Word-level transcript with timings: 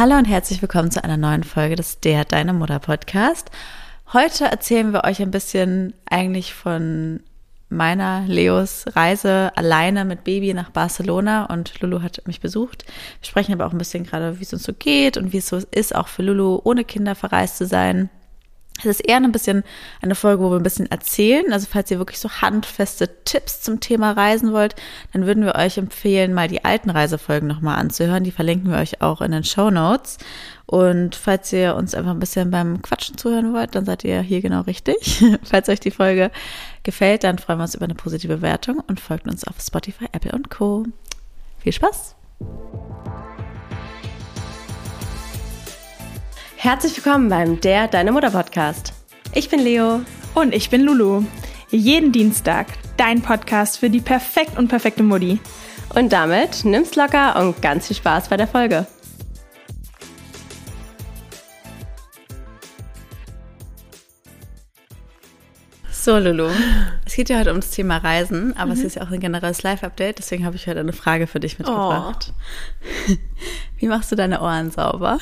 Hallo 0.00 0.16
und 0.16 0.24
herzlich 0.24 0.62
willkommen 0.62 0.90
zu 0.90 1.04
einer 1.04 1.18
neuen 1.18 1.44
Folge 1.44 1.76
des 1.76 2.00
Der 2.00 2.24
Deine 2.24 2.54
Mutter 2.54 2.78
Podcast. 2.78 3.50
Heute 4.14 4.46
erzählen 4.46 4.94
wir 4.94 5.04
euch 5.04 5.20
ein 5.20 5.30
bisschen 5.30 5.92
eigentlich 6.08 6.54
von 6.54 7.20
meiner 7.68 8.24
Leos 8.26 8.86
Reise 8.96 9.52
alleine 9.56 10.06
mit 10.06 10.24
Baby 10.24 10.54
nach 10.54 10.70
Barcelona 10.70 11.44
und 11.52 11.78
Lulu 11.82 12.00
hat 12.00 12.22
mich 12.26 12.40
besucht. 12.40 12.86
Wir 13.20 13.28
sprechen 13.28 13.52
aber 13.52 13.66
auch 13.66 13.72
ein 13.72 13.78
bisschen 13.78 14.04
gerade, 14.04 14.40
wie 14.40 14.44
es 14.44 14.54
uns 14.54 14.62
so 14.62 14.72
geht 14.72 15.18
und 15.18 15.34
wie 15.34 15.36
es 15.36 15.48
so 15.48 15.58
ist, 15.70 15.94
auch 15.94 16.08
für 16.08 16.22
Lulu 16.22 16.62
ohne 16.64 16.84
Kinder 16.84 17.14
verreist 17.14 17.58
zu 17.58 17.66
sein. 17.66 18.08
Es 18.80 18.86
ist 18.86 19.00
eher 19.00 19.16
ein 19.16 19.32
bisschen 19.32 19.62
eine 20.02 20.14
Folge, 20.14 20.42
wo 20.42 20.50
wir 20.50 20.56
ein 20.56 20.62
bisschen 20.62 20.90
erzählen. 20.90 21.52
Also 21.52 21.66
falls 21.70 21.90
ihr 21.90 21.98
wirklich 21.98 22.18
so 22.18 22.30
handfeste 22.30 23.24
Tipps 23.24 23.62
zum 23.62 23.80
Thema 23.80 24.12
Reisen 24.12 24.52
wollt, 24.52 24.74
dann 25.12 25.26
würden 25.26 25.44
wir 25.44 25.54
euch 25.54 25.78
empfehlen, 25.78 26.34
mal 26.34 26.48
die 26.48 26.64
alten 26.64 26.90
Reisefolgen 26.90 27.48
nochmal 27.48 27.78
anzuhören. 27.78 28.24
Die 28.24 28.30
verlinken 28.30 28.70
wir 28.70 28.78
euch 28.78 29.02
auch 29.02 29.20
in 29.20 29.32
den 29.32 29.44
Show 29.44 29.70
Notes. 29.70 30.18
Und 30.66 31.16
falls 31.16 31.52
ihr 31.52 31.74
uns 31.74 31.94
einfach 31.94 32.12
ein 32.12 32.20
bisschen 32.20 32.50
beim 32.50 32.80
Quatschen 32.80 33.18
zuhören 33.18 33.52
wollt, 33.52 33.74
dann 33.74 33.84
seid 33.84 34.04
ihr 34.04 34.20
hier 34.20 34.40
genau 34.40 34.60
richtig. 34.62 35.24
falls 35.42 35.68
euch 35.68 35.80
die 35.80 35.90
Folge 35.90 36.30
gefällt, 36.82 37.24
dann 37.24 37.38
freuen 37.38 37.58
wir 37.58 37.64
uns 37.64 37.74
über 37.74 37.84
eine 37.84 37.94
positive 37.94 38.36
Bewertung 38.36 38.80
und 38.86 39.00
folgt 39.00 39.26
uns 39.26 39.44
auf 39.44 39.60
Spotify, 39.60 40.06
Apple 40.12 40.32
und 40.32 40.48
Co. 40.48 40.84
Viel 41.58 41.72
Spaß! 41.72 42.14
Herzlich 46.62 46.94
willkommen 46.94 47.30
beim 47.30 47.58
Der 47.58 47.88
Deine 47.88 48.12
Mutter 48.12 48.32
Podcast. 48.32 48.92
Ich 49.32 49.48
bin 49.48 49.60
Leo. 49.60 50.02
Und 50.34 50.54
ich 50.54 50.68
bin 50.68 50.82
Lulu. 50.82 51.24
Jeden 51.70 52.12
Dienstag 52.12 52.66
dein 52.98 53.22
Podcast 53.22 53.78
für 53.78 53.88
die 53.88 54.02
perfekt 54.02 54.58
und 54.58 54.68
perfekte 54.68 55.02
Mutti. 55.02 55.40
Und 55.94 56.12
damit 56.12 56.66
nimm's 56.66 56.96
locker 56.96 57.40
und 57.40 57.62
ganz 57.62 57.86
viel 57.86 57.96
Spaß 57.96 58.28
bei 58.28 58.36
der 58.36 58.46
Folge. 58.46 58.86
So, 66.02 66.16
Lulu, 66.16 66.48
es 67.04 67.14
geht 67.14 67.28
ja 67.28 67.38
heute 67.38 67.52
um 67.52 67.60
das 67.60 67.72
Thema 67.72 67.98
Reisen, 67.98 68.56
aber 68.56 68.68
mhm. 68.68 68.72
es 68.72 68.84
ist 68.84 68.96
ja 68.96 69.02
auch 69.02 69.10
ein 69.10 69.20
generelles 69.20 69.62
Live-Update, 69.62 70.16
deswegen 70.16 70.46
habe 70.46 70.56
ich 70.56 70.66
heute 70.66 70.80
eine 70.80 70.94
Frage 70.94 71.26
für 71.26 71.40
dich 71.40 71.58
mitgebracht. 71.58 72.32
Oh. 73.08 73.12
Wie 73.76 73.86
machst 73.86 74.10
du 74.10 74.16
deine 74.16 74.40
Ohren 74.40 74.70
sauber? 74.70 75.18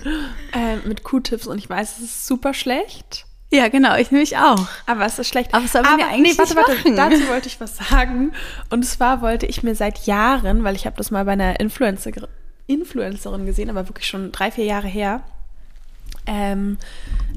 äh, 0.52 0.86
mit 0.86 1.04
Q-Tips 1.04 1.46
und 1.46 1.56
ich 1.56 1.70
weiß, 1.70 1.96
es 1.96 2.04
ist 2.04 2.26
super 2.26 2.52
schlecht. 2.52 3.24
Ja, 3.50 3.68
genau, 3.68 3.96
ich 3.96 4.10
nehme 4.10 4.20
mich 4.20 4.36
auch. 4.36 4.68
Aber 4.84 5.06
es 5.06 5.18
ist 5.18 5.28
schlecht. 5.28 5.54
Aber 5.54 5.64
es 5.64 5.72
soll 5.72 5.84
eigentlich 5.86 6.32
nee, 6.34 6.38
warte, 6.38 6.54
warte, 6.54 6.74
machen. 6.74 6.96
dazu 6.96 7.26
wollte 7.28 7.48
ich 7.48 7.58
was 7.58 7.78
sagen. 7.78 8.32
Und 8.68 8.84
zwar 8.84 9.22
wollte 9.22 9.46
ich 9.46 9.62
mir 9.62 9.74
seit 9.74 10.04
Jahren, 10.04 10.64
weil 10.64 10.76
ich 10.76 10.84
habe 10.84 10.98
das 10.98 11.10
mal 11.10 11.24
bei 11.24 11.32
einer 11.32 11.58
Influencer, 11.60 12.10
Influencerin 12.66 13.46
gesehen, 13.46 13.70
aber 13.70 13.88
wirklich 13.88 14.06
schon 14.06 14.32
drei, 14.32 14.50
vier 14.50 14.66
Jahre 14.66 14.86
her, 14.86 15.22
ähm, 16.26 16.76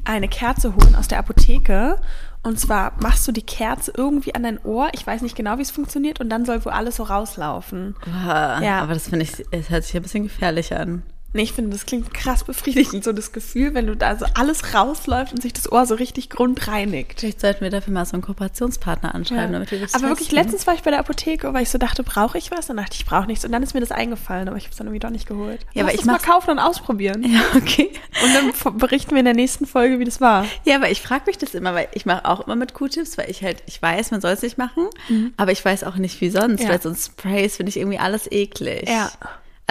eine 0.04 0.28
Kerze 0.28 0.76
holen 0.76 0.96
aus 0.96 1.08
der 1.08 1.20
Apotheke 1.20 2.02
und 2.44 2.60
zwar 2.60 2.94
machst 3.02 3.26
du 3.28 3.32
die 3.32 3.42
Kerze 3.42 3.94
irgendwie 3.96 4.36
an 4.36 4.44
dein 4.44 4.60
Ohr. 4.64 4.90
Ich 4.94 5.08
weiß 5.08 5.22
nicht 5.22 5.36
genau, 5.36 5.58
wie 5.58 5.62
es 5.62 5.72
funktioniert. 5.72 6.20
Und 6.20 6.30
dann 6.30 6.46
soll 6.46 6.64
wohl 6.66 6.74
alles 6.74 6.98
so 6.98 7.04
rauslaufen. 7.04 7.96
Wow, 8.06 8.62
ja. 8.62 8.82
Aber 8.82 8.94
das 8.94 9.08
finde 9.08 9.24
ich, 9.24 9.46
es 9.52 9.70
hört 9.70 9.86
sich 9.86 9.96
ein 9.96 10.04
bisschen 10.04 10.24
gefährlich 10.24 10.76
an. 10.76 11.04
Nee, 11.36 11.44
ich 11.44 11.54
finde, 11.54 11.72
das 11.72 11.88
klingt 11.88 12.14
krass 12.14 12.44
befriedigend, 12.44 13.04
so 13.04 13.12
das 13.12 13.32
Gefühl, 13.32 13.74
wenn 13.74 13.88
du 13.88 13.96
da 13.96 14.16
so 14.16 14.26
alles 14.36 14.76
rausläuft 14.76 15.34
und 15.34 15.42
sich 15.42 15.52
das 15.52 15.72
Ohr 15.72 15.88
so 15.88 15.96
richtig 15.96 16.30
grundreinigt. 16.30 17.20
Vielleicht 17.20 17.42
sollten 17.42 17.62
wir 17.62 17.72
dafür 17.72 17.92
mal 17.92 18.06
so 18.06 18.14
einen 18.14 18.22
Kooperationspartner 18.22 19.16
anschreiben, 19.16 19.46
ja. 19.46 19.52
damit 19.52 19.72
wir 19.72 19.80
das 19.80 19.96
Aber 19.96 20.10
wirklich, 20.10 20.32
letztens 20.32 20.68
war 20.68 20.76
ich 20.76 20.84
bei 20.84 20.92
der 20.92 21.00
Apotheke, 21.00 21.52
weil 21.54 21.64
ich 21.64 21.72
so 21.72 21.80
dachte, 21.80 22.04
brauche 22.04 22.38
ich 22.38 22.52
was? 22.52 22.68
Dann 22.68 22.78
dachte 22.78 22.92
ich, 22.94 23.00
ich 23.00 23.06
brauche 23.08 23.26
nichts. 23.26 23.44
Und 23.46 23.52
dann 23.52 23.64
ist 23.64 23.74
mir 23.74 23.80
das 23.80 23.92
eingefallen, 23.92 24.48
aber 24.48 24.58
ich 24.58 24.66
habe 24.66 24.72
es 24.72 24.78
dann 24.78 24.88
irgendwie 24.88 25.00
doch 25.00 25.10
nicht 25.10 25.28
geholt. 25.28 25.66
Ja, 25.74 25.84
aber 25.84 25.94
ich 25.94 26.06
mal 26.06 26.20
kaufen 26.20 26.52
und 26.52 26.60
ausprobieren. 26.60 27.24
Ja, 27.24 27.42
okay. 27.56 27.90
Und 28.24 28.34
dann 28.36 28.78
berichten 28.78 29.12
wir 29.12 29.20
in 29.20 29.26
der 29.26 29.34
nächsten 29.34 29.66
Folge, 29.66 29.98
wie 29.98 30.06
das 30.06 30.22
war. 30.22 30.46
Ja, 30.66 30.76
aber 30.76 30.92
ich 30.92 31.02
frage 31.02 31.24
mich 31.26 31.40
das 31.40 31.56
immer, 31.56 31.74
weil 31.74 31.88
ich 31.94 32.06
mache 32.06 32.26
auch 32.26 32.46
immer 32.46 32.56
mit 32.56 32.76
Q-Tips, 32.76 33.18
weil 33.18 33.30
ich 33.32 33.44
halt, 33.44 33.64
ich 33.66 33.82
weiß, 33.82 34.12
man 34.12 34.22
soll 34.22 34.32
es 34.32 34.44
nicht 34.44 34.60
machen, 34.60 34.88
mhm. 35.10 35.34
aber 35.38 35.52
ich 35.52 35.66
weiß 35.66 35.84
auch 35.84 35.96
nicht, 35.96 36.22
wie 36.22 36.30
sonst, 36.30 36.62
ja. 36.62 36.70
weil 36.70 36.82
so 36.82 36.90
ein 36.90 36.96
Sprays 36.96 37.56
finde 37.58 37.72
ich 37.72 37.78
irgendwie 37.78 37.98
alles 37.98 38.32
eklig. 38.32 38.88
Ja. 38.88 39.12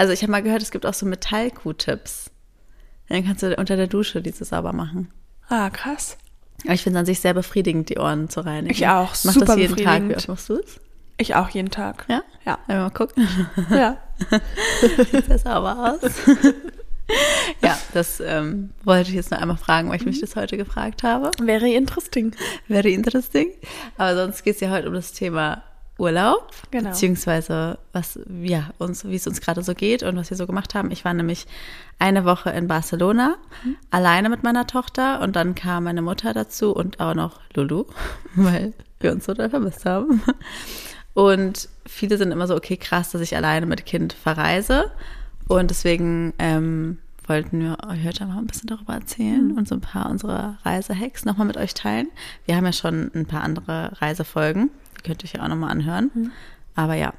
Also 0.03 0.11
ich 0.11 0.21
habe 0.21 0.33
mal 0.33 0.43
gehört, 0.43 0.61
es 0.61 0.71
gibt 0.71 0.85
auch 0.85 0.93
so 0.93 1.05
Metall-Q-Tips. 1.05 2.29
Dann 3.07 3.25
kannst 3.25 3.41
du 3.41 3.55
unter 3.55 3.77
der 3.77 3.87
Dusche 3.87 4.21
diese 4.21 4.43
sauber 4.43 4.73
machen. 4.73 5.13
Ah, 5.47 5.69
krass. 5.69 6.17
Aber 6.65 6.73
ich 6.73 6.83
finde 6.83 6.99
es 6.99 6.99
an 6.99 7.05
sich 7.05 7.21
sehr 7.21 7.33
befriedigend, 7.33 7.87
die 7.87 7.99
Ohren 7.99 8.27
zu 8.27 8.41
reinigen. 8.41 8.69
Ich 8.69 8.85
auch. 8.85 9.15
Mach 9.23 9.31
super 9.31 9.45
das 9.45 9.55
jeden 9.55 9.77
Tag. 9.77 10.09
Wie 10.09 10.13
oft 10.13 10.27
machst 10.27 10.49
du 10.49 10.55
es? 10.55 10.81
Ich 11.15 11.35
auch 11.35 11.47
jeden 11.47 11.69
Tag. 11.69 12.03
Ja? 12.09 12.21
Ja. 12.45 12.59
Mal 12.67 12.89
gucken. 12.89 13.25
Ja. 13.69 13.95
Sieht 15.09 15.25
sehr 15.25 15.37
sauber 15.37 15.97
aus. 16.03 16.11
ja, 17.63 17.77
das 17.93 18.19
ähm, 18.19 18.71
wollte 18.83 19.07
ich 19.07 19.15
jetzt 19.15 19.31
noch 19.31 19.39
einmal 19.39 19.55
fragen, 19.55 19.87
weil 19.87 19.95
ich 19.95 20.05
mich 20.05 20.19
das 20.19 20.35
heute 20.35 20.57
gefragt 20.57 21.03
habe. 21.03 21.31
Very 21.41 21.75
interesting. 21.75 22.35
Very 22.67 22.93
interesting. 22.93 23.51
Aber 23.97 24.17
sonst 24.17 24.43
geht 24.43 24.55
es 24.55 24.59
ja 24.59 24.69
heute 24.69 24.89
um 24.89 24.95
das 24.95 25.13
Thema 25.13 25.63
Urlaub, 25.97 26.51
genau. 26.71 26.89
beziehungsweise 26.89 27.77
was, 27.91 28.19
ja, 28.41 28.71
uns, 28.79 29.05
wie 29.05 29.15
es 29.15 29.27
uns 29.27 29.41
gerade 29.41 29.61
so 29.61 29.75
geht 29.75 30.01
und 30.01 30.15
was 30.15 30.29
wir 30.31 30.37
so 30.37 30.47
gemacht 30.47 30.73
haben. 30.73 30.89
Ich 30.89 31.05
war 31.05 31.13
nämlich 31.13 31.45
eine 31.99 32.25
Woche 32.25 32.49
in 32.49 32.67
Barcelona, 32.67 33.35
mhm. 33.63 33.75
alleine 33.91 34.29
mit 34.29 34.43
meiner 34.43 34.65
Tochter 34.65 35.21
und 35.21 35.35
dann 35.35 35.53
kam 35.53 35.83
meine 35.83 36.01
Mutter 36.01 36.33
dazu 36.33 36.73
und 36.73 36.99
auch 36.99 37.13
noch 37.13 37.39
Lulu, 37.53 37.85
weil 38.35 38.73
wir 38.99 39.11
uns 39.11 39.25
so 39.25 39.33
da 39.33 39.49
vermisst 39.49 39.85
haben. 39.85 40.21
Und 41.13 41.69
viele 41.85 42.17
sind 42.17 42.31
immer 42.31 42.47
so, 42.47 42.55
okay, 42.55 42.77
krass, 42.77 43.11
dass 43.11 43.21
ich 43.21 43.35
alleine 43.35 43.65
mit 43.65 43.85
Kind 43.85 44.13
verreise. 44.13 44.91
Und 45.47 45.69
deswegen 45.69 46.33
ähm, 46.39 46.97
wollten 47.27 47.61
wir 47.61 47.77
euch 47.87 48.03
heute 48.05 48.25
mal 48.25 48.37
ein 48.37 48.47
bisschen 48.47 48.67
darüber 48.67 48.93
erzählen 48.93 49.49
mhm. 49.49 49.57
und 49.57 49.67
so 49.67 49.75
ein 49.75 49.81
paar 49.81 50.09
unserer 50.09 50.57
Reisehacks 50.63 51.25
nochmal 51.25 51.47
mit 51.47 51.57
euch 51.57 51.73
teilen. 51.73 52.07
Wir 52.45 52.55
haben 52.55 52.65
ja 52.65 52.73
schon 52.73 53.11
ein 53.13 53.25
paar 53.25 53.43
andere 53.43 53.91
Reisefolgen. 54.01 54.71
Könnt 55.03 55.23
ihr 55.23 55.25
euch 55.27 55.33
ja 55.33 55.43
auch 55.43 55.47
nochmal 55.47 55.71
anhören. 55.71 56.11
Mhm. 56.13 56.31
Aber 56.75 56.95
ja, 56.95 57.13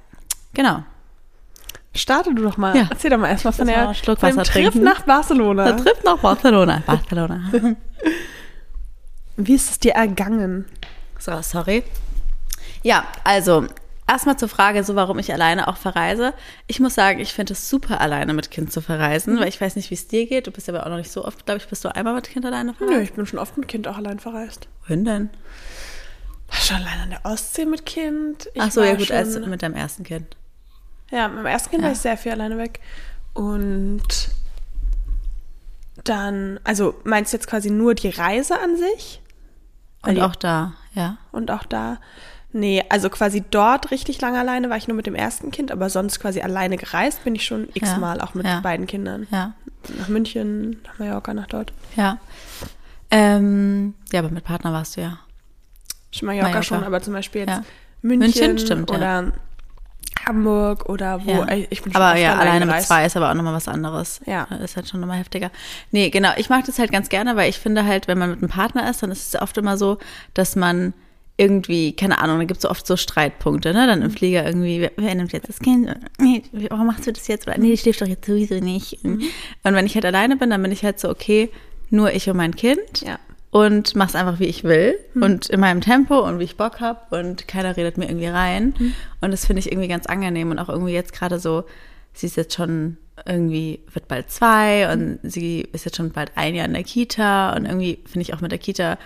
genau. 0.53 0.85
Starte 1.95 2.35
du 2.35 2.43
doch 2.43 2.57
mal. 2.57 2.77
Ja. 2.77 2.89
Erzähl 2.91 3.11
doch 3.11 3.19
mal 3.19 3.29
erstmal 3.29 3.53
von 3.53 3.67
der 3.67 3.95
Schluck 3.95 4.21
Wasser 4.21 4.43
Trip 4.43 4.71
trinken. 4.71 4.83
nach 4.83 5.03
Barcelona. 5.03 5.65
Der 5.65 5.77
Trip 5.77 6.05
nach 6.05 6.19
Barcelona. 6.19 6.83
Barcelona. 6.85 7.51
Wie 9.37 9.55
ist 9.55 9.71
es 9.71 9.79
dir 9.79 9.93
ergangen? 9.93 10.65
So, 11.19 11.41
sorry. 11.43 11.85
Ja, 12.83 13.05
also 13.23 13.67
erstmal 14.09 14.37
zur 14.37 14.49
Frage, 14.49 14.83
so 14.85 14.97
warum 14.97 15.19
ich 15.19 15.33
alleine 15.33 15.69
auch 15.69 15.77
verreise. 15.77 16.35
Ich 16.67 16.81
muss 16.81 16.95
sagen, 16.95 17.21
ich 17.21 17.33
finde 17.33 17.53
es 17.53 17.71
super, 17.71 18.01
alleine 18.01 18.35
mit 18.35 18.51
Kind 18.51 18.73
zu 18.73 18.81
verreisen, 18.81 19.35
mhm. 19.35 19.41
weil 19.41 19.49
ich 19.49 19.61
weiß 19.61 19.77
nicht, 19.77 19.91
wie 19.91 19.95
es 19.95 20.09
dir 20.09 20.27
geht. 20.27 20.47
Du 20.47 20.51
bist 20.51 20.69
aber 20.69 20.85
auch 20.85 20.91
noch 20.91 20.99
nicht 20.99 21.13
so 21.13 21.25
oft, 21.25 21.47
glaube 21.47 21.59
ich, 21.59 21.69
bist 21.69 21.85
du 21.85 21.95
einmal 21.95 22.15
mit 22.15 22.29
Kind 22.29 22.45
alleine 22.45 22.75
verreist? 22.75 22.97
Nö, 22.97 23.03
ich 23.03 23.13
bin 23.13 23.27
schon 23.27 23.39
oft 23.39 23.57
mit 23.57 23.69
Kind 23.69 23.89
auch 23.89 23.97
allein 23.97 24.19
verreist. 24.19 24.69
Wohin 24.83 25.05
denn? 25.05 25.31
Schon 26.51 26.77
allein 26.77 27.01
an 27.01 27.11
der 27.11 27.25
Ostsee 27.25 27.67
mit 27.67 27.85
Kind. 27.87 28.49
Ich 28.55 28.63
Ach 28.63 28.71
so, 28.71 28.83
ja 28.83 28.95
gut, 28.95 29.11
als 29.11 29.39
mit 29.39 29.63
deinem 29.63 29.75
ersten 29.75 30.05
Kind. 30.05 30.37
Ja, 31.11 31.29
mit 31.29 31.37
meinem 31.37 31.47
ersten 31.47 31.71
Kind 31.71 31.83
ja. 31.83 31.89
war 31.89 31.93
ich 31.93 32.01
sehr 32.01 32.17
viel 32.17 32.33
alleine 32.33 32.59
weg. 32.59 32.81
Und 33.33 34.31
dann, 36.05 36.61
also 36.65 36.95
meinst 37.05 37.33
du 37.33 37.37
jetzt 37.37 37.47
quasi 37.47 37.71
nur 37.71 37.95
die 37.95 38.09
Reise 38.09 38.61
an 38.61 38.77
sich? 38.77 39.21
Und 40.03 40.21
auch 40.21 40.37
da, 40.37 40.75
ja. 40.95 41.17
Und 41.33 41.51
auch 41.51 41.65
da. 41.65 41.99
Nee, 42.53 42.85
also 42.89 43.11
quasi 43.11 43.43
dort 43.51 43.91
richtig 43.91 44.21
lange 44.21 44.39
alleine 44.39 44.71
war 44.71 44.77
ich 44.77 44.87
nur 44.87 44.97
mit 44.97 45.07
dem 45.07 45.17
ersten 45.17 45.51
Kind, 45.51 45.73
aber 45.73 45.91
sonst 45.91 46.21
quasi 46.21 46.41
alleine 46.41 46.77
gereist 46.77 47.25
bin 47.25 47.35
ich 47.35 47.45
schon 47.45 47.69
x-mal, 47.75 48.19
ja. 48.19 48.25
auch 48.25 48.35
mit 48.35 48.47
ja. 48.47 48.61
beiden 48.61 48.87
Kindern. 48.87 49.27
Ja. 49.31 49.55
Nach 49.99 50.09
München, 50.09 50.81
nach 50.85 50.99
Mallorca, 50.99 51.35
nach 51.35 51.49
dort. 51.49 51.73
Ja. 51.97 52.19
Ähm, 53.11 53.95
ja, 54.13 54.21
aber 54.21 54.31
mit 54.31 54.45
Partner 54.45 54.73
warst 54.73 54.97
du 54.97 55.01
ja. 55.01 55.19
Schon 56.15 56.27
Mallorca, 56.27 56.49
Mallorca. 56.49 56.63
schon, 56.63 56.85
aber 56.85 57.03
zum 57.03 57.13
Beispiel 57.13 57.41
jetzt 57.41 57.51
ja. 57.51 57.65
München, 58.03 58.19
München 58.21 58.59
stimmt, 58.59 58.91
oder 58.91 59.33
Hamburg 60.25 60.89
oder 60.89 61.25
wo. 61.25 61.31
Ja. 61.31 61.47
Ich 61.71 61.83
bin 61.83 61.93
schon 61.93 62.01
aber 62.01 62.19
ja, 62.19 62.37
alleine 62.37 62.67
mit 62.67 62.83
zwei 62.83 63.05
ist 63.05 63.17
aber 63.17 63.31
auch 63.31 63.35
nochmal 63.35 63.55
was 63.55 63.67
anderes. 63.67 64.21
Ja. 64.25 64.45
Ist 64.63 64.77
halt 64.77 64.89
schon 64.89 65.01
nochmal 65.01 65.19
heftiger. 65.19 65.51
Nee, 65.91 66.11
genau. 66.11 66.31
Ich 66.37 66.49
mag 66.49 66.65
das 66.67 66.79
halt 66.79 66.93
ganz 66.93 67.09
gerne, 67.09 67.35
weil 67.35 67.51
ich 67.51 67.59
finde 67.59 67.85
halt, 67.85 68.07
wenn 68.07 68.19
man 68.19 68.31
mit 68.31 68.39
einem 68.39 68.49
Partner 68.49 68.89
ist, 68.89 69.03
dann 69.03 69.11
ist 69.11 69.35
es 69.35 69.43
oft 69.43 69.59
immer 69.59 69.77
so, 69.77 69.99
dass 70.35 70.55
man 70.55 70.95
irgendwie, 71.37 71.97
keine 71.97 72.19
Ahnung, 72.19 72.39
da 72.39 72.45
gibt 72.45 72.59
es 72.59 72.63
so 72.63 72.71
oft 72.71 72.87
so 72.87 72.97
Streitpunkte, 72.97 73.73
ne? 73.73 73.89
Dann 73.89 74.03
im 74.03 74.09
mhm. 74.09 74.13
Flieger 74.13 74.47
irgendwie, 74.47 74.89
wer 74.97 75.15
nimmt 75.17 75.33
jetzt 75.33 75.49
das 75.49 75.59
Kind? 75.59 75.93
Nee, 76.21 76.45
warum 76.53 76.87
machst 76.87 77.09
du 77.09 77.13
das 77.13 77.27
jetzt? 77.27 77.49
Oder 77.49 77.59
nee, 77.59 77.71
die 77.71 77.77
schläft 77.77 78.01
doch 78.01 78.07
jetzt 78.07 78.25
sowieso 78.25 78.61
nicht. 78.61 79.03
Mhm. 79.03 79.21
Und 79.65 79.75
wenn 79.75 79.85
ich 79.85 79.97
halt 79.97 80.05
alleine 80.05 80.37
bin, 80.37 80.51
dann 80.51 80.63
bin 80.63 80.71
ich 80.71 80.85
halt 80.85 81.01
so, 81.01 81.09
okay, 81.09 81.51
nur 81.91 82.13
ich 82.13 82.31
und 82.31 82.37
mein 82.37 82.55
Kind. 82.55 83.01
Ja 83.05 83.19
und 83.55 83.95
mach's 83.95 84.17
einfach, 84.17 84.41
wie 84.41 84.47
ich 84.47 84.65
will 84.65 84.99
mhm. 85.15 85.23
und 85.23 85.47
in 85.49 85.61
meinem 85.61 85.81
Tempo 85.81 86.19
und 86.19 86.41
wie 86.41 86.45
ich 86.45 86.57
Bock 86.57 86.81
hab 86.81 87.13
und 87.13 87.47
keiner 87.47 87.77
redet 87.77 87.97
mir 87.97 88.09
irgendwie 88.09 88.27
rein. 88.27 88.75
Mhm. 88.77 88.95
Und 89.21 89.31
das 89.31 89.47
finde 89.47 89.61
ich 89.61 89.71
irgendwie 89.71 89.87
ganz 89.87 90.07
angenehm 90.07 90.51
und 90.51 90.59
auch 90.59 90.69
irgendwie 90.69 90.93
jetzt 90.93 91.13
gerade 91.13 91.39
so, 91.39 91.63
sie 92.15 92.27
ist 92.27 92.37
jetzt 92.37 92.55
schon 92.55 92.97
irgendwie, 93.25 93.79
wird 93.93 94.09
bald 94.09 94.29
zwei 94.29 94.93
und 94.93 95.21
sie 95.23 95.61
ist 95.73 95.85
jetzt 95.85 95.97
schon 95.97 96.11
bald 96.11 96.33
ein 96.35 96.57
Jahr 96.57 96.67
in 96.67 96.73
der 96.73 96.83
Kita 96.83 97.55
und 97.55 97.65
irgendwie 97.65 98.01
finde 98.07 98.23
ich 98.23 98.35
auch 98.35 98.41
mit 98.41 98.51
der 98.51 98.59
Kita 98.59 98.99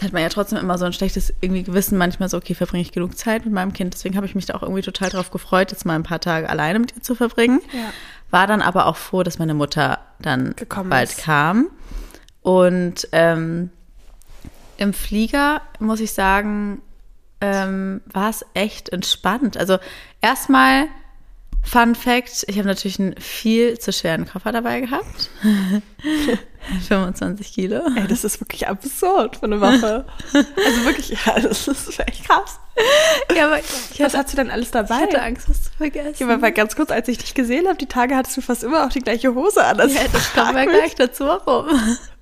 hat 0.00 0.12
man 0.12 0.22
ja 0.22 0.28
trotzdem 0.28 0.58
immer 0.58 0.78
so 0.78 0.84
ein 0.84 0.92
schlechtes 0.92 1.34
irgendwie 1.40 1.64
Gewissen 1.64 1.98
manchmal 1.98 2.28
so, 2.28 2.36
okay, 2.36 2.54
verbringe 2.54 2.82
ich 2.82 2.92
genug 2.92 3.18
Zeit 3.18 3.46
mit 3.46 3.54
meinem 3.54 3.72
Kind. 3.72 3.94
Deswegen 3.94 4.14
habe 4.14 4.26
ich 4.26 4.36
mich 4.36 4.46
da 4.46 4.54
auch 4.54 4.62
irgendwie 4.62 4.82
total 4.82 5.08
drauf 5.08 5.32
gefreut, 5.32 5.72
jetzt 5.72 5.86
mal 5.86 5.96
ein 5.96 6.04
paar 6.04 6.20
Tage 6.20 6.48
alleine 6.48 6.78
mit 6.78 6.94
ihr 6.94 7.02
zu 7.02 7.16
verbringen. 7.16 7.60
Ja. 7.72 7.92
war 8.30 8.46
dann 8.46 8.62
aber 8.62 8.86
auch 8.86 8.96
froh, 8.96 9.24
dass 9.24 9.40
meine 9.40 9.54
Mutter 9.54 9.98
dann 10.20 10.54
Gekommen 10.54 10.90
bald 10.90 11.08
ist. 11.08 11.18
kam. 11.18 11.70
Und 12.46 13.08
ähm, 13.10 13.70
im 14.76 14.92
Flieger, 14.92 15.62
muss 15.80 15.98
ich 15.98 16.12
sagen, 16.12 16.80
ähm, 17.40 18.02
war 18.06 18.30
es 18.30 18.46
echt 18.54 18.90
entspannt. 18.90 19.56
Also 19.56 19.78
erstmal, 20.20 20.86
Fun 21.70 21.94
Fact, 21.96 22.44
ich 22.46 22.58
habe 22.58 22.68
natürlich 22.68 23.00
einen 23.00 23.16
viel 23.20 23.78
zu 23.78 23.92
schweren 23.92 24.26
Koffer 24.26 24.52
dabei 24.52 24.80
gehabt. 24.80 25.30
25 26.88 27.52
Kilo. 27.52 27.80
Ey, 27.96 28.06
das 28.08 28.24
ist 28.24 28.40
wirklich 28.40 28.66
absurd 28.66 29.36
für 29.36 29.44
eine 29.44 29.60
Woche. 29.60 30.04
also 30.32 30.84
wirklich, 30.84 31.10
ja, 31.26 31.38
das 31.40 31.68
ist 31.68 31.98
echt 32.00 32.24
krass. 32.26 32.58
Ja, 33.34 33.46
aber 33.46 33.58
ich 33.60 33.64
Was 34.00 34.00
hatte, 34.14 34.18
hast 34.18 34.32
du 34.32 34.36
denn 34.36 34.50
alles 34.50 34.70
dabei? 34.70 34.96
ich 34.96 35.02
hatte 35.02 35.22
Angst, 35.22 35.48
was 35.48 35.62
zu 35.64 35.70
vergessen. 35.76 36.28
Ja, 36.28 36.34
aber 36.34 36.50
ganz 36.50 36.74
kurz, 36.76 36.90
als 36.90 37.08
ich 37.08 37.18
dich 37.18 37.34
gesehen 37.34 37.66
habe, 37.68 37.78
die 37.78 37.86
Tage 37.86 38.16
hattest 38.16 38.36
du 38.36 38.40
fast 38.42 38.64
immer 38.64 38.84
auch 38.84 38.90
die 38.90 38.98
gleiche 39.00 39.34
Hose 39.34 39.64
an. 39.64 39.80
Also 39.80 39.94
Ja, 39.96 40.02
das 40.12 40.32
kommen 40.34 40.54
wir 40.56 40.64
mich. 40.66 40.74
gleich 40.74 40.94
dazu, 40.96 41.24
warum. 41.24 41.66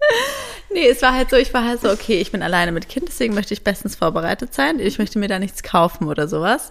nee, 0.73 0.87
es 0.88 1.02
war 1.02 1.12
halt 1.14 1.31
so, 1.31 1.37
ich 1.37 1.52
war 1.55 1.64
halt 1.64 1.81
so, 1.81 1.90
okay, 1.90 2.20
ich 2.20 2.31
bin 2.31 2.43
alleine 2.43 2.70
mit 2.70 2.88
Kind, 2.88 3.08
deswegen 3.08 3.35
möchte 3.35 3.55
ich 3.55 3.64
bestens 3.64 3.97
vorbereitet 3.97 4.55
sein. 4.55 4.79
Ich 4.79 4.99
möchte 4.99 5.19
mir 5.19 5.29
da 5.29 5.38
nichts 5.38 5.62
kaufen 5.62 6.06
oder 6.06 6.29
sowas. 6.29 6.70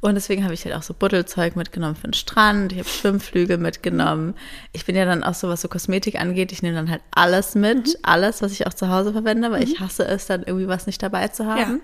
Und 0.00 0.14
deswegen 0.14 0.44
habe 0.44 0.54
ich 0.54 0.64
halt 0.64 0.74
auch 0.74 0.82
so 0.82 0.94
Buddelzeug 0.94 1.56
mitgenommen 1.56 1.94
für 1.94 2.08
den 2.08 2.14
Strand. 2.14 2.72
Ich 2.72 2.78
habe 2.78 2.88
Schwimmflügel 2.88 3.58
mitgenommen. 3.58 4.34
Ich 4.72 4.86
bin 4.86 4.96
ja 4.96 5.04
dann 5.04 5.22
auch 5.22 5.34
so, 5.34 5.48
was 5.48 5.60
so 5.60 5.68
Kosmetik 5.68 6.18
angeht, 6.18 6.52
ich 6.52 6.62
nehme 6.62 6.76
dann 6.76 6.90
halt 6.90 7.02
alles 7.10 7.54
mit, 7.54 7.98
alles, 8.02 8.40
was 8.40 8.52
ich 8.52 8.66
auch 8.66 8.72
zu 8.72 8.88
Hause 8.88 9.12
verwende, 9.12 9.50
weil 9.50 9.62
ich 9.62 9.78
hasse 9.78 10.06
es, 10.06 10.26
dann 10.26 10.42
irgendwie 10.42 10.68
was 10.68 10.86
nicht 10.86 11.02
dabei 11.02 11.28
zu 11.28 11.44
haben. 11.46 11.82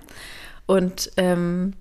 Und 0.65 1.11
ähm, 1.19 1.75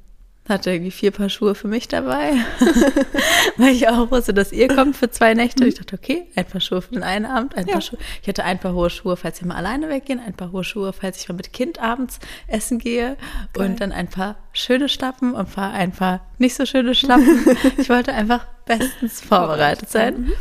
hatte 0.48 0.72
irgendwie 0.72 0.92
vier 0.92 1.12
Paar 1.12 1.30
Schuhe 1.30 1.56
für 1.56 1.68
mich 1.68 1.88
dabei, 1.88 2.34
weil 3.58 3.74
ich 3.74 3.88
auch 3.88 4.12
wusste, 4.12 4.34
dass 4.34 4.52
ihr 4.52 4.68
kommt 4.68 4.96
für 4.96 5.10
zwei 5.10 5.34
Nächte. 5.34 5.64
Und 5.64 5.70
ich 5.70 5.76
dachte, 5.76 5.96
okay, 5.96 6.28
ein 6.36 6.46
Paar 6.46 6.62
Schuhe 6.62 6.82
für 6.82 6.94
den 6.94 7.04
einen 7.04 7.26
Abend, 7.26 7.56
ein 7.56 7.66
Ja. 7.66 7.74
paar 7.74 7.82
Schuhe. 7.82 7.98
Ich 8.22 8.28
hatte 8.28 8.44
ein 8.44 8.60
paar 8.60 8.74
hohe 8.74 8.90
Schuhe, 8.90 9.18
falls 9.18 9.42
wir 9.42 9.48
mal 9.48 9.56
alleine 9.56 9.90
weggehen, 9.90 10.20
ein 10.20 10.34
paar 10.34 10.52
hohe 10.52 10.64
Schuhe, 10.64 10.94
falls 10.94 11.18
ich 11.20 11.28
mal 11.30 11.36
mit 11.36 11.52
Kind 11.54 11.80
abends 11.82 12.20
essen 12.48 12.78
gehe 12.80 13.18
Geil. 13.54 13.66
und 13.72 13.82
dann 13.82 13.92
ein 13.92 14.08
paar 14.08 14.36
schöne 14.54 14.88
Schlappen 14.90 15.34
und 15.34 15.48
ein 15.48 15.52
paar, 15.52 15.74
ein 15.74 15.92
paar 15.92 16.22
nicht 16.38 16.56
so 16.56 16.66
schöne 16.66 16.94
Schlappen. 16.96 17.46
ich 17.78 17.90
wollte 17.90 18.14
einfach 18.14 18.46
bestens 18.66 19.22
vorbereitet 19.22 19.90
sein. 19.90 20.32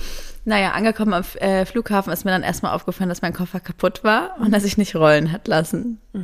Naja, 0.47 0.73
angekommen 0.73 1.15
am 1.15 1.25
äh, 1.41 1.65
Flughafen 1.65 2.13
ist 2.13 2.27
mir 2.27 2.31
dann 2.31 2.43
erstmal 2.43 2.75
aufgefallen, 2.75 3.09
dass 3.09 3.23
mein 3.23 3.33
Koffer 3.33 3.61
kaputt 3.61 4.05
war 4.05 4.37
und 4.41 4.53
dass 4.53 4.65
ich 4.65 4.77
nicht 4.77 4.95
rollen 4.95 5.33
hat 5.33 5.49
lassen. 5.49 5.99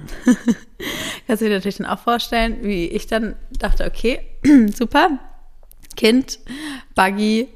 Kannst 1.30 1.42
du 1.42 1.46
dir 1.46 1.54
natürlich 1.54 1.76
dann 1.76 1.86
auch 1.86 2.00
vorstellen, 2.00 2.56
wie 2.62 2.86
ich 2.86 3.06
dann 3.06 3.36
dachte, 3.56 3.84
okay, 3.84 4.18
super, 4.74 5.20
Kind, 5.94 6.40
Buggy, 6.96 7.46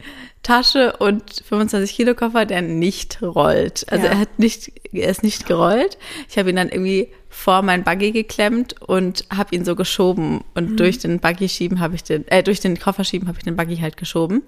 Tasche 0.45 0.97
und 0.99 1.43
25 1.45 1.93
Kilo 1.93 2.15
Koffer, 2.15 2.47
der 2.47 2.63
nicht 2.63 3.21
rollt. 3.21 3.85
Also 3.91 4.07
Ja. 4.07 4.13
er 4.13 4.19
hat 4.21 4.39
nicht, 4.39 4.71
er 4.93 5.09
ist 5.09 5.25
nicht 5.25 5.47
gerollt. 5.47 5.99
Ich 6.29 6.39
habe 6.39 6.51
ihn 6.51 6.55
dann 6.55 6.69
irgendwie 6.69 7.09
vor 7.35 7.63
mein 7.63 7.83
Buggy 7.83 8.13
geklemmt 8.13 8.81
und 8.81 9.25
habe 9.29 9.55
ihn 9.57 9.65
so 9.65 9.75
geschoben 9.75 10.45
und 10.55 10.79
durch 10.79 11.01
den 11.01 11.19
Buggy 11.19 11.49
schieben 11.49 11.81
habe 11.81 11.97
ich 11.97 12.05
den, 12.05 12.27
äh, 12.29 12.45
durch 12.45 12.61
den 12.61 12.79
Koffer 12.79 13.03
schieben 13.03 13.27
habe 13.27 13.37
ich 13.37 13.45
den 13.45 13.57
Buggy 13.57 13.79
halt 13.79 13.97
geschoben 13.97 14.43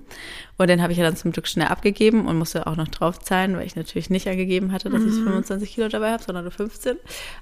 und 0.56 0.68
den 0.68 0.80
habe 0.80 0.92
ich 0.92 0.98
ja 0.98 1.04
dann 1.04 1.16
zum 1.16 1.32
Glück 1.32 1.48
schnell 1.48 1.66
abgegeben 1.66 2.26
und 2.26 2.38
musste 2.38 2.66
auch 2.66 2.76
noch 2.76 2.86
drauf 2.86 3.18
zahlen, 3.18 3.56
weil 3.56 3.66
ich 3.66 3.74
natürlich 3.74 4.08
nicht 4.08 4.28
angegeben 4.28 4.70
hatte, 4.70 4.88
dass 4.88 5.02
ich 5.02 5.12
25 5.14 5.74
Kilo 5.74 5.88
dabei 5.88 6.12
habe, 6.12 6.22
sondern 6.22 6.44
nur 6.44 6.52
15. 6.52 6.96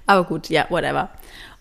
Aber 0.07 0.23
gut, 0.27 0.49
ja, 0.49 0.65
whatever. 0.69 1.11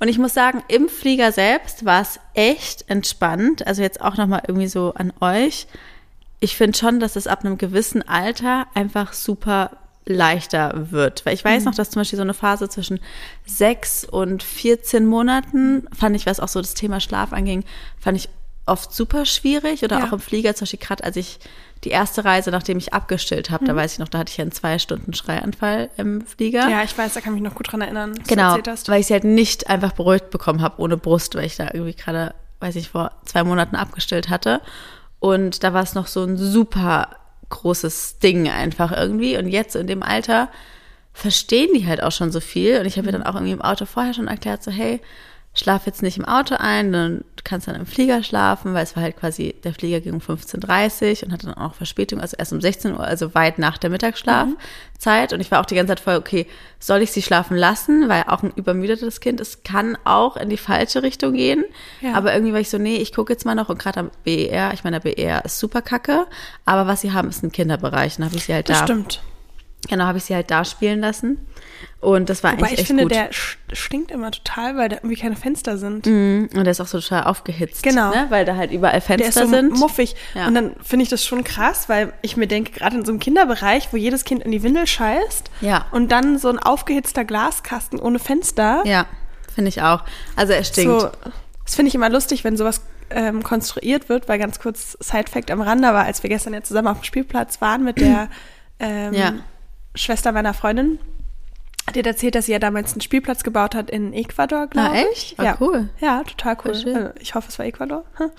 Und 0.00 0.08
ich 0.08 0.19
muss 0.19 0.32
sagen, 0.32 0.64
im 0.69 0.88
Flieger 0.88 1.30
selbst 1.30 1.84
war 1.84 2.00
es 2.00 2.19
echt 2.32 2.88
entspannt. 2.88 3.66
Also 3.66 3.82
jetzt 3.82 4.00
auch 4.00 4.16
nochmal 4.16 4.42
irgendwie 4.48 4.66
so 4.66 4.94
an 4.94 5.12
euch. 5.20 5.66
Ich 6.40 6.56
finde 6.56 6.76
schon, 6.76 7.00
dass 7.00 7.16
es 7.16 7.26
ab 7.26 7.44
einem 7.44 7.58
gewissen 7.58 8.02
Alter 8.08 8.66
einfach 8.75 9.12
super 9.12 9.70
leichter 10.06 10.90
wird. 10.90 11.24
Weil 11.24 11.34
ich 11.34 11.44
weiß 11.44 11.64
noch, 11.64 11.74
dass 11.74 11.90
zum 11.90 12.00
Beispiel 12.00 12.16
so 12.16 12.22
eine 12.22 12.34
Phase 12.34 12.68
zwischen 12.68 13.00
sechs 13.46 14.04
und 14.04 14.42
14 14.42 15.06
Monaten, 15.06 15.86
fand 15.96 16.14
ich, 16.16 16.26
was 16.26 16.40
auch 16.40 16.48
so 16.48 16.60
das 16.60 16.74
Thema 16.74 17.00
Schlaf 17.00 17.32
anging, 17.32 17.64
fand 17.98 18.16
ich 18.18 18.28
oft 18.66 18.94
super 18.94 19.24
schwierig. 19.26 19.82
Oder 19.82 19.98
Ja. 20.00 20.08
auch 20.08 20.12
im 20.12 20.20
Flieger, 20.20 20.54
zum 20.54 20.64
Beispiel 20.64 20.78
gerade 20.80 21.04
als 21.04 21.16
ich 21.16 21.38
die 21.84 21.90
erste 21.90 22.24
Reise, 22.24 22.50
nachdem 22.50 22.78
ich 22.78 22.94
abgestillt 22.94 23.50
habe, 23.50 23.66
da 23.66 23.76
weiß 23.76 23.92
ich 23.94 23.98
noch, 23.98 24.08
da 24.08 24.18
hatte 24.18 24.30
ich 24.30 24.38
ja 24.38 24.42
einen 24.42 24.52
zwei 24.52 24.78
Stunden 24.78 25.12
Schreianfall 25.12 25.90
im 25.98 26.24
Flieger. 26.26 26.68
Ja, 26.70 26.82
ich 26.82 26.96
weiß, 26.96 27.12
da 27.12 27.20
kann 27.20 27.34
ich 27.34 27.42
mich 27.42 27.50
noch 27.50 27.56
gut 27.56 27.70
dran 27.70 27.82
erinnern, 27.82 28.12
was 28.18 28.26
du 28.26 28.34
Genau, 28.34 28.56
weil 28.86 29.00
ich 29.00 29.06
sie 29.06 29.12
halt 29.12 29.24
nicht 29.24 29.68
einfach 29.68 29.92
beruhigt 29.92 30.30
bekommen 30.30 30.62
habe 30.62 30.80
ohne 30.80 30.96
Brust, 30.96 31.34
weil 31.34 31.44
ich 31.44 31.56
da 31.56 31.68
irgendwie 31.74 31.94
gerade, 31.94 32.34
weiß 32.60 32.76
ich, 32.76 32.88
vor 32.88 33.10
zwei 33.26 33.44
Monaten 33.44 33.76
abgestillt 33.76 34.30
hatte. 34.30 34.62
Und 35.18 35.62
da 35.62 35.74
war 35.74 35.82
es 35.82 35.94
noch 35.94 36.06
so 36.06 36.22
ein 36.24 36.38
super 36.38 37.08
großes 37.49 38.19
Ding 38.19 38.49
einfach 38.49 38.93
irgendwie. 38.93 39.37
Und 39.37 39.49
jetzt 39.49 39.76
in 39.76 39.87
dem 39.87 40.02
Alter 40.02 40.49
verstehen 41.12 41.70
die 41.75 41.87
halt 41.87 42.02
auch 42.02 42.12
schon 42.12 42.32
so 42.32 42.41
viel. 42.41 42.81
Und 42.81 42.87
ich 42.87 42.96
habe 42.96 43.06
mir 43.06 43.12
dann 43.12 43.23
auch 43.23 43.35
irgendwie 43.35 43.52
im 43.52 43.62
Auto 43.62 43.87
vorher 43.87 44.14
schon 44.14 44.29
erklärt, 44.29 44.62
so 44.62 44.70
hey, 44.70 45.00
schlaf 45.55 45.87
jetzt 45.87 46.02
nicht 46.02 46.19
im 46.19 46.25
Auto 46.25 46.56
ein, 46.58 46.93
dann 46.93 47.25
kannst 47.44 47.69
dann 47.69 47.76
im 47.76 47.87
Flieger 47.87 48.23
schlafen, 48.23 48.75
weil 48.75 48.82
es 48.82 48.96
war 48.96 49.02
halt 49.02 49.17
quasi, 49.17 49.55
der 49.62 49.75
Flieger 49.75 50.00
ging 50.00 50.14
um 50.14 50.20
15.30 50.20 51.19
Uhr 51.19 51.26
und 51.26 51.32
hatte 51.32 51.46
dann 51.46 51.56
auch 51.56 51.75
Verspätung, 51.75 52.20
also 52.20 52.37
erst 52.38 52.52
um 52.52 52.61
16 52.61 52.94
Uhr, 52.94 53.00
also 53.00 53.35
weit 53.35 53.58
nach 53.58 53.79
der 53.79 53.91
Mittagsschlafzeit. 53.91 55.32
Und 55.32 55.41
ich 55.41 55.50
war 55.50 55.61
auch 55.61 55.67
die 55.67 55.75
ganze 55.75 55.91
Zeit 55.91 56.00
voll, 56.00 56.17
okay, 56.17 56.46
soll 56.79 57.02
ich 57.02 57.12
sie 57.12 57.23
schlafen 57.23 57.56
lassen? 57.56 58.08
Weil 58.08 58.25
auch 58.26 58.43
ein 58.43 58.52
übermüdetes 58.56 59.20
Kind, 59.20 59.41
es 59.41 59.62
kann 59.62 59.96
auch 60.05 60.37
in 60.37 60.49
die 60.49 60.56
falsche 60.56 61.02
Richtung 61.02 61.35
gehen. 61.35 61.64
Ja. 62.00 62.14
Aber 62.14 62.32
irgendwie 62.32 62.52
war 62.52 62.61
ich 62.61 62.70
so, 62.70 62.79
nee, 62.79 62.96
ich 62.96 63.12
gucke 63.14 63.32
jetzt 63.32 63.44
mal 63.44 63.55
noch 63.55 63.69
und 63.69 63.79
gerade 63.79 64.00
am 64.00 64.11
BER, 64.25 64.73
ich 64.73 64.82
meine, 64.82 65.00
der 65.00 65.11
BER 65.11 65.44
ist 65.44 65.58
super 65.58 65.82
kacke, 65.82 66.26
aber 66.64 66.87
was 66.87 67.02
sie 67.02 67.12
haben, 67.12 67.29
ist 67.29 67.43
ein 67.43 67.52
Kinderbereich. 67.52 68.17
Dann 68.17 68.26
habe 68.26 68.37
ich 68.37 68.44
sie 68.44 68.55
halt 68.55 68.69
Das 68.69 68.81
da, 68.81 68.85
stimmt. 68.85 69.23
Genau, 69.88 70.04
habe 70.04 70.19
ich 70.19 70.25
sie 70.25 70.34
halt 70.34 70.50
da 70.50 70.64
spielen 70.64 71.00
lassen. 71.00 71.38
Und 72.00 72.28
das 72.28 72.42
war 72.44 72.52
Wobei 72.52 72.60
eigentlich 72.66 72.72
ich 72.75 72.78
echt 72.81 72.86
finde, 72.88 73.02
gut. 73.04 73.12
der 73.12 73.31
sch- 73.32 73.56
stinkt 73.72 74.10
immer 74.10 74.31
total, 74.31 74.76
weil 74.76 74.88
da 74.90 74.96
irgendwie 74.96 75.16
keine 75.16 75.36
Fenster 75.36 75.78
sind. 75.78 76.04
Mhm, 76.06 76.50
Und 76.54 76.64
der 76.64 76.70
ist 76.72 76.81
auch 76.81 76.86
so 76.86 77.00
total 77.00 77.25
aufgehitzt. 77.25 77.82
Genau. 77.82 78.10
Ne? 78.10 78.26
Weil 78.28 78.44
da 78.44 78.56
halt 78.56 78.72
überall 78.72 78.92
Der 78.92 78.98
ist 79.00 79.06
Fenster 79.06 79.44
so 79.46 79.48
sind. 79.50 79.78
muffig. 79.78 80.14
Ja. 80.34 80.46
Und 80.46 80.54
dann 80.54 80.76
finde 80.82 81.04
ich 81.04 81.08
das 81.08 81.25
schon 81.25 81.44
krass, 81.44 81.88
weil 81.88 82.12
ich 82.22 82.36
mir 82.36 82.46
denke, 82.46 82.72
gerade 82.72 82.96
in 82.96 83.04
so 83.04 83.10
einem 83.12 83.20
Kinderbereich, 83.20 83.88
wo 83.92 83.96
jedes 83.96 84.25
Kind 84.25 84.42
in 84.42 84.52
die 84.52 84.62
Windel 84.62 84.86
scheißt 84.86 85.50
Ja. 85.62 85.87
und 85.92 86.12
dann 86.12 86.38
so 86.38 86.48
ein 86.50 86.58
aufgehitzter 86.58 87.25
Glaskasten 87.25 87.98
ohne 87.98 88.19
Fenster. 88.19 88.82
Ja, 88.84 89.06
finde 89.54 89.70
ich 89.70 89.80
auch. 89.82 90.04
Also 90.37 90.52
er 90.52 90.64
stinkt. 90.64 91.00
So, 91.00 91.08
das 91.64 91.75
finde 91.75 91.88
ich 91.88 91.94
immer 91.94 92.10
lustig, 92.10 92.44
wenn 92.44 92.56
sowas 92.58 92.82
ähm, 93.10 93.42
konstruiert 93.42 94.08
wird, 94.10 94.28
weil 94.28 94.38
ganz 94.38 94.58
kurz 94.58 94.96
Side-Fact 95.00 95.50
am 95.50 95.60
Rande 95.62 95.88
war, 95.88 96.04
als 96.04 96.22
wir 96.22 96.28
gestern 96.28 96.52
ja 96.54 96.62
zusammen 96.62 96.88
auf 96.88 97.00
dem 97.00 97.04
Spielplatz 97.04 97.60
waren 97.62 97.82
mit 97.84 97.98
der 98.00 98.28
ähm, 98.80 99.14
Ja. 99.14 99.32
Schwester 99.94 100.33
meiner 100.33 100.54
Freundin, 100.54 100.99
hat 101.87 101.97
ihr 101.97 102.07
erzählt, 102.07 102.35
dass 102.35 102.47
sie 102.47 102.53
ja 102.53 102.59
damals 102.59 102.93
einen 102.93 103.00
Spielplatz 103.03 103.43
gebaut 103.45 103.75
hat 103.75 103.91
in 103.91 104.12
Ecuador, 104.14 104.67
glaube 104.69 104.91
Ah, 104.91 104.95
ich. 105.12 105.31
echt? 105.33 105.41
Ah, 105.41 105.45
ja. 105.45 105.57
cool. 105.61 105.88
Ja, 106.00 106.23
total 106.25 106.57
cool. 106.64 106.71
Also, 106.73 107.11
ich 107.21 107.35
hoffe, 107.35 107.49
es 107.50 107.59
war 107.59 107.67
Ecuador. 107.67 108.05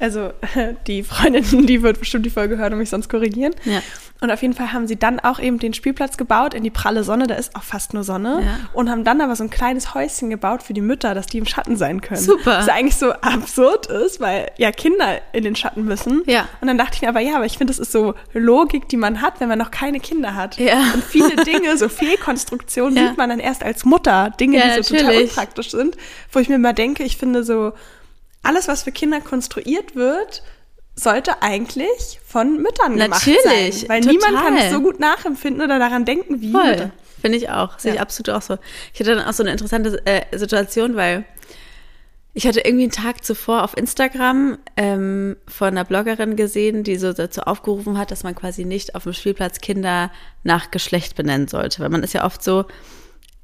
Also 0.00 0.30
die 0.86 1.02
Freundin, 1.02 1.66
die 1.66 1.82
wird 1.82 1.98
bestimmt 1.98 2.24
die 2.24 2.30
Folge 2.30 2.56
hören 2.56 2.72
und 2.72 2.78
mich 2.78 2.88
sonst 2.88 3.08
korrigieren. 3.08 3.52
Ja. 3.64 3.80
Und 4.20 4.30
auf 4.30 4.42
jeden 4.42 4.54
Fall 4.54 4.72
haben 4.72 4.86
sie 4.86 4.94
dann 4.96 5.18
auch 5.18 5.40
eben 5.40 5.58
den 5.58 5.74
Spielplatz 5.74 6.16
gebaut 6.16 6.54
in 6.54 6.62
die 6.62 6.70
pralle 6.70 7.02
Sonne, 7.02 7.26
da 7.26 7.34
ist 7.34 7.56
auch 7.56 7.64
fast 7.64 7.94
nur 7.94 8.04
Sonne. 8.04 8.42
Ja. 8.44 8.58
Und 8.74 8.90
haben 8.90 9.02
dann 9.02 9.20
aber 9.20 9.34
so 9.34 9.42
ein 9.42 9.50
kleines 9.50 9.94
Häuschen 9.94 10.30
gebaut 10.30 10.62
für 10.62 10.72
die 10.72 10.80
Mütter, 10.82 11.14
dass 11.16 11.26
die 11.26 11.38
im 11.38 11.46
Schatten 11.46 11.76
sein 11.76 12.00
können. 12.00 12.20
Super. 12.20 12.58
Was 12.58 12.68
eigentlich 12.68 12.94
so 12.94 13.10
absurd 13.12 13.86
ist, 13.86 14.20
weil 14.20 14.52
ja 14.56 14.70
Kinder 14.70 15.20
in 15.32 15.42
den 15.42 15.56
Schatten 15.56 15.84
müssen. 15.84 16.22
Ja. 16.26 16.48
Und 16.60 16.68
dann 16.68 16.78
dachte 16.78 16.92
ich 16.94 17.02
mir 17.02 17.08
aber, 17.08 17.18
ja, 17.20 17.34
aber 17.34 17.46
ich 17.46 17.58
finde, 17.58 17.72
das 17.72 17.80
ist 17.80 17.90
so 17.90 18.14
Logik, 18.34 18.88
die 18.88 18.96
man 18.96 19.20
hat, 19.20 19.40
wenn 19.40 19.48
man 19.48 19.58
noch 19.58 19.72
keine 19.72 19.98
Kinder 19.98 20.36
hat. 20.36 20.58
Ja. 20.58 20.78
Und 20.94 21.02
viele 21.02 21.34
Dinge, 21.44 21.76
so 21.76 21.88
Fehlkonstruktionen, 21.88 22.87
Ja. 22.90 23.08
sieht 23.08 23.16
man 23.18 23.28
dann 23.30 23.40
erst 23.40 23.62
als 23.62 23.84
Mutter. 23.84 24.30
Dinge, 24.40 24.58
Ja, 24.58 24.76
die 24.76 24.82
so 24.82 24.94
total 24.94 25.06
natürlich. 25.06 25.30
unpraktisch 25.30 25.70
sind. 25.70 25.96
Wo 26.32 26.38
ich 26.40 26.48
mir 26.48 26.58
mal 26.58 26.72
denke, 26.72 27.02
ich 27.04 27.16
finde 27.16 27.44
so, 27.44 27.72
alles, 28.42 28.68
was 28.68 28.82
für 28.84 28.92
Kinder 28.92 29.20
konstruiert 29.20 29.94
wird, 29.96 30.42
sollte 30.94 31.42
eigentlich 31.42 32.20
von 32.26 32.60
Müttern 32.60 32.96
gemacht 32.96 33.26
Natürlich, 33.26 33.80
sein. 33.80 33.88
Weil 33.88 34.00
total. 34.00 34.12
niemand 34.16 34.36
kann 34.44 34.56
es 34.56 34.70
so 34.72 34.80
gut 34.80 34.98
nachempfinden 35.00 35.62
oder 35.62 35.78
daran 35.78 36.04
denken 36.04 36.40
wie 36.40 36.50
Voll. 36.52 36.64
Mütter. 36.70 36.90
Finde 37.20 37.38
ich 37.38 37.50
auch. 37.50 37.78
Sehe 37.78 37.92
ich 37.92 37.96
Ja. 37.96 38.02
absolut 38.02 38.30
auch 38.30 38.42
so. 38.42 38.58
Ich 38.94 39.00
hatte 39.00 39.14
dann 39.16 39.24
auch 39.24 39.32
so 39.32 39.42
eine 39.42 39.50
interessante 39.52 40.00
äh, 40.06 40.22
Situation, 40.38 40.94
weil 40.96 41.24
ich 42.34 42.46
hatte 42.46 42.60
irgendwie 42.60 42.84
einen 42.84 42.92
Tag 42.92 43.24
zuvor 43.24 43.64
auf 43.64 43.76
Instagram 43.76 44.58
ähm, 44.76 45.36
von 45.48 45.68
einer 45.68 45.84
Bloggerin 45.84 46.36
gesehen, 46.36 46.84
die 46.84 46.96
so 46.96 47.12
dazu 47.12 47.40
aufgerufen 47.42 47.98
hat, 47.98 48.10
dass 48.10 48.22
man 48.22 48.34
quasi 48.34 48.64
nicht 48.64 48.94
auf 48.94 49.04
dem 49.04 49.12
Spielplatz 49.12 49.60
Kinder 49.60 50.10
nach 50.44 50.70
Geschlecht 50.70 51.16
benennen 51.16 51.48
sollte. 51.48 51.80
Weil 51.82 51.88
man 51.88 52.02
ist 52.02 52.12
ja 52.14 52.24
oft 52.24 52.44
so, 52.44 52.66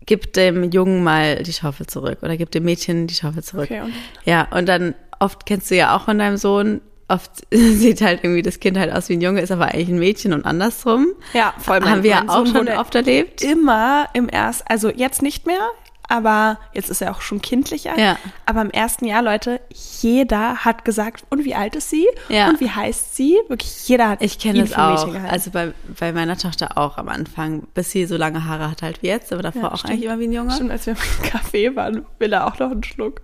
gib 0.07 0.33
dem 0.35 0.71
Jungen 0.71 1.03
mal 1.03 1.43
die 1.43 1.53
Schaufel 1.53 1.87
zurück 1.87 2.19
oder 2.23 2.37
gib 2.37 2.50
dem 2.53 2.64
Mädchen 2.64 3.07
die 3.07 3.14
Schaufel 3.14 3.43
zurück. 3.43 3.71
Okay, 3.71 3.81
und- 3.81 3.93
ja, 4.25 4.47
und 4.53 4.67
dann 4.69 4.95
oft 5.19 5.47
kennst 5.47 5.71
du 5.71 5.76
ja 5.76 5.97
auch 5.97 6.05
von 6.05 6.19
deinem 6.19 6.37
Sohn, 6.37 6.81
oft 7.09 7.31
sieht 7.50 8.00
halt 8.00 8.23
irgendwie 8.23 8.43
das 8.43 8.61
Kind 8.61 8.79
halt 8.79 8.93
aus 8.93 9.09
wie 9.09 9.14
ein 9.14 9.21
Junge, 9.21 9.41
ist 9.41 9.50
aber 9.50 9.67
eigentlich 9.67 9.88
ein 9.88 9.99
Mädchen 9.99 10.33
und 10.33 10.45
andersrum. 10.45 11.09
Ja, 11.33 11.55
voll. 11.59 11.81
Haben 11.83 12.03
wir 12.03 12.11
ja 12.11 12.25
auch 12.29 12.47
schon 12.47 12.69
oft 12.69 12.95
erlebt. 12.95 13.43
Immer 13.43 14.09
im 14.14 14.29
Erst, 14.31 14.71
also 14.71 14.88
jetzt 14.91 15.23
nicht 15.23 15.47
mehr, 15.47 15.69
aber 16.09 16.59
jetzt 16.73 16.91
ist 16.91 17.01
er 17.03 17.11
auch 17.13 17.21
schon 17.21 17.41
kindlicher. 17.41 17.99
Ja. 17.99 18.19
Aber 18.47 18.63
im 18.63 18.71
ersten 18.71 19.05
Jahr, 19.07 19.23
Leute, 19.23 19.61
jeder 20.01 20.65
hat 20.65 20.85
gesagt, 20.85 21.25
und 21.31 21.45
wie 21.45 21.55
alt 21.55 21.77
ist 21.77 21.91
sie? 21.91 22.07
Ja. 22.29 22.49
Und 22.51 22.61
wie 22.61 22.71
heißt 22.71 23.17
sie? 23.17 23.37
Wirklich 23.49 23.89
jeder 23.89 24.09
hat 24.11 24.23
Ich 24.23 24.39
kenne 24.39 24.61
Mädchen 24.63 24.77
auch. 24.79 25.15
Also 25.31 25.51
bei, 25.51 25.73
bei 25.99 26.13
meiner 26.13 26.37
Tochter 26.37 26.77
auch 26.79 26.99
am 26.99 27.09
Anfang, 27.09 27.67
bis 27.75 27.91
sie 27.91 28.07
so 28.07 28.17
lange 28.17 28.45
Haare 28.47 28.71
hat 28.71 28.83
halt 28.83 29.03
wie 29.03 29.07
jetzt, 29.09 29.33
aber 29.33 29.43
davor 29.43 29.63
Ja, 29.63 29.73
auch 29.73 29.79
stimmt. 29.79 29.93
eigentlich 29.93 30.05
immer 30.07 30.19
wie 30.19 30.25
ein 30.29 30.33
Junge. 30.33 30.53
Stimmt, 30.53 30.71
als 30.71 30.87
wir 30.87 30.93
im 30.95 30.99
Café 31.29 31.75
waren, 31.77 32.05
will 32.19 32.33
er 32.33 32.47
auch 32.47 32.59
noch 32.59 32.71
einen 32.71 32.85
Schluck. 32.85 33.23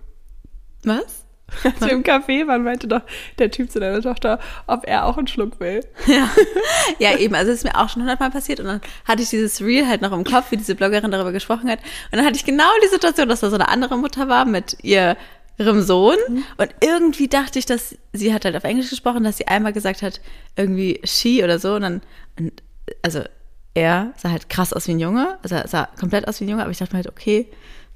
Was? 0.83 1.25
Als 1.63 1.81
wir 1.81 1.91
im 1.91 2.03
Café 2.03 2.47
waren, 2.47 2.63
meinte 2.63 2.87
doch 2.87 3.01
der 3.39 3.51
Typ 3.51 3.71
zu 3.71 3.79
deiner 3.79 4.01
Tochter, 4.01 4.39
ob 4.67 4.87
er 4.87 5.05
auch 5.05 5.17
einen 5.17 5.27
Schluck 5.27 5.59
will. 5.59 5.85
Ja. 6.07 6.29
ja, 6.99 7.17
eben. 7.17 7.35
Also 7.35 7.51
es 7.51 7.59
ist 7.59 7.63
mir 7.63 7.79
auch 7.79 7.89
schon 7.89 8.01
hundertmal 8.01 8.31
passiert 8.31 8.59
und 8.59 8.65
dann 8.67 8.81
hatte 9.05 9.21
ich 9.21 9.29
dieses 9.29 9.61
Reel 9.61 9.87
halt 9.87 10.01
noch 10.01 10.11
im 10.11 10.23
Kopf, 10.23 10.51
wie 10.51 10.57
diese 10.57 10.75
Bloggerin 10.75 11.11
darüber 11.11 11.31
gesprochen 11.31 11.69
hat. 11.69 11.79
Und 12.11 12.17
dann 12.17 12.25
hatte 12.25 12.35
ich 12.35 12.45
genau 12.45 12.69
die 12.83 12.89
Situation, 12.89 13.29
dass 13.29 13.41
da 13.41 13.49
so 13.49 13.55
eine 13.55 13.69
andere 13.69 13.97
Mutter 13.97 14.27
war 14.27 14.45
mit 14.45 14.77
ihrem 14.83 15.81
Sohn. 15.81 16.17
Und 16.57 16.75
irgendwie 16.81 17.27
dachte 17.27 17.59
ich, 17.59 17.65
dass 17.65 17.95
sie 18.13 18.33
hat 18.33 18.45
halt 18.45 18.55
auf 18.55 18.63
Englisch 18.63 18.89
gesprochen, 18.89 19.23
dass 19.23 19.37
sie 19.37 19.47
einmal 19.47 19.73
gesagt 19.73 20.01
hat, 20.01 20.21
irgendwie 20.55 21.01
she 21.03 21.43
oder 21.43 21.59
so. 21.59 21.75
Und 21.75 21.81
dann, 21.81 22.01
und, 22.37 22.63
also 23.01 23.21
er 23.73 24.13
sah 24.17 24.31
halt 24.31 24.49
krass 24.49 24.73
aus 24.73 24.87
wie 24.87 24.91
ein 24.91 24.99
Junge, 24.99 25.37
also 25.43 25.55
er 25.55 25.67
sah 25.67 25.87
komplett 25.99 26.27
aus 26.27 26.39
wie 26.39 26.45
ein 26.45 26.49
Junge, 26.49 26.63
aber 26.63 26.71
ich 26.71 26.77
dachte 26.77 26.93
mir 26.93 26.97
halt, 26.97 27.07
okay, 27.07 27.47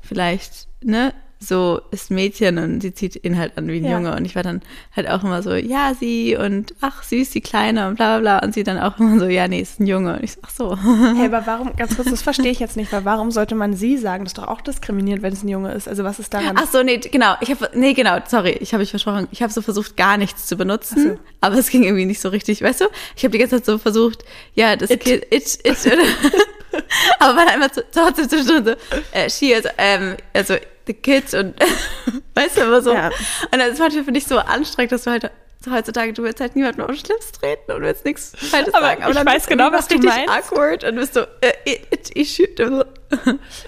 vielleicht, 0.02 0.68
ne, 0.82 1.14
so 1.40 1.82
ist 1.92 2.12
ein 2.12 2.16
Mädchen 2.16 2.58
und 2.58 2.82
sie 2.82 2.94
zieht 2.94 3.24
ihn 3.24 3.38
halt 3.38 3.58
an 3.58 3.68
wie 3.68 3.78
ein 3.78 3.86
Ja. 3.86 3.92
Junge. 3.94 4.16
Und 4.16 4.26
ich 4.26 4.36
war 4.36 4.44
dann 4.44 4.62
halt 4.96 5.10
auch 5.10 5.24
immer 5.24 5.44
so, 5.44 5.54
ja, 5.54 5.94
sie 5.94 6.36
und 6.38 6.74
ach, 6.82 7.04
süß, 7.04 7.30
die 7.32 7.42
Kleine 7.42 7.88
und 7.88 7.96
bla 7.96 8.18
bla 8.18 8.40
bla. 8.40 8.46
Und 8.46 8.54
sie 8.54 8.64
dann 8.64 8.80
auch 8.80 9.00
immer 9.00 9.20
so, 9.20 9.26
ja, 9.26 9.48
nee, 9.48 9.60
ist 9.60 9.80
ein 9.80 9.88
Junge. 9.88 10.16
Und 10.16 10.24
ich 10.24 10.34
so, 10.34 10.40
ach 10.44 10.50
so. 10.50 10.78
Hey, 11.16 11.26
aber 11.26 11.46
warum, 11.46 11.76
ganz 11.76 11.96
kurz, 11.96 12.10
das 12.10 12.22
verstehe 12.22 12.52
ich 12.52 12.60
jetzt 12.60 12.78
nicht, 12.78 12.92
weil 12.92 13.06
warum 13.06 13.32
sollte 13.32 13.56
man 13.56 13.74
sie 13.74 13.98
sagen? 13.98 14.24
Das 14.24 14.32
ist 14.32 14.38
doch 14.38 14.48
auch 14.48 14.62
diskriminierend, 14.62 15.24
wenn 15.24 15.34
es 15.34 15.44
ein 15.44 15.50
Junge 15.50 15.72
ist. 15.74 15.88
Also 15.88 16.04
was 16.04 16.20
ist 16.20 16.34
daran? 16.34 16.56
Ach 16.58 16.68
so, 16.72 16.84
nee, 16.84 16.98
genau. 16.98 17.36
Ich 17.42 17.52
habe, 17.52 17.70
nee, 17.74 17.94
genau, 17.94 18.18
sorry, 18.28 18.58
ich 18.60 18.74
habe 18.74 18.82
mich 18.82 18.90
versprochen. 18.90 19.28
Ich 19.32 19.42
habe 19.42 19.52
so 19.52 19.62
versucht, 19.62 19.98
gar 19.98 20.18
nichts 20.18 20.46
zu 20.48 20.56
benutzen, 20.56 21.20
aber 21.42 21.58
es 21.58 21.70
ging 21.70 21.84
irgendwie 21.84 22.06
nicht 22.06 22.22
so 22.22 22.30
richtig, 22.30 22.62
weißt 22.62 22.82
du? 22.82 22.86
Ich 23.16 23.24
habe 23.24 23.32
die 23.32 23.40
ganze 23.40 23.58
Zeit 23.58 23.66
so 23.66 23.78
versucht, 23.78 24.24
ja, 24.54 24.76
das 24.76 24.90
Kind, 24.90 25.26
it, 25.30 25.60
it, 25.64 25.78
aber 27.20 27.38
war 27.38 27.46
dann 27.46 27.56
immer 27.56 27.70
so, 27.74 27.82
trotzdem 27.92 28.30
zwischendrin 28.30 28.66
so, 28.66 28.72
äh, 29.12 29.30
she, 29.30 29.54
also, 29.54 29.70
ähm, 29.78 30.16
also, 30.34 30.56
the 30.88 30.94
kids 30.94 31.34
und, 31.34 31.56
weißt 32.36 32.58
du, 32.58 32.62
immer 32.62 32.82
so. 32.82 32.94
Ja. 32.94 33.08
Und 33.52 33.60
das 33.60 33.80
war 33.80 33.92
für 33.92 34.12
dich 34.12 34.28
so 34.28 34.38
anstrengend, 34.38 34.92
dass 34.92 35.04
du 35.04 35.12
halt, 35.12 35.32
heutzutage, 35.70 36.14
du 36.14 36.24
willst 36.24 36.40
halt 36.40 36.56
niemanden 36.56 36.82
auf 36.82 36.88
den 36.88 36.98
Schlips 36.98 37.32
treten 37.32 37.72
und 37.72 37.82
willst 37.82 38.06
nichts 38.06 38.34
Falsches 38.36 38.74
Aber 38.74 38.86
sagen. 38.86 39.04
ich 39.08 39.16
dann 39.16 39.26
weiß 39.26 39.48
genau, 39.48 39.72
was 39.72 39.88
du 39.88 39.98
meinst. 39.98 40.30
awkward 40.30 40.84
und 40.84 40.96
bist 40.96 41.16
so, 41.16 41.22
äh, 41.42 41.54
it, 41.66 42.28
should. 42.28 42.60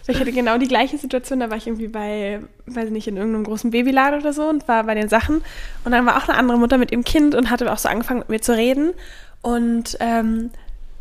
Ich 0.08 0.20
hatte 0.20 0.32
genau 0.32 0.58
die 0.58 0.68
gleiche 0.68 0.98
Situation, 0.98 1.40
da 1.40 1.50
war 1.50 1.58
ich 1.58 1.68
irgendwie 1.68 1.88
bei, 1.88 2.42
weiß 2.66 2.86
ich 2.86 2.92
nicht, 2.92 3.08
in 3.08 3.18
irgendeinem 3.18 3.46
großen 3.46 3.72
Babyladen 3.72 4.20
oder 4.20 4.34
so 4.34 4.44
und 4.44 4.68
war 4.68 4.84
bei 4.84 4.94
den 4.94 5.10
Sachen. 5.10 5.44
Und 5.86 5.92
dann 5.92 6.06
war 6.06 6.18
auch 6.18 6.28
eine 6.28 6.38
andere 6.38 6.58
Mutter 6.58 6.78
mit 6.78 6.92
ihrem 6.92 7.04
Kind 7.04 7.34
und 7.36 7.50
hatte 7.50 7.72
auch 7.72 7.78
so 7.78 7.90
angefangen 7.90 8.20
mit 8.20 8.30
mir 8.30 8.42
zu 8.42 8.56
reden. 8.56 8.94
Und 9.42 9.98
ähm, 10.00 10.52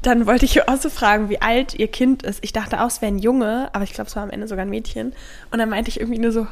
dann 0.03 0.27
wollte 0.27 0.45
ich 0.45 0.69
auch 0.69 0.77
so 0.77 0.91
fragen, 0.91 1.29
wie 1.29 1.41
alt 1.41 1.75
ihr 1.75 1.89
Kind 1.89 2.23
ist. 2.23 2.43
Ich 2.43 2.53
dachte 2.53 2.81
auch, 2.81 2.87
es 2.87 3.03
wäre 3.03 3.13
ein 3.13 3.19
Junge, 3.19 3.71
aber 3.73 3.85
ich 3.85 3.93
glaube, 3.93 4.09
es 4.09 4.17
war 4.17 4.23
am 4.23 4.31
Ende 4.31 4.47
sogar 4.47 4.65
ein 4.65 4.71
Mädchen. 4.71 5.15
Und 5.51 5.59
dann 5.59 5.69
meinte 5.69 5.91
ich 5.91 6.01
irgendwie 6.01 6.21
nur 6.21 6.33
so, 6.33 6.47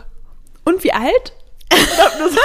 und 0.64 0.82
wie 0.82 0.92
alt? 0.92 1.32
Und 1.72 1.98
hab 1.98 2.18
nur 2.18 2.30
so, 2.30 2.40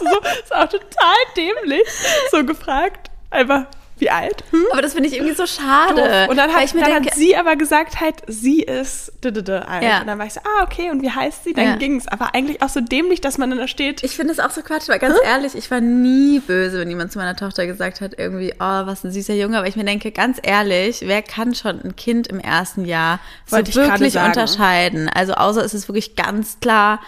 so, 0.00 0.20
ist 0.42 0.54
auch 0.54 0.68
total 0.68 1.16
dämlich, 1.36 1.86
so 2.30 2.44
gefragt. 2.44 3.10
Einfach, 3.30 3.66
wie 4.02 4.10
alt? 4.10 4.44
Hm? 4.50 4.64
Aber 4.72 4.82
das 4.82 4.94
finde 4.94 5.08
ich 5.08 5.14
irgendwie 5.16 5.34
so 5.34 5.46
schade. 5.46 5.94
Doof. 5.94 6.28
Und 6.28 6.36
dann, 6.36 6.52
hat, 6.52 6.64
ich 6.64 6.74
mir 6.74 6.80
dann 6.80 6.92
denke, 6.94 7.10
hat 7.10 7.16
sie 7.16 7.36
aber 7.36 7.56
gesagt 7.56 8.00
halt, 8.00 8.16
sie 8.26 8.60
ist 8.60 9.12
d 9.24 9.28
-d 9.28 9.40
-d 9.42 9.60
alt. 9.60 9.82
Ja. 9.82 10.00
Und 10.00 10.08
dann 10.08 10.18
war 10.18 10.26
ich 10.26 10.34
so, 10.34 10.40
ah, 10.40 10.64
okay, 10.64 10.90
und 10.90 11.02
wie 11.02 11.10
heißt 11.10 11.44
sie? 11.44 11.52
Dann 11.54 11.64
Ja. 11.64 11.76
ging's. 11.76 12.08
Aber 12.08 12.34
eigentlich 12.34 12.60
auch 12.62 12.68
so 12.68 12.80
dämlich, 12.80 13.20
dass 13.20 13.38
man 13.38 13.50
dann 13.50 13.60
da 13.60 13.68
steht. 13.68 14.02
Ich 14.02 14.16
finde 14.16 14.32
es 14.32 14.40
auch 14.40 14.50
so 14.50 14.62
Quatsch, 14.62 14.88
weil 14.88 14.98
ganz 14.98 15.16
ehrlich, 15.24 15.54
ich 15.54 15.70
war 15.70 15.80
nie 15.80 16.40
böse, 16.40 16.80
wenn 16.80 16.88
jemand 16.88 17.12
zu 17.12 17.18
meiner 17.18 17.36
Tochter 17.36 17.66
gesagt 17.66 18.00
hat, 18.00 18.18
irgendwie, 18.18 18.52
oh, 18.54 18.58
was 18.86 19.04
ein 19.04 19.12
süßer 19.12 19.34
Junge. 19.34 19.56
Aber 19.58 19.68
ich 19.68 19.76
mir 19.76 19.84
denke, 19.84 20.10
ganz 20.10 20.38
ehrlich, 20.42 21.02
wer 21.06 21.22
kann 21.22 21.54
schon 21.54 21.80
ein 21.82 21.94
Kind 21.96 22.26
im 22.26 22.40
ersten 22.40 22.84
Jahr 22.84 23.20
so 23.46 23.56
Wollte 23.56 23.74
wirklich 23.74 24.18
unterscheiden? 24.18 25.08
Also 25.08 25.34
außer 25.34 25.64
es 25.64 25.74
ist 25.74 25.88
wirklich 25.88 26.16
ganz 26.16 26.58
klar, 26.60 27.00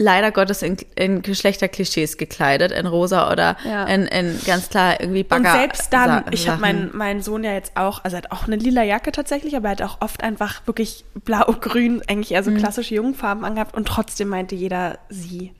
leider 0.00 0.30
Gottes 0.30 0.62
in, 0.62 0.76
in 0.94 1.22
Geschlechterklischees 1.22 2.16
gekleidet, 2.18 2.70
in 2.70 2.86
rosa 2.86 3.32
oder 3.32 3.56
Ja. 3.64 3.84
in, 3.84 4.06
in 4.06 4.38
ganz 4.46 4.68
klar 4.70 5.00
irgendwie 5.00 5.22
und 5.22 5.28
Bagger. 5.28 5.52
selbst 5.52 5.92
dann, 5.92 6.08
Sa- 6.08 6.24
ich 6.30 6.48
habe 6.48 6.60
meinen 6.60 6.96
meinen 6.96 7.20
Sohn 7.20 7.42
ja 7.42 7.52
jetzt 7.52 7.76
auch, 7.76 8.04
also 8.04 8.16
er 8.16 8.22
hat 8.22 8.30
auch 8.32 8.46
eine 8.46 8.56
lila 8.56 8.82
Jacke 8.84 9.10
tatsächlich, 9.10 9.56
aber 9.56 9.68
er 9.68 9.72
hat 9.72 9.82
auch 9.82 9.96
oft 10.00 10.22
einfach 10.22 10.66
wirklich 10.66 11.04
blau-grün, 11.24 12.02
eigentlich 12.08 12.30
eher 12.32 12.44
so 12.44 12.50
Mhm. 12.52 12.58
klassische 12.58 12.94
Jungenfarben 12.94 13.44
angehabt 13.44 13.76
und 13.76 13.88
trotzdem 13.88 14.28
meinte 14.28 14.54
jeder 14.54 14.98
sie. 15.08 15.52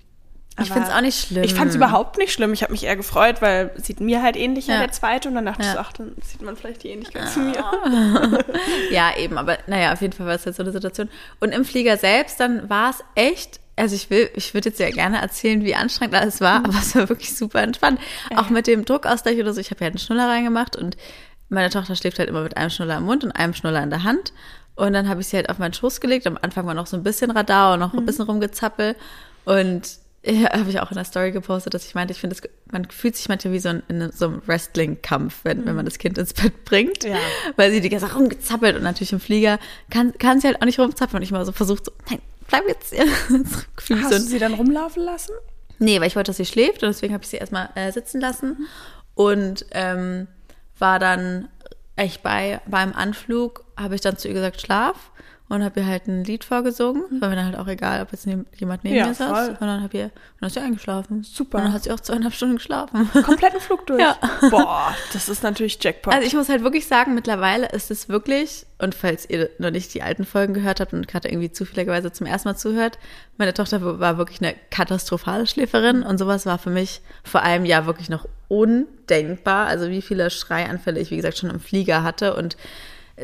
Ich 0.61 0.71
Aber 0.73 0.80
find's 0.80 0.90
auch 0.92 1.00
nicht 1.00 1.26
schlimm. 1.28 1.45
Ich 1.45 1.54
fand 1.54 1.71
es 1.71 1.76
überhaupt 1.76 2.18
nicht 2.18 2.33
schlimm. 2.33 2.52
Ich 2.52 2.62
habe 2.64 2.73
mich 2.73 2.83
eher 2.83 2.97
gefreut, 2.97 3.40
weil 3.40 3.71
sieht 3.76 4.00
mir 4.00 4.25
halt 4.25 4.35
ähnlicher, 4.37 4.73
Ja. 4.75 4.80
der 4.80 4.90
zweite. 4.90 5.28
Und 5.28 5.37
dann 5.37 5.47
dachte 5.47 5.61
ich 5.62 5.68
Ja. 5.68 5.75
so, 5.75 5.78
ach, 5.78 5.92
dann 5.92 6.16
sieht 6.21 6.42
man 6.42 6.57
vielleicht 6.57 6.83
die 6.83 6.88
Ähnlichkeit 6.88 7.28
zu 7.28 7.38
mir. 7.38 7.54
Ja, 8.90 9.16
eben, 9.16 9.38
aber 9.38 9.59
naja, 9.68 9.92
auf 9.92 10.00
jeden 10.00 10.12
Fall 10.14 10.26
war 10.26 10.35
es 10.35 10.45
jetzt 10.45 10.57
so 10.57 10.64
eine 10.64 10.73
Situation. 10.73 11.09
Und 11.40 11.52
im 11.52 11.64
Flieger 11.64 11.97
selbst, 11.97 12.40
dann 12.40 12.68
war 12.68 12.90
es 12.90 13.04
echt, 13.14 13.61
also 13.78 13.94
ich 13.94 14.11
will, 14.11 14.30
ich 14.35 14.54
würde 14.54 14.68
jetzt 14.68 14.80
ja 14.80 14.90
gerne 14.90 15.20
erzählen, 15.20 15.64
wie 15.64 15.75
anstrengend 15.75 16.14
alles 16.14 16.40
war, 16.40 16.64
aber 16.64 16.78
es 16.78 16.94
war 16.94 17.08
wirklich 17.08 17.37
super 17.37 17.62
entspannt. 17.62 18.00
Auch 18.37 18.50
mit 18.50 18.66
dem 18.66 18.85
Druckausgleich 18.85 19.38
oder 19.38 19.54
so. 19.54 19.61
Ich 19.61 19.70
habe 19.70 19.85
ja 19.85 19.88
einen 19.88 19.99
Schnuller 19.99 20.28
reingemacht 20.28 20.76
und 20.76 20.97
meine 21.49 21.70
Tochter 21.70 21.97
schläft 21.97 22.18
halt 22.18 22.28
immer 22.28 22.42
mit 22.42 22.56
einem 22.56 22.70
Schnuller 22.70 22.99
im 22.99 23.04
Mund 23.04 23.25
und 23.25 23.32
einem 23.32 23.54
Schnuller 23.54 23.82
in 23.82 23.90
der 23.90 24.04
Hand. 24.04 24.32
Und 24.75 24.92
dann 24.92 25.08
habe 25.08 25.20
ich 25.20 25.28
sie 25.28 25.37
halt 25.37 25.49
auf 25.49 25.58
meinen 25.58 25.73
Schoß 25.73 26.00
gelegt. 26.00 26.26
Am 26.26 26.38
Anfang 26.40 26.66
war 26.66 26.75
noch 26.75 26.87
so 26.87 26.97
ein 26.97 27.02
bisschen 27.02 27.30
Radau 27.30 27.75
und 27.75 27.80
noch 27.80 27.94
ein 27.94 28.06
bisschen 28.06 28.26
rumgezappel. 28.26 28.94
Und 29.44 29.99
ja, 30.25 30.52
habe 30.52 30.68
ich 30.68 30.78
auch 30.80 30.90
in 30.90 30.97
der 30.97 31.04
Story 31.04 31.32
gepostet, 31.32 31.75
dass 31.75 31.87
ich 31.87 31.94
meinte, 31.94 32.12
ich 32.12 32.20
finde, 32.20 32.37
man 32.70 32.85
fühlt 32.90 33.16
sich 33.16 33.28
manchmal 33.28 33.54
wie 33.54 33.58
so 33.61 33.70
ein, 33.70 33.82
in 33.88 34.11
so 34.12 34.26
einem 34.26 34.42
Wrestling-Kampf, 34.47 35.40
wenn, 35.44 35.64
wenn 35.64 35.75
man 35.75 35.85
das 35.85 35.99
Kind 35.99 36.18
ins 36.18 36.35
Bett 36.35 36.64
bringt. 36.64 37.04
Ja. 37.04 37.16
Weil 37.56 37.73
sie 37.73 37.80
die 37.80 37.88
ganze 37.88 38.06
Zeit 38.06 38.16
rumgezappelt 38.16 38.76
und 38.76 38.82
natürlich 38.82 39.12
im 39.12 39.20
Flieger 39.20 39.58
kann, 39.90 40.12
kann 40.18 40.40
sie 40.40 40.49
halt 40.49 40.61
auch 40.61 40.66
nicht 40.66 40.78
rumzappeln. 40.78 41.16
Und 41.16 41.23
ich 41.23 41.30
mal 41.30 41.44
so 41.44 41.52
versucht, 41.52 41.87
so, 41.87 41.92
nein, 42.11 42.20
bleib 42.49 42.67
jetzt. 42.67 42.93
Gefühlt 43.76 44.02
Hast 44.02 44.12
du 44.12 44.19
sie 44.19 44.38
dann 44.38 44.55
rumlaufen 44.55 45.05
lassen? 45.05 45.33
Nee, 45.78 46.00
weil 46.00 46.09
ich 46.09 46.17
wollte, 46.17 46.31
dass 46.31 46.38
sie 46.38 46.45
schläft 46.45 46.83
und 46.83 46.88
deswegen 46.88 47.14
habe 47.14 47.23
ich 47.23 47.31
sie 47.31 47.37
erstmal 47.37 47.71
äh, 47.76 47.93
sitzen 47.93 48.21
lassen 48.21 48.67
und 49.14 49.64
ähm, 49.71 50.26
war 50.78 50.99
dann 50.99 51.49
echt 51.95 52.23
bei 52.23 52.61
beim 52.67 52.93
Anflug, 52.93 53.64
habe 53.76 53.95
ich 53.95 54.00
dann 54.00 54.17
zu 54.17 54.26
ihr 54.28 54.35
gesagt, 54.35 54.61
schlaf 54.61 55.12
und 55.50 55.64
habe 55.64 55.81
ihr 55.81 55.87
halt 55.87 56.07
ein 56.09 56.25
Lied 56.25 56.45
vorgesungen, 56.45 57.02
war 57.21 57.31
mir 57.31 57.37
dann 57.37 57.47
halt 57.47 57.57
auch 57.57 57.69
egal, 57.69 58.02
ob 58.02 58.12
jetzt 58.12 58.26
jemand 58.26 58.85
neben 58.85 58.97
Ja, 58.97 59.07
mir 59.07 59.14
saß 59.14 59.47
voll. 59.47 59.49
und 59.61 59.61
dann 59.67 59.83
habe 59.83 59.97
ihr 59.97 60.05
und 60.05 60.12
dann 60.40 60.47
ist 60.49 60.55
sie 60.55 60.61
eingeschlafen. 60.61 61.23
Super. 61.25 61.59
Und 61.59 61.64
dann 61.64 61.73
hat 61.73 61.85
sie 61.85 61.90
auch 61.90 62.00
zweieinhalb 62.00 62.35
Stunden 62.35 62.57
geschlafen. 62.57 63.09
Kompletten 63.25 63.59
Flug 63.61 63.87
durch. 63.87 64.00
Ja. 64.00 64.17
Boah, 64.50 64.95
das 65.12 65.28
ist 65.28 65.43
natürlich 65.43 65.78
Jackpot. 65.83 66.12
Also 66.12 66.26
ich 66.26 66.35
muss 66.35 66.49
halt 66.50 66.62
wirklich 66.62 66.87
sagen, 66.87 67.14
mittlerweile 67.14 67.67
ist 67.71 67.90
es 67.90 68.09
wirklich, 68.11 68.67
und 68.78 68.95
falls 68.95 69.28
ihr 69.28 69.49
noch 69.59 69.71
nicht 69.71 69.95
die 69.95 70.02
alten 70.02 70.25
Folgen 70.26 70.52
gehört 70.55 70.81
habt 70.81 70.93
und 70.93 71.09
gerade 71.09 71.28
irgendwie 71.28 71.50
zufälligerweise 71.50 72.12
zum 72.12 72.26
ersten 72.26 72.49
Mal 72.50 72.57
zuhört, 72.57 72.99
meine 73.38 73.55
Tochter 73.55 73.81
war 73.99 74.19
wirklich 74.19 74.43
eine 74.43 74.55
katastrophale 74.71 75.47
Schläferin 75.47 76.02
und 76.02 76.19
sowas 76.19 76.45
war 76.45 76.59
für 76.59 76.71
mich 76.71 77.00
vor 77.25 77.43
einem 77.43 77.64
Jahr 77.64 77.87
wirklich 77.87 78.11
noch 78.11 78.28
undenkbar. 78.49 79.67
Also 79.67 79.88
wie 79.88 80.02
viele 80.02 80.28
Schreianfälle 80.31 81.00
ich, 81.00 81.11
wie 81.11 81.17
gesagt, 81.17 81.38
schon 81.38 81.50
im 81.50 81.61
Flieger 81.61 82.02
hatte 82.02 82.35
und 82.37 82.57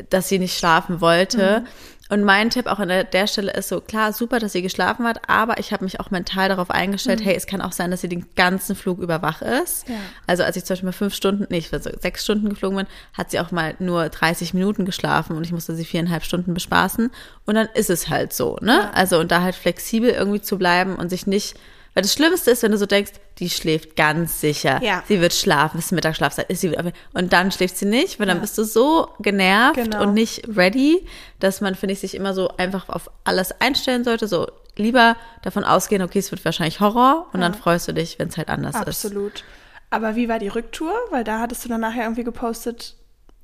dass 0.09 0.27
sie 0.27 0.39
nicht 0.39 0.57
schlafen 0.57 0.99
wollte. 0.99 1.63
Und 2.07 2.23
mein 2.23 2.51
Tipp 2.51 2.67
auch 2.67 2.77
an 2.77 2.89
der, 2.89 3.27
Stelle 3.27 3.51
ist 3.53 3.69
so, 3.69 3.81
klar, 3.81 4.13
super, 4.13 4.37
dass 4.37 4.51
sie 4.51 4.61
geschlafen 4.61 5.07
hat, 5.07 5.27
aber 5.27 5.59
ich 5.59 5.73
habe 5.73 5.83
mich 5.83 5.99
auch 5.99 6.11
mental 6.11 6.49
darauf 6.49 6.69
eingestellt, 6.69 7.23
hey, 7.23 7.35
es 7.35 7.47
kann 7.47 7.61
auch 7.61 7.71
sein, 7.71 7.89
dass 7.89 8.01
sie 8.01 8.09
den 8.09 8.27
ganzen 8.35 8.75
Flug 8.75 8.99
über 8.99 9.23
wach 9.23 9.41
ist. 9.41 9.89
Ja. 9.89 9.95
Also 10.27 10.43
als 10.43 10.55
ich 10.55 10.65
zum 10.65 10.73
Beispiel 10.73 10.87
mal 10.87 10.93
fünf 10.93 11.15
Stunden, 11.15 11.47
nee, 11.49 11.57
ich 11.57 11.71
war 11.71 11.79
so 11.79 11.89
sechs 11.99 12.23
Stunden 12.23 12.49
geflogen 12.49 12.77
bin, 12.77 12.87
hat 13.13 13.31
sie 13.31 13.39
auch 13.39 13.49
mal 13.49 13.73
nur 13.79 14.09
30 14.09 14.53
Minuten 14.53 14.85
geschlafen 14.85 15.35
und 15.35 15.45
ich 15.45 15.51
musste 15.51 15.75
sie 15.75 15.85
viereinhalb 15.85 16.23
Stunden 16.23 16.53
bespaßen. 16.53 17.09
Und 17.45 17.55
dann 17.55 17.67
ist 17.73 17.89
es 17.89 18.07
halt 18.07 18.33
so, 18.33 18.57
ne? 18.61 18.93
Also 18.93 19.19
und 19.19 19.31
da 19.31 19.41
halt 19.41 19.55
flexibel 19.55 20.11
irgendwie 20.11 20.41
zu 20.41 20.59
bleiben 20.59 20.95
und 20.95 21.09
sich 21.09 21.25
nicht, 21.25 21.55
weil 21.95 22.03
das 22.03 22.13
Schlimmste 22.13 22.51
ist, 22.51 22.61
wenn 22.61 22.71
du 22.71 22.77
so 22.77 22.85
denkst, 22.85 23.13
die 23.39 23.49
schläft 23.49 23.95
ganz 23.95 24.39
sicher. 24.41 24.79
Ja. 24.83 25.01
Sie 25.07 25.19
wird 25.21 25.33
schlafen, 25.33 25.79
ist 25.79 25.91
Mittagsschlafzeit, 25.91 26.47
ist 26.49 26.61
sie 26.61 26.69
wieder. 26.71 26.91
Und 27.13 27.33
dann 27.33 27.51
schläft 27.51 27.77
sie 27.77 27.85
nicht, 27.87 28.19
weil 28.19 28.27
dann 28.27 28.41
bist 28.41 28.57
du 28.59 28.63
so 28.63 29.07
genervt 29.19 29.75
Genau. 29.75 30.03
und 30.03 30.13
nicht 30.13 30.47
ready, 30.55 31.03
dass 31.39 31.61
man, 31.61 31.73
finde 31.73 31.93
ich, 31.93 32.01
sich 32.01 32.13
immer 32.13 32.33
so 32.33 32.49
einfach 32.57 32.89
auf 32.89 33.09
alles 33.23 33.59
einstellen 33.61 34.03
sollte. 34.03 34.27
So 34.27 34.47
lieber 34.75 35.15
davon 35.41 35.63
ausgehen, 35.63 36.01
okay, 36.03 36.19
es 36.19 36.29
wird 36.31 36.43
wahrscheinlich 36.45 36.79
Horror 36.81 37.27
und 37.33 37.39
dann 37.41 37.53
freust 37.55 37.87
du 37.87 37.93
dich, 37.93 38.19
wenn 38.19 38.27
es 38.27 38.37
halt 38.37 38.49
anders 38.49 38.75
ist. 38.75 38.81
Absolut. 38.87 39.43
Aber 39.89 40.15
wie 40.17 40.27
war 40.27 40.37
die 40.39 40.49
Rücktour? 40.49 40.93
Weil 41.11 41.23
da 41.23 41.39
hattest 41.39 41.63
du 41.63 41.69
dann 41.69 41.79
nachher 41.81 42.03
irgendwie 42.03 42.25
gepostet, 42.25 42.95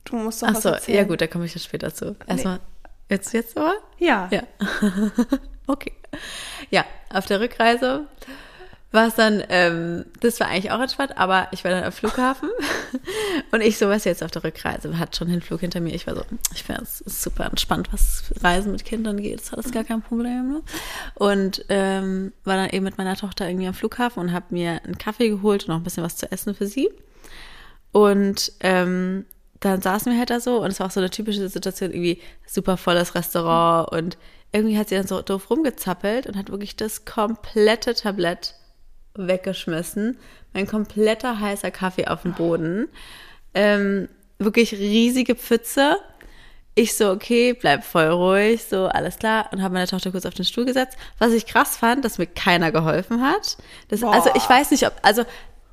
du 0.04 0.18
musst 0.18 0.42
doch 0.44 0.50
Ach 0.50 0.56
was 0.56 0.64
so, 0.64 0.70
erzählen. 0.70 0.98
ja 0.98 1.04
gut, 1.06 1.22
da 1.22 1.28
komme 1.28 1.46
ich 1.46 1.54
ja 1.56 1.62
später 1.62 1.94
zu. 1.94 2.18
Erstmal, 2.28 2.60
jetzt, 3.10 3.32
jetzt 3.34 3.56
aber? 3.58 3.76
Ja. 3.98 4.28
Ja. 4.32 4.42
okay. 5.68 5.94
Ja, 6.70 6.86
auf 7.10 7.26
der 7.26 7.40
Rückreise 7.40 8.08
war 8.92 9.08
es 9.08 9.16
dann, 9.16 9.42
ähm, 9.48 10.06
das 10.20 10.40
war 10.42 10.48
eigentlich 10.48 10.72
auch 10.72 10.80
entspannt, 10.82 11.18
aber 11.18 11.48
ich 11.52 11.64
war 11.64 11.72
dann 11.72 11.86
am 11.86 11.94
Flughafen 11.94 12.50
und 13.52 13.62
ich 13.62 13.78
so, 13.78 13.88
was 13.88 14.04
jetzt 14.04 14.22
auf 14.22 14.32
der 14.32 14.44
Rückreise, 14.44 15.00
hat 15.00 15.16
schon 15.16 15.30
Hinflug 15.30 15.62
hinter 15.62 15.80
mir. 15.80 15.96
Ich 15.96 16.08
war 16.08 16.16
so, 16.16 16.24
ich 16.54 16.64
finde 16.64 16.84
es 16.84 17.00
super 17.00 17.46
entspannt, 17.46 17.88
was 17.94 18.24
Reisen 18.42 18.74
mit 18.74 18.84
Kindern 18.84 19.18
geht, 19.22 19.40
das 19.40 19.52
das 19.52 19.72
gar 19.72 19.86
kein 19.86 20.02
Problem. 20.02 20.50
Ne? 20.50 20.62
Und 21.16 21.64
ähm, 21.70 22.34
war 22.44 22.58
dann 22.58 22.70
eben 22.70 22.84
mit 22.84 22.98
meiner 22.98 23.16
Tochter 23.16 23.48
irgendwie 23.48 23.68
am 23.68 23.74
Flughafen 23.74 24.22
und 24.22 24.34
habe 24.34 24.48
mir 24.50 24.84
einen 24.84 24.98
Kaffee 24.98 25.30
geholt 25.30 25.64
und 25.64 25.70
noch 25.70 25.78
ein 25.78 25.84
bisschen 25.84 26.04
was 26.04 26.18
zu 26.18 26.30
essen 26.30 26.54
für 26.54 26.68
sie. 26.68 26.90
Und 27.94 28.52
ähm, 28.60 29.26
dann 29.62 29.82
saßen 29.82 30.12
wir 30.12 30.20
halt 30.20 30.32
da 30.32 30.40
so 30.40 30.62
und 30.62 30.72
es 30.72 30.80
war 30.80 30.88
auch 30.88 30.92
so 30.92 31.00
eine 31.00 31.12
typische 31.12 31.48
Situation, 31.48 31.92
irgendwie 31.92 32.20
super 32.46 32.76
volles 32.76 33.16
Restaurant 33.16 33.92
und 33.92 34.18
irgendwie 34.54 34.78
hat 34.78 34.90
sie 34.90 34.96
dann 34.96 35.08
so 35.08 35.22
doof 35.22 35.50
rumgezappelt 35.50 36.28
und 36.28 36.36
hat 36.38 36.50
wirklich 36.50 36.76
das 36.76 37.06
komplette 37.06 37.94
Tablett 37.96 38.56
weggeschmissen. 39.16 40.18
Mein 40.54 40.68
kompletter 40.68 41.40
heißer 41.40 41.72
Kaffee 41.72 42.08
auf 42.08 42.24
dem 42.24 42.34
Boden. 42.34 42.88
Ähm, 43.54 44.10
wirklich 44.40 44.74
riesige 44.74 45.36
Pfütze. 45.36 45.98
Ich 46.74 46.96
so, 46.96 47.12
okay, 47.12 47.54
bleib 47.54 47.84
voll 47.84 48.08
ruhig, 48.08 48.64
so, 48.64 48.86
alles 48.88 49.18
klar. 49.20 49.50
Und 49.52 49.62
habe 49.62 49.74
meine 49.74 49.88
Tochter 49.88 50.12
kurz 50.12 50.26
auf 50.26 50.34
den 50.34 50.46
Stuhl 50.46 50.66
gesetzt. 50.66 50.98
Was 51.20 51.34
ich 51.34 51.46
krass 51.46 51.76
fand, 51.76 52.06
dass 52.06 52.18
mir 52.18 52.28
keiner 52.28 52.72
geholfen 52.72 53.22
hat. 53.22 53.58
Das, 53.90 54.04
also 54.04 54.30
ich 54.36 54.48
weiß 54.50 54.72
nicht, 54.72 54.88
ob, 54.88 54.94
also 55.02 55.24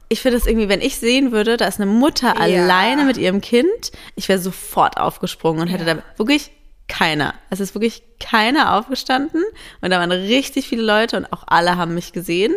ich 0.08 0.20
finde 0.20 0.38
es 0.38 0.46
irgendwie, 0.46 0.68
wenn 0.68 0.80
ich 0.80 0.96
sehen 0.98 1.30
würde, 1.32 1.56
da 1.56 1.66
ist 1.66 1.80
eine 1.80 1.90
Mutter 1.90 2.34
Ja. 2.34 2.62
alleine 2.62 3.04
mit 3.04 3.16
ihrem 3.16 3.40
Kind, 3.40 3.92
ich 4.16 4.28
wäre 4.28 4.38
sofort 4.40 4.96
aufgesprungen 4.96 5.60
und 5.62 5.68
hätte 5.68 5.84
Ja. 5.86 5.94
da 5.94 6.02
wirklich 6.16 6.50
keiner. 6.88 7.34
Es 7.50 7.60
ist 7.60 7.74
wirklich 7.74 8.02
keiner 8.18 8.74
aufgestanden 8.76 9.44
und 9.80 9.90
da 9.90 10.00
waren 10.00 10.10
richtig 10.10 10.68
viele 10.68 10.82
Leute 10.82 11.16
und 11.16 11.32
auch 11.32 11.44
alle 11.46 11.76
haben 11.76 11.94
mich 11.94 12.12
gesehen. 12.12 12.54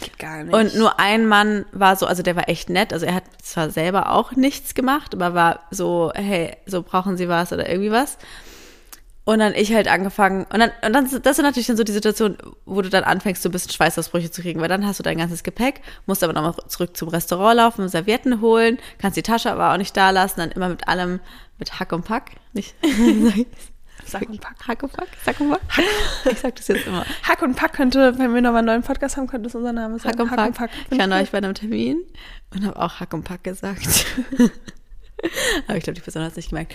Geht 0.00 0.18
gar 0.18 0.42
nicht. 0.42 0.54
Und 0.54 0.74
nur 0.76 0.98
ein 0.98 1.26
Mann 1.26 1.66
war 1.72 1.96
so, 1.96 2.06
also 2.06 2.22
der 2.22 2.36
war 2.36 2.48
echt 2.48 2.70
nett, 2.70 2.92
also 2.92 3.06
er 3.06 3.14
hat 3.14 3.24
zwar 3.42 3.70
selber 3.70 4.12
auch 4.12 4.32
nichts 4.32 4.74
gemacht, 4.74 5.14
aber 5.14 5.34
war 5.34 5.60
so, 5.70 6.12
hey, 6.14 6.56
so 6.66 6.82
brauchen 6.82 7.16
Sie 7.16 7.28
was 7.28 7.52
oder 7.52 7.68
irgendwie 7.68 7.90
was. 7.90 8.18
Und 9.30 9.38
dann 9.38 9.54
ich 9.54 9.72
halt 9.72 9.86
angefangen, 9.86 10.44
und 10.52 10.58
dann, 10.58 10.72
und 10.84 10.92
dann, 10.92 11.22
das 11.22 11.38
ist 11.38 11.42
natürlich 11.44 11.68
dann 11.68 11.76
so 11.76 11.84
die 11.84 11.92
Situation, 11.92 12.36
wo 12.66 12.82
du 12.82 12.88
dann 12.88 13.04
anfängst, 13.04 13.40
so 13.40 13.48
ein 13.48 13.52
bisschen 13.52 13.70
Schweißausbrüche 13.70 14.32
zu 14.32 14.42
kriegen, 14.42 14.60
weil 14.60 14.66
dann 14.66 14.84
hast 14.84 14.98
du 14.98 15.04
dein 15.04 15.18
ganzes 15.18 15.44
Gepäck, 15.44 15.82
musst 16.06 16.24
aber 16.24 16.32
nochmal 16.32 16.56
zurück 16.66 16.96
zum 16.96 17.10
Restaurant 17.10 17.54
laufen, 17.54 17.88
Servietten 17.88 18.40
holen, 18.40 18.78
kannst 18.98 19.16
die 19.16 19.22
Tasche 19.22 19.52
aber 19.52 19.72
auch 19.72 19.76
nicht 19.76 19.96
da 19.96 20.10
lassen, 20.10 20.40
dann 20.40 20.50
immer 20.50 20.68
mit 20.68 20.88
allem, 20.88 21.20
mit 21.60 21.78
Hack 21.78 21.92
und 21.92 22.04
Pack, 22.04 22.32
nicht, 22.54 22.74
Sack 24.04 24.28
und 24.28 24.40
Pack. 24.40 24.56
Hack 24.66 24.82
und 24.82 24.92
Pack, 24.92 25.08
Sack 25.24 25.40
und 25.40 25.50
Pack. 25.50 25.84
Ich 26.28 26.40
sag 26.40 26.56
das 26.56 26.66
jetzt 26.66 26.88
immer. 26.88 27.06
Hack 27.22 27.42
und 27.42 27.54
Pack 27.54 27.74
könnte, 27.74 28.18
wenn 28.18 28.34
wir 28.34 28.40
nochmal 28.40 28.58
einen 28.58 28.66
neuen 28.66 28.82
Podcast 28.82 29.16
haben, 29.16 29.28
könnte 29.28 29.44
das 29.44 29.54
unser 29.54 29.72
Name 29.72 30.00
sein. 30.00 30.10
Hack 30.10 30.20
und 30.20 30.54
Pack. 30.56 30.70
Ich 30.90 30.98
war 30.98 31.06
neulich 31.06 31.30
bei 31.30 31.38
einem 31.38 31.54
Termin 31.54 32.02
und 32.52 32.66
habe 32.66 32.76
auch 32.82 32.98
Hack 32.98 33.14
und 33.14 33.22
Pack 33.22 33.44
gesagt. 33.44 34.06
Aber 35.68 35.76
ich 35.76 35.84
glaube, 35.84 35.94
die 35.94 36.00
Person 36.00 36.24
hat 36.24 36.30
es 36.30 36.36
nicht 36.36 36.48
gemerkt. 36.48 36.74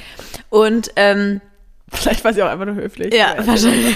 Und 0.50 0.92
ähm, 0.96 1.42
Vielleicht 1.92 2.24
war 2.24 2.34
sie 2.34 2.42
auch 2.42 2.50
einfach 2.50 2.66
nur 2.66 2.76
höflich. 2.76 3.14
ja, 3.14 3.36
Ja, 3.36 3.48
wahrscheinlich. 3.48 3.96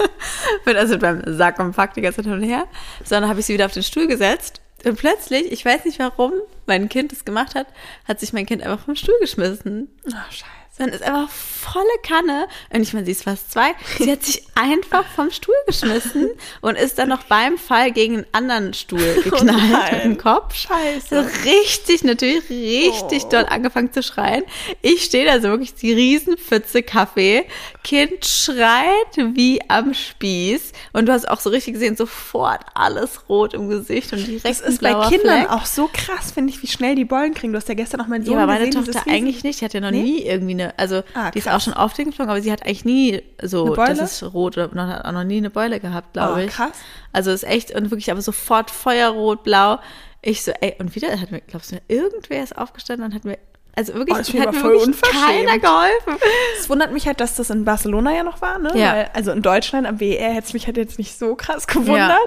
Bin 0.64 0.76
also 0.76 0.98
beim 0.98 1.22
Sack 1.26 1.58
und 1.58 1.74
Pack 1.76 1.94
die 1.94 2.00
ganze 2.00 2.16
Zeit 2.16 2.24
hin 2.24 2.34
und 2.34 2.42
her. 2.42 2.66
Sondern 3.04 3.28
habe 3.30 3.40
ich 3.40 3.46
sie 3.46 3.54
wieder 3.54 3.66
auf 3.66 3.72
den 3.72 3.82
Stuhl 3.82 4.06
gesetzt. 4.06 4.60
Und 4.84 4.96
plötzlich, 4.96 5.50
ich 5.52 5.64
weiß 5.64 5.84
nicht 5.84 5.98
warum, 5.98 6.32
mein 6.66 6.88
Kind 6.88 7.12
das 7.12 7.24
gemacht 7.24 7.54
hat, 7.54 7.66
hat 8.06 8.20
sich 8.20 8.32
mein 8.32 8.46
Kind 8.46 8.62
einfach 8.62 8.84
vom 8.84 8.94
Stuhl 8.94 9.16
geschmissen. 9.20 9.88
Ach, 10.12 10.30
scheiße. 10.32 10.57
Dann 10.78 10.90
ist 10.90 11.02
einfach 11.02 11.28
volle 11.30 11.84
Kanne. 12.02 12.46
Und 12.72 12.82
ich 12.82 12.92
meine, 12.94 13.04
sie 13.04 13.12
ist 13.12 13.24
fast 13.24 13.50
zwei. 13.52 13.72
Sie 13.98 14.10
hat 14.10 14.24
sich 14.24 14.42
einfach 14.54 15.04
vom 15.14 15.30
Stuhl 15.30 15.54
geschmissen 15.66 16.30
und 16.60 16.76
ist 16.76 16.98
dann 16.98 17.08
noch 17.08 17.24
beim 17.24 17.58
Fall 17.58 17.90
gegen 17.92 18.16
einen 18.16 18.26
anderen 18.32 18.74
Stuhl 18.74 19.20
geknallt 19.24 19.42
Oh 19.42 19.44
nein. 19.72 19.94
mit 19.94 20.04
dem 20.04 20.18
Kopf. 20.18 20.54
Scheiße. 20.54 21.08
So 21.10 21.50
richtig, 21.50 22.04
natürlich 22.04 22.48
richtig 22.48 23.24
Oh. 23.26 23.28
doll 23.30 23.46
angefangen 23.48 23.92
zu 23.92 24.02
schreien. 24.02 24.44
Ich 24.82 25.04
stehe 25.04 25.24
da 25.26 25.36
so 25.40 25.48
wirklich 25.48 25.74
die 25.74 25.92
Riesenpfütze 25.92 26.82
Kaffee. 26.82 27.44
Kind 27.84 28.24
schreit 28.24 29.16
wie 29.34 29.60
am 29.68 29.94
Spieß. 29.94 30.72
Und 30.92 31.06
du 31.06 31.12
hast 31.12 31.28
auch 31.28 31.40
so 31.40 31.50
richtig 31.50 31.74
gesehen, 31.74 31.96
sofort 31.96 32.60
alles 32.74 33.28
rot 33.28 33.54
im 33.54 33.68
Gesicht 33.68 34.12
und 34.12 34.26
direkt 34.26 34.44
Das 34.44 34.60
ist 34.60 34.80
bei 34.80 34.92
Kindern 35.08 35.40
Fleck. 35.40 35.50
auch 35.50 35.66
so 35.66 35.88
krass, 35.92 36.32
finde 36.32 36.52
ich, 36.52 36.62
wie 36.62 36.66
schnell 36.66 36.94
die 36.94 37.04
Bollen 37.04 37.34
kriegen. 37.34 37.52
Du 37.52 37.58
hast 37.58 37.68
ja 37.68 37.74
gestern 37.74 38.00
auch 38.00 38.06
meinen 38.06 38.24
Sohn 38.24 38.34
Ja, 38.34 38.42
aber 38.44 38.52
meine 38.52 38.66
gesehen, 38.66 38.84
Tochter 38.84 39.10
eigentlich 39.10 39.42
nicht. 39.44 39.60
Die 39.60 39.64
hat 39.64 39.74
ja 39.74 39.80
noch 39.80 39.90
Nee? 39.90 40.02
nie 40.02 40.22
irgendwie 40.22 40.52
eine, 40.54 40.67
also 40.76 41.02
Ah, 41.14 41.30
die 41.30 41.38
ist 41.38 41.48
auch 41.48 41.60
schon 41.60 41.74
oft 41.74 41.96
hingeflogen, 41.96 42.30
aber 42.30 42.40
sie 42.42 42.52
hat 42.52 42.64
eigentlich 42.64 42.84
nie 42.84 43.22
so, 43.42 43.74
das 43.74 43.98
ist 43.98 44.22
rot 44.34 44.56
oder 44.58 44.68
noch, 44.74 44.86
hat 44.86 45.04
auch 45.04 45.12
noch 45.12 45.24
nie 45.24 45.38
eine 45.38 45.50
Beule 45.50 45.80
gehabt, 45.80 46.12
glaube 46.12 46.34
Oh, 46.34 46.38
ich. 46.38 46.50
krass. 46.50 46.72
Also 47.12 47.30
ist 47.30 47.44
echt 47.44 47.74
und 47.74 47.90
wirklich 47.90 48.10
aber 48.10 48.20
sofort 48.22 48.70
feuerrot, 48.70 49.42
blau. 49.44 49.78
Ich 50.20 50.42
so, 50.42 50.52
ey, 50.60 50.74
und 50.78 50.94
wieder 50.94 51.08
hat 51.20 51.30
mir, 51.30 51.40
glaubst 51.40 51.70
du, 51.72 51.76
irgendwer 51.88 52.42
ist 52.42 52.56
aufgestanden 52.58 53.06
und 53.06 53.14
hat 53.14 53.24
mir, 53.24 53.38
also 53.78 53.94
wirklich, 53.94 54.14
Oh, 54.14 54.18
das 54.18 54.28
finde 54.30 54.42
ich 54.42 54.46
hat 54.48 54.54
mir 54.54 54.60
voll 54.60 54.72
wirklich 54.86 55.00
keiner 55.02 55.58
geholfen. 55.58 56.16
Es 56.60 56.68
wundert 56.68 56.92
mich 56.92 57.06
halt, 57.06 57.20
dass 57.20 57.36
das 57.36 57.48
in 57.50 57.64
Barcelona 57.64 58.12
ja 58.14 58.22
noch 58.22 58.42
war, 58.42 58.58
ne? 58.58 58.70
Ja. 58.74 58.92
Weil, 58.92 59.10
also 59.14 59.30
in 59.30 59.40
Deutschland 59.40 59.86
am 59.86 60.00
WR 60.00 60.32
hätte 60.34 60.46
es 60.48 60.52
mich 60.52 60.66
halt 60.66 60.76
jetzt 60.76 60.98
nicht 60.98 61.18
so 61.18 61.34
krass 61.36 61.66
gewundert. 61.66 62.10
Ja. 62.10 62.18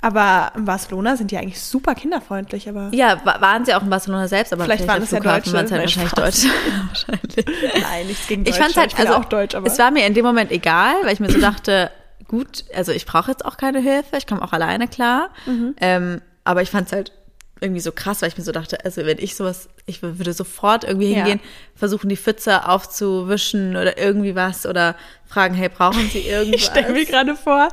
Aber 0.00 0.52
in 0.56 0.64
Barcelona 0.64 1.16
sind 1.16 1.30
die 1.30 1.36
eigentlich 1.38 1.60
super 1.60 1.94
kinderfreundlich, 1.94 2.68
aber 2.68 2.88
Ja, 2.92 3.20
wa- 3.24 3.40
waren 3.40 3.64
sie 3.64 3.74
auch 3.74 3.82
in 3.82 3.90
Barcelona 3.90 4.26
selbst, 4.28 4.52
aber 4.52 4.64
Vielleicht 4.64 4.86
waren 4.88 4.96
der 4.98 5.04
es 5.04 5.10
ja 5.10 5.20
Deutsche. 5.20 5.52
waren 5.52 5.64
es 5.66 5.72
halt 5.72 5.82
wahrscheinlich. 5.82 6.12
Deutsche. 6.12 6.48
wahrscheinlich. 6.88 7.82
nein, 7.82 8.06
nichts 8.06 8.26
gegen 8.26 8.42
Ich 8.46 8.56
Deutsche. 8.56 8.76
halt, 8.80 8.90
ich 8.92 8.96
bin 8.96 9.06
also 9.06 9.18
auch 9.18 9.24
deutsch, 9.26 9.54
aber 9.54 9.66
es 9.66 9.78
war 9.78 9.90
mir 9.90 10.06
in 10.06 10.14
dem 10.14 10.24
Moment 10.24 10.50
egal, 10.50 10.94
weil 11.02 11.12
ich 11.12 11.20
mir 11.20 11.30
so 11.30 11.40
dachte, 11.40 11.90
gut, 12.28 12.64
also 12.74 12.92
ich 12.92 13.06
brauche 13.06 13.30
jetzt 13.30 13.44
auch 13.44 13.56
keine 13.56 13.80
Hilfe, 13.80 14.16
ich 14.16 14.26
komme 14.26 14.42
auch 14.42 14.52
alleine 14.52 14.88
klar. 14.88 15.30
Mhm. 15.46 15.74
Ähm, 15.80 16.22
aber 16.44 16.62
ich 16.62 16.70
fand's 16.70 16.92
halt 16.92 17.12
irgendwie 17.60 17.80
so 17.80 17.92
krass, 17.92 18.22
weil 18.22 18.28
ich 18.28 18.36
mir 18.38 18.42
so 18.44 18.50
dachte, 18.50 18.84
also 18.84 19.04
wenn 19.06 19.18
ich 19.18 19.36
sowas, 19.36 19.68
ich 19.86 20.02
würde 20.02 20.32
sofort 20.32 20.84
irgendwie 20.84 21.10
Ja. 21.10 21.16
hingehen, 21.24 21.40
versuchen 21.74 22.08
die 22.08 22.16
Pfütze 22.16 22.68
aufzuwischen 22.68 23.76
oder 23.76 23.98
irgendwie 23.98 24.34
was 24.36 24.64
oder 24.66 24.94
fragen, 25.26 25.54
hey, 25.54 25.68
brauchen 25.68 26.08
sie 26.10 26.20
irgendwas? 26.28 26.60
ich 26.60 26.66
stelle 26.66 26.92
mir 26.92 27.04
gerade 27.04 27.34
vor, 27.34 27.68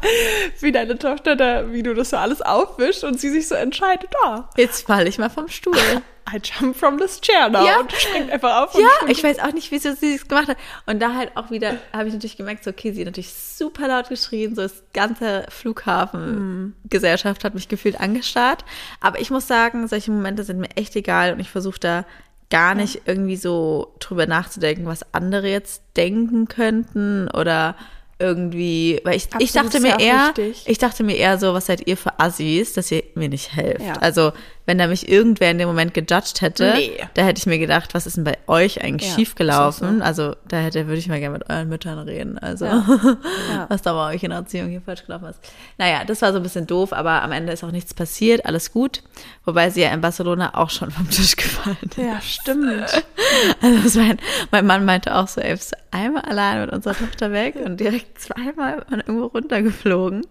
wie 0.59 0.71
deine 0.71 0.97
Tochter 0.97 1.35
da, 1.35 1.71
wie 1.71 1.83
du 1.83 1.93
das 1.93 2.09
so 2.09 2.17
alles 2.17 2.41
aufwischst 2.41 3.03
und 3.03 3.19
sie 3.19 3.29
sich 3.29 3.47
so 3.47 3.55
entscheidet, 3.55 4.09
ah, 4.25 4.49
Jetzt 4.57 4.85
falle 4.87 5.07
ich 5.07 5.17
mal 5.19 5.29
vom 5.29 5.47
Stuhl. 5.47 5.75
I 6.33 6.39
jump 6.43 6.75
from 6.75 6.97
this 6.97 7.19
chair 7.21 7.49
now 7.49 7.65
Ja. 7.65 7.79
und 7.79 7.91
springt 7.91 8.31
einfach 8.31 8.63
auf 8.63 8.73
Ja, 8.75 9.07
ich 9.07 9.23
weiß 9.23 9.39
auch 9.39 9.53
nicht, 9.53 9.71
wieso 9.71 9.93
sie 9.93 10.15
es 10.15 10.27
gemacht 10.27 10.47
hat. 10.47 10.57
Und 10.85 10.99
da 11.01 11.13
halt 11.15 11.31
auch 11.35 11.51
wieder 11.51 11.77
habe 11.93 12.07
ich 12.07 12.13
natürlich 12.13 12.37
gemerkt, 12.37 12.63
so, 12.63 12.69
okay, 12.71 12.91
sie 12.91 13.01
hat 13.01 13.07
natürlich 13.07 13.33
super 13.33 13.87
laut 13.87 14.09
geschrien, 14.09 14.55
so 14.55 14.61
das 14.61 14.83
ganze 14.93 15.45
Flughafengesellschaft 15.49 17.43
hat 17.43 17.55
mich 17.55 17.67
gefühlt 17.67 17.99
angestarrt. 17.99 18.65
Aber 19.01 19.19
ich 19.19 19.29
muss 19.31 19.47
sagen, 19.47 19.87
solche 19.87 20.11
Momente 20.11 20.43
sind 20.43 20.59
mir 20.59 20.69
echt 20.75 20.95
egal 20.95 21.33
und 21.33 21.39
ich 21.39 21.49
versuche 21.49 21.79
da 21.79 22.05
gar 22.49 22.73
nicht 22.73 23.03
irgendwie 23.05 23.35
so 23.35 23.93
drüber 23.99 24.25
nachzudenken, 24.25 24.87
was 24.87 25.13
andere 25.13 25.47
jetzt 25.49 25.83
denken 25.95 26.47
könnten 26.47 27.29
oder 27.29 27.75
irgendwie, 28.21 28.99
weil 29.05 29.15
ich, 29.15 29.29
ich 29.39 29.53
dachte 29.53 29.79
mir 29.79 29.97
eher, 29.99 30.33
wichtig. 30.35 30.63
ich 30.65 30.77
dachte 30.77 31.03
mir 31.03 31.15
eher 31.15 31.37
so, 31.37 31.53
was 31.53 31.67
seid 31.67 31.87
ihr 31.87 31.95
für 31.95 32.19
Assis, 32.19 32.73
dass 32.73 32.91
ihr 32.91 33.03
mir 33.15 33.29
nicht 33.29 33.55
helft. 33.55 33.85
Ja. 33.85 33.93
Also, 33.93 34.33
wenn 34.69 34.77
da 34.77 34.85
mich 34.85 35.09
irgendwer 35.09 35.49
in 35.49 35.57
dem 35.57 35.67
Moment 35.67 35.95
gejudged 35.95 36.41
hätte, 36.41 36.73
Nee. 36.77 36.91
da 37.15 37.23
hätte 37.23 37.39
ich 37.39 37.47
mir 37.47 37.57
gedacht, 37.57 37.95
was 37.95 38.05
ist 38.05 38.17
denn 38.17 38.23
bei 38.23 38.37
euch 38.45 38.83
eigentlich 38.83 39.09
Ja, 39.09 39.15
schiefgelaufen? 39.15 40.03
Also, 40.03 40.35
da 40.47 40.57
hätte, 40.57 40.85
würde 40.85 40.99
ich 40.99 41.07
mal 41.07 41.19
gerne 41.19 41.39
mit 41.39 41.49
euren 41.49 41.67
Müttern 41.69 41.97
reden. 41.97 42.37
Also, 42.37 42.65
Ja. 43.49 43.65
was 43.67 43.81
da 43.81 43.93
bei 43.93 44.13
euch 44.13 44.21
in 44.23 44.29
der 44.29 44.37
Erziehung 44.39 44.69
hier 44.69 44.81
falsch 44.81 45.05
gelaufen 45.07 45.25
ist. 45.25 45.39
Naja, 45.79 46.03
das 46.05 46.21
war 46.21 46.31
so 46.33 46.37
ein 46.37 46.43
bisschen 46.43 46.67
doof, 46.67 46.93
aber 46.93 47.23
am 47.23 47.31
Ende 47.31 47.51
ist 47.51 47.63
auch 47.63 47.71
nichts 47.71 47.95
passiert, 47.95 48.45
alles 48.45 48.71
gut. 48.71 49.01
Wobei 49.43 49.71
sie 49.71 49.81
ja 49.81 49.89
in 49.91 50.01
Barcelona 50.01 50.53
auch 50.53 50.69
schon 50.69 50.91
vom 50.91 51.09
Tisch 51.09 51.35
gefallen 51.35 51.77
ist. 51.81 51.97
Ja, 51.97 52.21
stimmt. 52.21 52.69
Also 53.61 53.83
das 53.83 53.95
mein, 53.95 54.17
mein 54.51 54.65
Mann 54.65 54.85
meinte 54.85 55.15
auch 55.15 55.27
so, 55.27 55.41
ey, 55.41 55.51
bist 55.53 55.71
du 55.71 55.77
einmal 55.91 56.23
allein 56.23 56.61
mit 56.61 56.71
unserer 56.71 56.95
Tochter 56.95 57.31
weg 57.31 57.55
und 57.63 57.79
direkt 57.79 58.19
zweimal 58.21 58.85
irgendwo 58.89 59.25
runtergeflogen. 59.27 60.25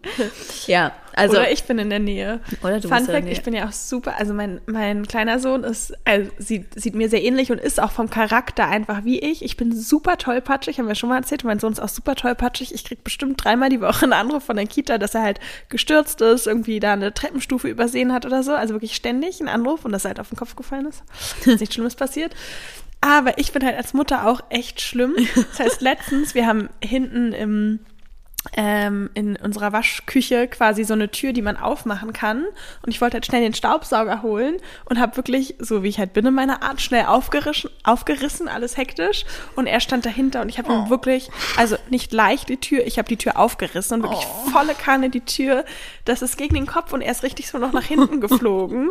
Ja, 0.67 0.93
also 1.19 1.37
oder 1.37 1.51
ich 1.51 1.65
bin 1.65 1.79
in 1.79 1.91
der 1.91 1.99
Nähe. 1.99 2.41
Oder 2.63 2.81
du 2.81 2.89
Fun 2.89 2.99
bist 2.99 3.01
in 3.01 3.07
der 3.07 3.15
Fact, 3.15 3.25
Nähe. 3.25 3.33
ich 3.33 3.43
bin 3.43 3.55
ja 3.55 3.67
auch 3.67 3.73
super, 3.73 4.15
also 4.19 4.35
mein, 4.35 4.61
mein 4.67 5.07
kleiner 5.07 5.39
Sohn 5.39 5.65
ist, 5.65 5.95
also 6.05 6.31
sieht, 6.39 6.81
sieht 6.81 6.95
mir 6.95 7.09
sehr 7.09 7.23
ähnlich 7.23 7.53
und 7.53 7.61
ist 7.61 7.81
auch 7.81 7.91
vom 7.91 8.11
Charakter 8.11 8.67
einfach 8.67 9.05
wie 9.05 9.19
ich. 9.19 9.45
Ich 9.45 9.57
bin 9.57 9.75
super 9.75 10.17
tollpatschig, 10.17 10.79
haben 10.79 10.89
wir 10.89 10.95
schon 10.95 11.09
mal 11.09 11.17
erzählt, 11.17 11.45
mein 11.45 11.59
Sohn 11.59 11.73
ist 11.73 11.81
auch 11.81 11.89
super 11.89 12.15
tollpatschig. 12.15 12.75
Ich 12.75 12.85
krieg 12.85 13.05
bestimmt 13.05 13.43
dreimal 13.43 13.69
die 13.69 13.81
Woche 13.81 14.05
einen 14.05 14.13
Anruf 14.13 14.45
von 14.45 14.57
der 14.57 14.67
Kita, 14.67 14.99
dass 14.99 15.15
er 15.15 15.23
halt 15.23 15.41
gestürzt 15.69 16.21
ist, 16.21 16.47
irgendwie 16.47 16.81
da 16.81 16.93
eine 16.93 17.13
Treppenstufe 17.13 17.69
übersehen 17.69 18.13
hat 18.13 18.27
oder 18.27 18.43
so. 18.43 18.53
Also 18.53 18.75
wirklich 18.75 18.95
ständig 18.97 19.41
ein 19.41 19.49
Anruf 19.49 19.85
und 19.85 19.93
dass 19.93 20.05
er 20.05 20.11
halt 20.11 20.21
auf 20.21 20.29
den 20.29 20.37
Kopf 20.37 20.57
gefallen 20.57 20.87
ist. 20.87 21.03
Ist 21.47 21.61
nichts 21.61 21.75
Schlimmes 21.75 21.95
passiert. 21.95 22.35
Aber 23.01 23.39
ich 23.39 23.53
bin 23.53 23.65
halt 23.65 23.77
als 23.77 23.95
Mutter 23.95 24.27
auch 24.27 24.41
echt 24.51 24.81
schlimm. 24.81 25.15
Das 25.35 25.61
heißt, 25.61 25.81
letztens, 25.83 26.35
wir 26.35 26.47
haben 26.47 26.69
hinten 26.83 27.33
im 27.33 27.79
ähm, 28.55 29.11
in 29.15 29.37
unserer 29.37 29.73
Waschküche 29.73 30.49
quasi 30.49 30.85
so 30.85 30.95
eine 30.95 31.11
Tür, 31.11 31.33
die 31.33 31.43
man 31.43 31.57
aufmachen 31.57 32.13
kann. 32.13 32.45
Und 32.83 32.89
ich 32.91 33.01
wollte 33.01 33.15
halt 33.15 33.27
schnell 33.27 33.43
den 33.43 33.53
Staubsauger 33.55 34.23
holen 34.23 34.57
und 34.87 34.99
habe 35.01 35.17
wirklich, 35.17 35.57
so 35.59 35.83
wie 35.83 35.89
ich 35.89 35.99
halt 35.99 36.13
bin 36.13 36.25
in 36.25 36.35
meiner 36.35 36.63
Art, 36.63 36.81
schnell 36.81 37.07
aufgerissen, 37.07 37.71
aufgerissen, 37.85 38.49
alles 38.49 38.77
hektisch. 38.77 39.25
Und 39.57 39.67
er 39.67 39.81
stand 39.81 40.07
dahinter 40.07 40.41
und 40.41 40.49
ich 40.49 40.59
habe 40.59 40.71
Oh. 40.71 40.75
ihm 40.85 40.91
wirklich, 40.91 41.31
also 41.57 41.77
nicht 41.91 42.13
leicht 42.13 42.49
die 42.49 42.59
Tür, 42.59 42.87
ich 42.87 42.99
habe 42.99 43.09
die 43.09 43.17
Tür 43.17 43.39
aufgerissen 43.39 43.97
und 43.99 44.03
wirklich 44.05 44.27
Oh. 44.47 44.51
volle 44.51 44.75
Kanne 44.75 45.11
die 45.11 45.21
Tür. 45.25 45.65
Das 46.05 46.23
ist 46.23 46.37
gegen 46.39 46.55
den 46.55 46.67
Kopf 46.67 46.93
und 46.93 47.01
er 47.03 47.13
ist 47.13 47.23
richtig 47.23 47.49
so 47.49 47.59
noch 47.59 47.73
nach 47.73 47.85
hinten 47.85 48.21
geflogen. 48.21 48.91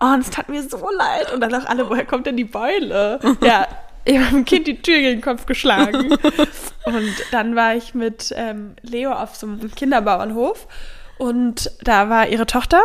Oh, 0.00 0.06
und 0.06 0.20
es 0.20 0.30
tat 0.30 0.48
mir 0.48 0.62
so 0.62 0.88
leid. 0.90 1.32
Und 1.32 1.40
dann 1.40 1.54
auch 1.54 1.66
alle, 1.66 1.88
woher 1.88 2.04
kommt 2.04 2.26
denn 2.26 2.36
die 2.36 2.44
Beule? 2.44 3.18
Ja, 3.42 3.66
ich 4.08 4.18
habe 4.18 4.30
dem 4.30 4.44
Kind 4.46 4.66
die 4.66 4.80
Tür 4.80 5.00
gegen 5.00 5.18
den 5.18 5.20
Kopf 5.20 5.44
geschlagen. 5.44 6.12
Und 6.86 7.14
dann 7.30 7.54
war 7.54 7.74
ich 7.74 7.94
mit 7.94 8.32
ähm, 8.34 8.74
Leo 8.80 9.12
auf 9.12 9.36
so 9.36 9.46
einem 9.46 9.70
Kinderbauernhof 9.74 10.66
und 11.18 11.70
da 11.82 12.08
war 12.08 12.28
ihre 12.28 12.46
Tochter. 12.46 12.84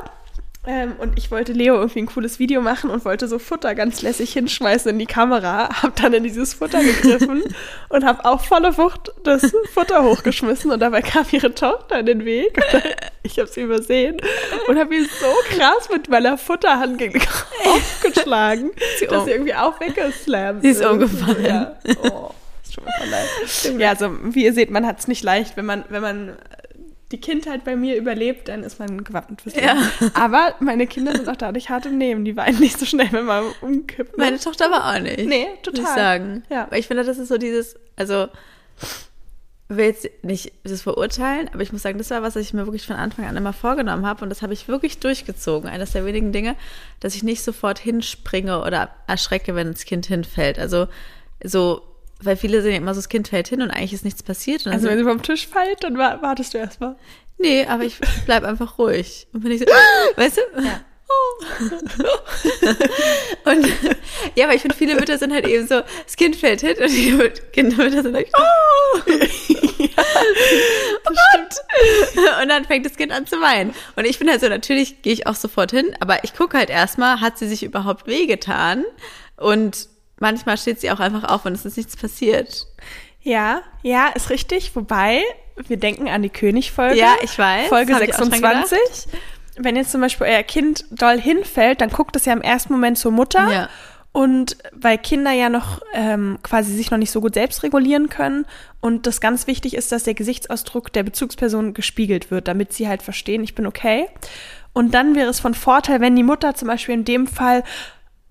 Ähm, 0.65 0.93
und 0.97 1.17
ich 1.17 1.30
wollte 1.30 1.52
Leo 1.52 1.76
irgendwie 1.76 1.99
ein 2.04 2.06
cooles 2.06 2.39
Video 2.39 2.62
machen 2.62 2.89
und 2.89 3.04
wollte 3.04 3.28
so 3.28 3.38
Futter 3.38 3.76
ganz 3.76 4.02
lässig 4.02 4.32
hinschmeißen 4.32 4.89
in 4.91 4.97
die 4.97 5.06
Kamera. 5.06 5.67
Hab 5.84 5.97
dann 5.97 6.13
in 6.13 6.23
dieses 6.23 6.54
Futter 6.54 6.82
gegriffen 6.82 7.43
und 7.89 8.06
habe 8.06 8.23
auch 8.23 8.41
volle 8.45 8.78
Wucht 8.78 9.12
das 9.26 9.54
Futter 9.73 10.04
hochgeschmissen. 10.04 10.71
Und 10.71 10.80
dabei 10.80 11.02
kam 11.02 11.26
ihre 11.32 11.54
Tochter 11.54 11.99
in 11.99 12.06
den 12.06 12.26
Weg. 12.26 12.58
Ich 13.26 13.39
habe 13.39 13.47
sie 13.47 13.62
übersehen 13.62 14.17
und 14.67 14.78
habe 14.78 14.93
ihr 14.95 15.06
so 15.06 15.56
krass 15.56 15.88
mit 15.89 16.10
meiner 16.10 16.38
Futterhand 16.38 16.97
gegen 16.97 17.13
den 17.13 17.21
Kopf 17.21 18.02
geschlagen, 18.04 18.71
Sie 18.99 19.08
dass 19.08 19.19
um- 19.19 19.26
sie 19.26 19.32
irgendwie 19.32 19.54
auch 19.56 19.80
weggeslammt 19.80 20.62
Sie 20.62 20.67
ist 20.67 20.86
umgefallen. 20.86 21.45
Ja. 21.45 21.78
Oh, 22.04 22.32
ist 22.62 22.73
schon 22.73 22.84
mal 22.84 22.91
voll 22.99 23.08
leid. 23.08 23.80
Ja, 23.80 23.89
also 23.91 24.12
wie 24.36 24.43
ihr 24.43 24.52
seht, 24.52 24.71
man 24.71 24.86
hat 24.86 24.99
es 24.99 25.08
nicht 25.08 25.23
leicht, 25.23 25.56
wenn 25.56 25.65
man, 25.65 25.86
wenn 25.88 26.02
man 26.02 26.38
die 27.13 27.21
Kindheit 27.21 27.63
bei 27.63 27.76
mir 27.76 27.95
überlebt, 27.95 28.49
dann 28.49 28.63
ist 28.63 28.80
man 28.80 29.04
gewappnet 29.04 29.41
fürs 29.43 29.56
Leben. 29.56 29.67
Ja. 29.67 29.78
Aber 30.15 30.56
meine 30.60 30.88
Kinder 30.88 31.15
sind 31.15 31.30
auch 31.30 31.36
dadurch 31.36 31.69
hart 31.69 31.86
im 31.86 31.97
Nehmen. 31.97 32.26
Die 32.26 32.36
weinen 32.36 32.60
nicht 32.60 32.78
so 32.80 32.86
schnell, 32.86 33.12
wenn 33.12 33.26
man 33.26 33.45
umkippt. 33.62 34.17
ne? 34.17 34.23
Meine 34.26 34.39
Tochter 34.39 34.69
war 34.71 34.93
auch 34.93 34.99
nicht. 34.99 35.26
Nee, 35.26 35.45
Muss 35.52 35.62
total. 35.62 35.84
ich 35.84 35.88
sagen. 35.89 36.43
Ja. 36.49 36.63
Aber 36.63 36.78
ich 36.78 36.88
finde, 36.88 37.04
das 37.04 37.17
ist 37.19 37.30
so 37.30 37.38
dieses, 37.38 37.76
also, 37.95 38.28
ich 39.69 39.78
will 39.78 39.86
jetzt 39.86 40.10
nicht 40.23 40.52
das 40.63 40.82
verurteilen, 40.82 41.49
aber 41.54 41.62
ich 41.63 41.71
muss 41.71 41.84
sagen, 41.84 41.97
das 41.97 42.10
war 42.10 42.21
was, 42.23 42.36
was 42.36 42.41
ich 42.41 42.54
mir 42.54 42.65
wirklich 42.65 42.86
von 42.86 42.95
Anfang 42.95 43.26
an 43.26 43.38
immer 43.38 43.54
vorgenommen 43.54 44.06
habe 44.06 44.23
und 44.23 44.30
das 44.30 44.41
habe 44.41 44.54
ich 44.54 44.67
wirklich 44.67 44.99
durchgezogen. 44.99 45.69
Eines 45.69 45.91
der 45.91 46.06
wenigen 46.06 46.32
Dinge, 46.32 46.56
dass 46.99 47.15
ich 47.15 47.23
nicht 47.23 47.43
sofort 47.43 47.80
hinspringe 47.80 48.62
oder 48.62 48.89
erschrecke, 49.08 49.56
wenn 49.56 49.71
das 49.71 49.86
Kind 49.86 50.08
hinfällt. 50.08 50.58
Also, 50.60 50.88
so, 51.43 51.82
weil 52.26 52.38
viele 52.38 52.62
sehen 52.62 52.72
ja 52.72 52.78
immer 52.78 52.94
so, 52.94 53.00
das 53.00 53.10
Kind 53.10 53.28
fällt 53.28 53.48
hin 53.48 53.62
und 53.62 53.72
eigentlich 53.72 53.94
ist 53.94 54.06
nichts 54.06 54.24
passiert. 54.24 54.66
Also 54.68 54.80
so, 54.86 54.88
wenn 54.90 54.98
sie 54.98 55.04
vom 55.04 55.22
Tisch 55.22 55.48
fällt, 55.48 55.84
dann 55.84 55.98
wa- 55.98 56.20
wartest 56.22 56.54
du 56.54 56.58
erstmal. 56.58 56.96
Nee, 57.38 57.66
aber 57.66 57.84
ich 57.84 57.98
bleib 58.26 58.44
einfach 58.44 58.78
ruhig. 58.78 59.28
Und 59.34 59.42
bin 59.44 59.52
ich 59.52 59.60
so, 59.60 59.66
weißt 60.16 60.38
du? 60.38 60.42
Ja. 60.62 60.82
und 63.46 63.68
ja, 64.36 64.46
aber 64.46 64.56
ich 64.56 64.62
finde, 64.62 64.76
viele 64.76 64.96
Mütter 64.96 65.18
sind 65.18 65.34
halt 65.34 65.48
eben 65.48 65.68
so, 65.68 65.82
das 66.06 66.16
Kind 66.16 66.36
fällt 66.36 66.62
hin 66.62 66.76
und 66.82 66.90
die 66.90 67.18
Kindermütter 67.52 68.02
sind 68.02 68.14
like, 68.14 68.30
oh! 68.36 69.00
oh 71.06 71.10
Gott! 71.10 72.42
Und 72.42 72.50
dann 72.50 72.66
fängt 72.66 72.86
das 72.86 72.96
Kind 72.96 73.12
an 73.12 73.28
zu 73.28 73.40
weinen. 73.42 73.76
Und 73.96 74.06
ich 74.06 74.18
bin 74.20 74.30
halt 74.30 74.42
so, 74.42 74.48
natürlich 74.50 75.02
gehe 75.02 75.14
ich 75.14 75.28
auch 75.28 75.36
sofort 75.36 75.72
hin, 75.72 75.96
aber 76.00 76.24
ich 76.24 76.34
gucke 76.34 76.58
halt 76.58 76.70
erstmal, 76.70 77.22
hat 77.22 77.38
sie 77.38 77.48
sich 77.48 77.64
überhaupt 77.64 78.08
wehgetan? 78.08 78.84
Und 79.38 79.88
manchmal 80.24 80.58
steht 80.58 80.80
sie 80.80 80.90
auch 80.90 81.02
einfach 81.02 81.26
auf 81.26 81.46
und 81.46 81.54
es 81.54 81.66
ist 81.66 81.78
nichts 81.78 81.98
passiert. 81.98 82.66
Ja, 83.22 83.62
ja, 83.84 84.08
ist 84.08 84.30
richtig. 84.30 84.76
Wobei, 84.76 85.22
wir 85.68 85.78
denken 85.78 86.08
an 86.08 86.24
die 86.24 86.30
König-Folge. 86.30 86.98
Ja, 86.98 87.16
ich 87.22 87.38
weiß. 87.38 87.68
Folge 87.68 87.94
Hab 87.94 88.02
ich 88.02 88.14
auch 88.16 88.20
dran 88.20 88.32
26. 88.32 89.14
Wenn 89.58 89.76
jetzt 89.76 89.92
zum 89.92 90.02
Beispiel 90.02 90.28
euer 90.28 90.42
Kind 90.42 90.86
doll 90.90 91.20
hinfällt, 91.20 91.82
dann 91.82 91.90
guckt 91.90 92.16
es 92.16 92.26
ja 92.26 92.34
im 92.34 92.42
ersten 92.42 92.74
Moment 92.74 92.98
zur 92.98 93.12
Mutter. 93.12 93.52
Ja. 93.52 93.70
Und 94.14 94.58
weil 94.72 94.98
Kinder 94.98 95.32
ja 95.32 95.50
noch 95.50 95.82
ähm, 95.94 96.40
quasi 96.42 96.74
sich 96.74 96.90
noch 96.90 96.98
nicht 96.98 97.12
so 97.12 97.20
gut 97.20 97.34
selbst 97.34 97.64
regulieren 97.64 98.10
können 98.10 98.46
und 98.80 99.08
das 99.08 99.22
ganz 99.22 99.48
wichtig 99.48 99.76
ist, 99.76 99.92
dass 99.92 100.04
der 100.04 100.14
Gesichtsausdruck 100.14 100.94
der 100.94 101.04
Bezugsperson 101.04 101.74
gespiegelt 101.74 102.30
wird, 102.30 102.48
damit 102.48 102.74
sie 102.74 102.88
halt 102.88 103.02
verstehen, 103.02 103.44
ich 103.44 103.56
bin 103.56 103.66
okay. 103.66 104.08
Und 104.72 104.94
dann 104.94 105.16
wäre 105.16 105.30
es 105.30 105.40
von 105.40 105.56
Vorteil, 105.56 106.00
wenn 106.00 106.16
die 106.16 106.24
Mutter 106.24 106.54
zum 106.54 106.68
Beispiel 106.68 106.94
in 106.94 107.06
dem 107.06 107.26
Fall 107.26 107.64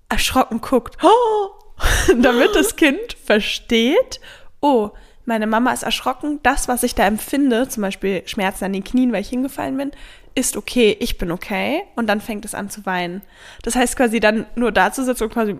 erschrocken 0.07 0.61
guckt, 0.61 0.97
oh, 1.03 1.62
damit 2.21 2.55
das 2.55 2.75
Kind 2.75 3.17
versteht, 3.25 4.19
oh, 4.61 4.91
meine 5.25 5.47
Mama 5.47 5.71
ist 5.71 5.83
erschrocken, 5.83 6.39
das, 6.43 6.67
was 6.67 6.83
ich 6.83 6.95
da 6.95 7.05
empfinde, 7.05 7.67
zum 7.69 7.81
Beispiel 7.81 8.23
Schmerzen 8.25 8.65
an 8.65 8.73
den 8.73 8.83
Knien, 8.83 9.13
weil 9.13 9.21
ich 9.21 9.29
hingefallen 9.29 9.77
bin, 9.77 9.91
ist 10.35 10.57
okay, 10.57 10.97
ich 10.99 11.17
bin 11.17 11.31
okay. 11.31 11.83
Und 11.95 12.07
dann 12.07 12.19
fängt 12.21 12.43
es 12.45 12.55
an 12.55 12.69
zu 12.69 12.85
weinen. 12.85 13.21
Das 13.61 13.75
heißt 13.75 13.95
quasi 13.95 14.19
dann 14.19 14.45
nur 14.55 14.71
da 14.71 14.91
zu 14.91 15.03
sitzen 15.03 15.25
und 15.25 15.33
quasi 15.33 15.57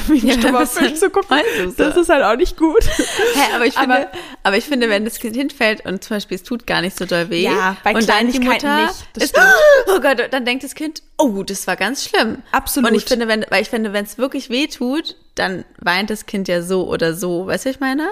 wie 0.08 0.20
ein 0.20 0.26
Ja, 0.26 0.34
stummer 0.34 0.60
was 0.60 0.76
Fisch 0.78 0.94
zu 0.94 1.10
gucken, 1.10 1.38
so? 1.66 1.72
das 1.76 1.96
ist 1.96 2.08
halt 2.08 2.22
auch 2.22 2.36
nicht 2.36 2.56
gut. 2.56 2.82
Hä, 3.34 3.54
aber 3.54 3.66
ich 3.66 3.74
finde, 3.74 3.96
Aber- 3.96 4.08
aber, 4.42 4.56
ich 4.56 4.64
finde, 4.64 4.88
wenn 4.88 5.04
das 5.04 5.18
Kind 5.18 5.36
hinfällt 5.36 5.84
und 5.86 6.02
zum 6.04 6.16
Beispiel 6.16 6.36
es 6.36 6.42
tut 6.42 6.66
gar 6.66 6.80
nicht 6.80 6.96
so 6.96 7.04
doll 7.06 7.30
weh 7.30 7.42
Ja, 7.42 7.76
bei 7.84 7.94
und 7.94 8.08
dann 8.08 8.30
die 8.30 8.40
Mutter 8.40 8.86
nicht, 8.86 9.06
das 9.14 9.24
ist, 9.24 9.38
oh 9.88 10.00
Gott, 10.00 10.28
dann 10.30 10.44
denkt 10.44 10.64
das 10.64 10.74
Kind, 10.74 11.02
oh, 11.18 11.42
das 11.42 11.66
war 11.66 11.76
ganz 11.76 12.04
schlimm. 12.04 12.42
Absolut. 12.52 12.90
Und 12.90 12.96
ich 12.96 13.04
finde, 13.04 13.28
wenn, 13.28 13.44
weil 13.50 13.62
ich 13.62 13.70
finde, 13.70 13.92
wenn 13.92 14.04
es 14.04 14.18
wirklich 14.18 14.50
weh 14.50 14.66
tut, 14.66 15.16
dann 15.34 15.64
weint 15.80 16.10
das 16.10 16.26
Kind 16.26 16.48
ja 16.48 16.62
so 16.62 16.88
oder 16.88 17.14
so. 17.14 17.46
Weißt 17.46 17.64
du, 17.64 17.68
was 17.70 17.74
ich 17.76 17.80
meine? 17.80 18.08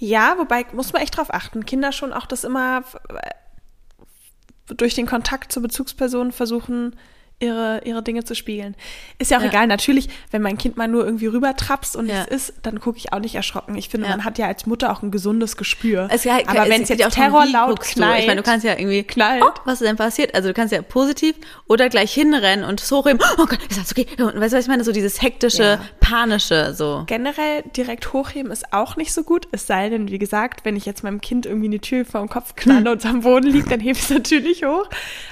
Ja, 0.00 0.36
wobei 0.38 0.64
muss 0.72 0.92
man 0.92 1.02
echt 1.02 1.16
drauf 1.16 1.32
achten. 1.34 1.66
Kinder 1.66 1.90
schon 1.92 2.12
auch 2.12 2.26
das 2.26 2.44
immer 2.44 2.84
äh, 3.08 4.74
durch 4.74 4.94
den 4.94 5.06
Kontakt 5.06 5.50
zur 5.52 5.62
Bezugsperson 5.62 6.30
versuchen, 6.30 6.96
ihre, 7.40 7.82
ihre 7.84 8.02
Dinge 8.02 8.24
zu 8.24 8.34
spiegeln. 8.34 8.74
Ist 9.18 9.30
ja 9.30 9.38
auch 9.38 9.42
Ja. 9.42 9.48
egal. 9.48 9.66
Natürlich, 9.68 10.08
wenn 10.32 10.42
mein 10.42 10.58
Kind 10.58 10.76
mal 10.76 10.88
nur 10.88 11.04
irgendwie 11.04 11.26
rübertrapst 11.26 11.94
und 11.94 12.08
Ja. 12.08 12.22
es 12.28 12.48
ist, 12.48 12.54
dann 12.64 12.80
gucke 12.80 12.98
ich 12.98 13.12
auch 13.12 13.20
nicht 13.20 13.36
erschrocken. 13.36 13.76
Ich 13.76 13.88
finde, 13.88 14.06
Ja. 14.06 14.16
man 14.16 14.24
hat 14.24 14.38
ja 14.38 14.46
als 14.48 14.66
Mutter 14.66 14.90
auch 14.90 15.02
ein 15.02 15.10
gesundes 15.12 15.56
Gespür. 15.56 16.08
Es, 16.10 16.24
ja, 16.24 16.38
Aber 16.46 16.68
wenn 16.68 16.82
es 16.82 16.88
jetzt 16.88 16.98
ja 17.00 17.06
auch 17.06 17.12
Terror 17.12 17.46
laut 17.46 17.80
knallt, 17.80 18.20
Ich 18.22 18.26
meine, 18.26 18.40
du 18.42 18.42
kannst 18.42 18.64
ja 18.64 18.72
irgendwie, 18.72 19.04
knallt. 19.04 19.42
oh, 19.44 19.50
was 19.64 19.80
ist 19.80 19.86
denn 19.88 19.96
passiert? 19.96 20.34
Also 20.34 20.48
du 20.48 20.54
kannst 20.54 20.72
ja 20.74 20.82
positiv 20.82 21.36
oder 21.68 21.88
gleich 21.88 22.12
hinrennen 22.12 22.64
und 22.64 22.80
hochheben, 22.90 23.20
oh 23.38 23.46
Gott, 23.46 23.60
ist 23.68 23.78
das 23.80 23.92
okay? 23.92 24.06
Und 24.20 24.40
weißt 24.40 24.52
du, 24.52 24.56
was 24.58 24.64
ich 24.64 24.68
meine? 24.68 24.82
So 24.82 24.90
dieses 24.92 25.22
hektische, 25.22 25.78
panische, 26.00 26.74
so. 26.74 27.04
Generell 27.06 27.62
direkt 27.76 28.12
hochheben 28.12 28.50
ist 28.50 28.72
auch 28.72 28.96
nicht 28.96 29.12
so 29.12 29.22
gut. 29.22 29.46
Es 29.52 29.66
sei 29.68 29.90
denn, 29.90 30.10
wie 30.10 30.18
gesagt, 30.18 30.64
wenn 30.64 30.74
ich 30.74 30.86
jetzt 30.86 31.04
meinem 31.04 31.20
Kind 31.20 31.46
irgendwie 31.46 31.66
eine 31.68 31.78
Tür 31.80 32.04
vor 32.04 32.20
dem 32.20 32.28
Kopf 32.28 32.56
knalle 32.56 32.90
und 32.92 32.98
es 32.98 33.06
am 33.06 33.20
Boden 33.20 33.46
liegt, 33.48 33.70
dann 33.70 33.78
hebe 33.80 33.92
ich 33.96 34.02
es 34.02 34.10
natürlich 34.10 34.64
hoch. 34.64 34.88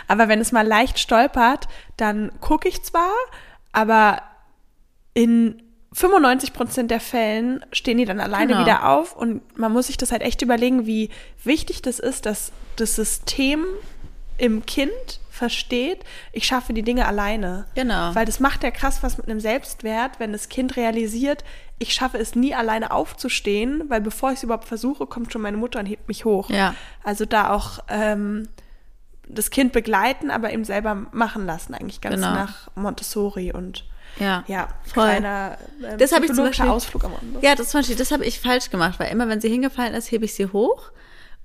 Aber 0.06 0.28
wenn 0.28 0.40
es 0.40 0.52
mal 0.52 0.64
leicht 0.66 0.98
stolpert, 1.00 1.66
dann 1.96 2.30
gucke 2.40 2.68
ich 2.68 2.82
zwar, 2.82 3.12
aber 3.72 4.22
in 5.14 5.62
95 5.92 6.52
Prozent 6.52 6.90
der 6.90 7.00
Fällen 7.00 7.64
stehen 7.72 7.96
die 7.98 8.04
dann 8.04 8.20
alleine 8.20 8.48
Genau. 8.48 8.60
wieder 8.60 8.88
auf 8.88 9.16
und 9.16 9.40
man 9.58 9.72
muss 9.72 9.86
sich 9.86 9.96
das 9.96 10.12
halt 10.12 10.22
echt 10.22 10.42
überlegen, 10.42 10.86
wie 10.86 11.08
wichtig 11.42 11.80
das 11.82 11.98
ist, 11.98 12.26
dass 12.26 12.52
das 12.76 12.96
System 12.96 13.64
im 14.36 14.66
Kind 14.66 15.20
versteht, 15.30 16.00
ich 16.32 16.46
schaffe 16.46 16.72
die 16.72 16.82
Dinge 16.82 17.06
alleine. 17.06 17.66
Genau. 17.74 18.14
Weil 18.14 18.24
das 18.26 18.40
macht 18.40 18.62
ja 18.62 18.70
krass 18.70 19.02
was 19.02 19.16
mit 19.18 19.28
einem 19.28 19.40
Selbstwert, 19.40 20.18
wenn 20.18 20.32
das 20.32 20.48
Kind 20.48 20.76
realisiert, 20.76 21.44
ich 21.78 21.92
schaffe 21.92 22.18
es 22.18 22.34
nie 22.34 22.54
alleine 22.54 22.90
aufzustehen, 22.90 23.84
weil 23.88 24.00
bevor 24.00 24.30
ich 24.30 24.36
es 24.38 24.42
überhaupt 24.42 24.66
versuche, 24.66 25.06
kommt 25.06 25.32
schon 25.32 25.42
meine 25.42 25.58
Mutter 25.58 25.78
und 25.78 25.86
hebt 25.86 26.08
mich 26.08 26.24
hoch. 26.24 26.48
Ja. 26.48 26.74
Also 27.04 27.26
da 27.26 27.50
auch 27.50 27.80
ähm, 27.88 28.48
das 29.28 29.50
Kind 29.50 29.72
begleiten, 29.72 30.30
aber 30.30 30.52
eben 30.52 30.64
selber 30.64 30.94
machen 31.12 31.46
lassen, 31.46 31.74
eigentlich 31.74 32.00
ganz 32.00 32.16
Genau. 32.16 32.32
nach 32.32 32.68
Montessori 32.76 33.52
und 33.52 33.84
Ja, 34.18 34.44
ja, 34.46 34.68
voll. 34.84 35.04
kleiner 35.04 35.58
äh, 35.82 35.96
Das 35.96 36.12
habe 36.12 36.24
ich 36.26 36.32
zum 36.32 36.44
Beispiel, 36.44 36.68
Ausflug 36.68 37.04
am 37.04 37.12
Ende. 37.20 37.40
Ja, 37.42 37.54
das 37.54 37.70
zum 37.70 37.80
Beispiel, 37.80 37.96
das 37.96 38.10
habe 38.12 38.24
ich 38.24 38.40
falsch 38.40 38.70
gemacht, 38.70 38.98
weil 38.98 39.10
immer 39.12 39.28
wenn 39.28 39.40
sie 39.40 39.48
hingefallen 39.48 39.94
ist, 39.94 40.10
hebe 40.10 40.24
ich 40.24 40.34
sie 40.34 40.46
hoch. 40.46 40.90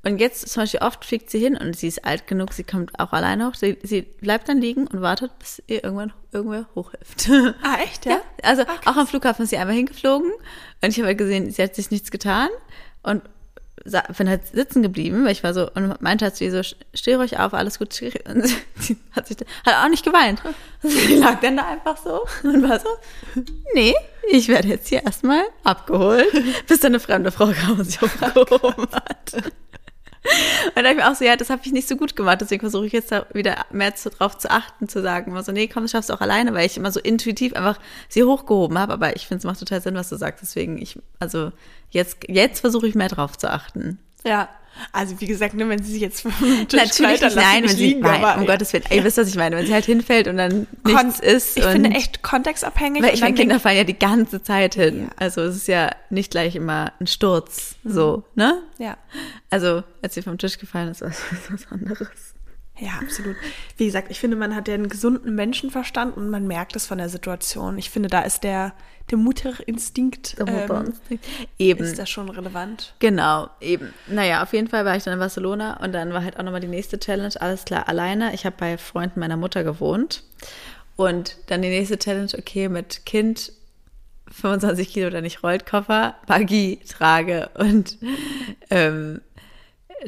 Und 0.04 0.18
jetzt 0.20 0.50
zum 0.50 0.64
Beispiel 0.64 0.80
oft 0.80 1.06
fliegt 1.06 1.30
sie 1.30 1.38
hin 1.38 1.56
und 1.56 1.76
sie 1.78 1.88
ist 1.88 2.04
alt 2.06 2.26
genug, 2.26 2.54
sie 2.54 2.64
kommt 2.64 3.00
auch 3.00 3.14
alleine 3.14 3.46
hoch. 3.48 3.54
Sie, 3.54 3.78
sie 3.84 4.02
bleibt 4.02 4.50
dann 4.50 4.58
liegen 4.60 4.88
und 4.88 5.02
wartet, 5.02 5.38
bis 5.38 5.62
ihr 5.68 5.84
irgendwann 5.84 6.12
irgendwer 6.32 6.68
hochhilft. 6.74 7.30
Ah, 7.64 7.78
echt, 7.84 8.08
ja? 8.08 8.20
Also 8.42 8.64
auch 8.86 8.98
am 8.98 9.06
Flughafen 9.06 9.44
ist 9.44 9.52
sie 9.52 9.58
einmal 9.58 9.76
hingeflogen 9.76 10.32
und 10.82 10.90
ich 10.90 10.98
habe 10.98 11.08
halt 11.08 11.20
gesehen, 11.20 11.52
sie 11.52 11.62
hat 11.62 11.76
sich 11.76 11.92
nichts 11.92 12.10
getan 12.10 12.50
und 13.04 13.22
bin 14.18 14.30
halt 14.30 14.48
sitzen 14.48 14.82
geblieben, 14.82 15.26
weil 15.26 15.32
ich 15.32 15.44
war 15.44 15.54
so 15.54 15.70
und 15.72 16.02
meinte 16.02 16.26
halt 16.26 16.40
ihr 16.42 16.52
so, 16.52 16.76
steh 16.94 17.16
ruhig 17.16 17.40
auf, 17.40 17.54
alles 17.54 17.80
gut. 17.80 17.92
Und 18.26 18.48
sie 18.78 18.98
hat 19.12 19.28
sich 19.28 19.38
hat 19.66 19.84
auch 19.84 19.90
nicht 19.90 20.06
geweint. 20.06 20.42
Sie 20.82 21.16
lag 21.16 21.40
dann 21.42 21.58
da 21.58 21.68
einfach 21.68 21.98
so 21.98 22.26
und 22.44 22.68
war 22.68 22.80
so, 22.80 22.90
nee, 23.76 23.94
ich 24.32 24.48
werde 24.48 24.68
jetzt 24.68 24.88
hier 24.88 25.04
erstmal 25.04 25.44
abgeholt, 25.64 26.26
bis 26.68 26.80
dann 26.80 26.94
eine 26.94 27.00
fremde 27.00 27.32
Frau 27.32 27.52
kam 27.52 27.78
und 27.80 27.86
sich 27.86 28.02
hochgehoben 28.02 28.88
hat. 28.92 29.54
Und 30.24 30.76
dann 30.76 30.84
dachte 30.84 30.98
ich 30.98 31.04
mir 31.04 31.12
auch 31.12 31.16
so, 31.16 31.26
ja, 31.26 31.36
das 31.36 31.50
habe 31.50 31.62
ich 31.66 31.72
nicht 31.72 31.88
so 31.88 31.96
gut 31.96 32.16
gemacht, 32.16 32.42
deswegen 32.42 32.62
versuche 32.62 32.86
ich 32.86 32.94
jetzt 32.94 33.12
da 33.12 33.26
wieder 33.34 33.66
mehr 33.72 33.96
zu, 33.96 34.12
drauf 34.12 34.38
zu 34.38 34.52
achten, 34.52 34.88
zu 34.88 35.02
sagen, 35.02 35.32
immer 35.32 35.44
so, 35.44 35.52
nee, 35.52 35.68
komm, 35.68 35.84
das 35.84 35.92
schaffst 35.92 36.10
du 36.10 36.14
auch 36.14 36.22
alleine, 36.22 36.54
weil 36.54 36.66
ich 36.66 36.78
immer 36.78 36.92
so 36.92 37.00
intuitiv 37.00 37.54
einfach 37.54 37.80
sie 38.08 38.24
hochgehoben 38.24 38.78
habe, 38.78 38.94
aber 38.94 39.16
ich 39.16 39.28
finde, 39.28 39.40
es 39.40 39.46
macht 39.46 39.60
total 39.60 39.82
Sinn, 39.82 39.96
was 39.96 40.10
du 40.10 40.18
sagst, 40.18 40.42
deswegen 40.44 40.78
ich, 40.80 41.00
also 41.20 41.52
jetzt, 41.90 42.18
jetzt 42.28 42.60
versuche 42.60 42.88
ich 42.88 42.96
mehr 42.96 43.10
drauf 43.10 43.38
zu 43.38 43.52
achten. 43.52 43.98
Ja, 44.24 44.48
Also 44.92 45.20
wie 45.20 45.28
gesagt, 45.28 45.54
ne, 45.54 45.68
wenn 45.70 45.82
sie 45.84 45.92
sich 45.94 46.02
jetzt 46.02 46.22
vom 46.22 46.32
Tisch 46.68 46.80
Natürlich 46.80 47.22
nicht, 47.22 47.36
nein, 47.36 47.46
wenn 47.56 47.62
nicht 47.64 47.76
sie, 47.78 47.88
liegen, 47.88 48.00
nein, 48.02 48.24
aber, 48.24 48.40
um 48.40 48.46
ja. 48.48 48.54
Gottes 48.54 48.74
Willen, 48.74 48.84
ihr 48.92 49.04
wisst, 49.04 49.18
was 49.18 49.28
ich 49.28 49.36
meine, 49.36 49.56
wenn 49.58 49.66
sie 49.66 49.74
halt 49.74 49.86
hinfällt 49.86 50.28
und 50.28 50.38
dann 50.38 50.68
nichts 50.86 51.20
Kon- 51.20 51.28
ist. 51.30 51.58
Ich 51.58 51.64
finde 51.66 51.90
echt 51.92 52.22
kontextabhängig. 52.24 53.04
Weil 53.04 53.14
ich 53.14 53.22
meine, 53.22 53.36
Kinder 53.36 53.60
fallen 53.60 53.78
ja 53.78 53.84
die 53.84 53.98
ganze 53.98 54.42
Zeit 54.44 54.76
hin. 54.76 55.04
Ja. 55.04 55.08
Also 55.18 55.42
es 55.42 55.56
ist 55.56 55.68
ja 55.68 55.92
nicht 56.10 56.32
gleich 56.32 56.56
immer 56.56 56.94
ein 57.00 57.08
Sturz, 57.08 57.76
so, 57.84 58.24
ne? 58.36 58.62
Ja. 58.78 58.98
Also, 59.50 59.84
als 60.02 60.14
sie 60.16 60.22
vom 60.22 60.38
Tisch 60.38 60.58
gefallen 60.58 60.90
ist, 60.90 61.02
war 61.02 61.10
es 61.10 61.22
was 61.50 61.72
anderes. 61.72 62.08
Ja, 62.82 62.94
absolut. 63.00 63.36
Wie 63.78 63.86
gesagt, 63.86 64.10
ich 64.10 64.20
finde, 64.20 64.36
man 64.36 64.56
hat 64.56 64.68
ja 64.68 64.74
einen 64.74 64.90
gesunden 64.90 65.36
Menschenverstand 65.36 66.18
und 66.18 66.32
man 66.32 66.48
merkt 66.48 66.76
es 66.76 66.88
von 66.88 66.98
der 66.98 67.10
Situation. 67.10 67.78
Ich 67.78 67.92
finde, 67.92 68.10
da 68.10 68.22
ist 68.22 68.44
der, 68.44 68.74
der 69.12 69.20
Mutterinstinkt 69.20 70.38
ähm, 70.40 70.92
Eben. 71.60 71.84
ist 71.84 72.00
da 72.00 72.08
schon 72.08 72.28
relevant. 72.30 72.96
Genau, 72.98 73.52
eben. 73.60 73.94
Naja, 74.08 74.42
auf 74.42 74.54
jeden 74.54 74.68
Fall 74.68 74.84
war 74.84 74.96
ich 74.96 75.04
dann 75.04 75.14
in 75.14 75.20
Barcelona 75.20 75.78
und 75.84 75.92
dann 75.92 76.12
war 76.12 76.24
halt 76.24 76.40
auch 76.40 76.44
nochmal 76.44 76.60
die 76.60 76.68
nächste 76.68 76.98
Challenge, 76.98 77.34
alles 77.40 77.66
klar, 77.66 77.88
alleine. 77.88 78.34
Ich 78.34 78.48
habe 78.48 78.56
bei 78.58 78.80
Freunden 78.80 79.20
meiner 79.20 79.38
Mutter 79.38 79.64
gewohnt 79.64 80.24
und 80.96 81.38
dann 81.48 81.62
die 81.62 81.70
nächste 81.70 82.00
Challenge, 82.00 82.32
okay, 82.36 82.68
mit 82.68 83.06
Kind 83.06 83.54
25 84.32 84.90
Kilo 84.90 85.08
oder 85.08 85.22
nicht 85.22 85.44
Rollkoffer, 85.44 86.16
Buggy 86.26 86.80
trage 86.90 87.50
und 87.54 88.00
ähm, 88.72 89.22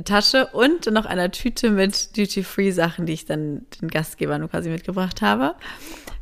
Tasche 0.06 0.48
und 0.48 0.86
noch 0.92 1.06
einer 1.06 1.32
Tüte 1.32 1.70
mit 1.70 2.18
Duty-Free-Sachen, 2.18 3.06
die 3.06 3.14
ich 3.14 3.26
dann 3.26 3.66
den 3.82 3.90
Gastgebern 3.90 4.50
quasi 4.50 4.70
mitgebracht 4.70 5.22
habe, 5.22 5.56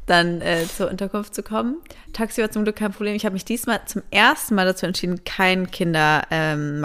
dann 0.05 0.41
äh, 0.41 0.65
zur 0.65 0.89
Unterkunft 0.89 1.33
zu 1.33 1.43
kommen. 1.43 1.77
Taxi 2.11 2.41
war 2.41 2.51
zum 2.51 2.63
Glück 2.63 2.75
kein 2.75 2.91
Problem. 2.91 3.15
Ich 3.15 3.25
habe 3.25 3.33
mich 3.33 3.45
diesmal 3.45 3.81
zum 3.85 4.01
ersten 4.11 4.55
Mal 4.55 4.65
dazu 4.65 4.85
entschieden, 4.85 5.23
kein 5.23 5.71
Kinder 5.71 6.23
ähm, 6.31 6.81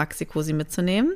mitzunehmen, 0.53 1.13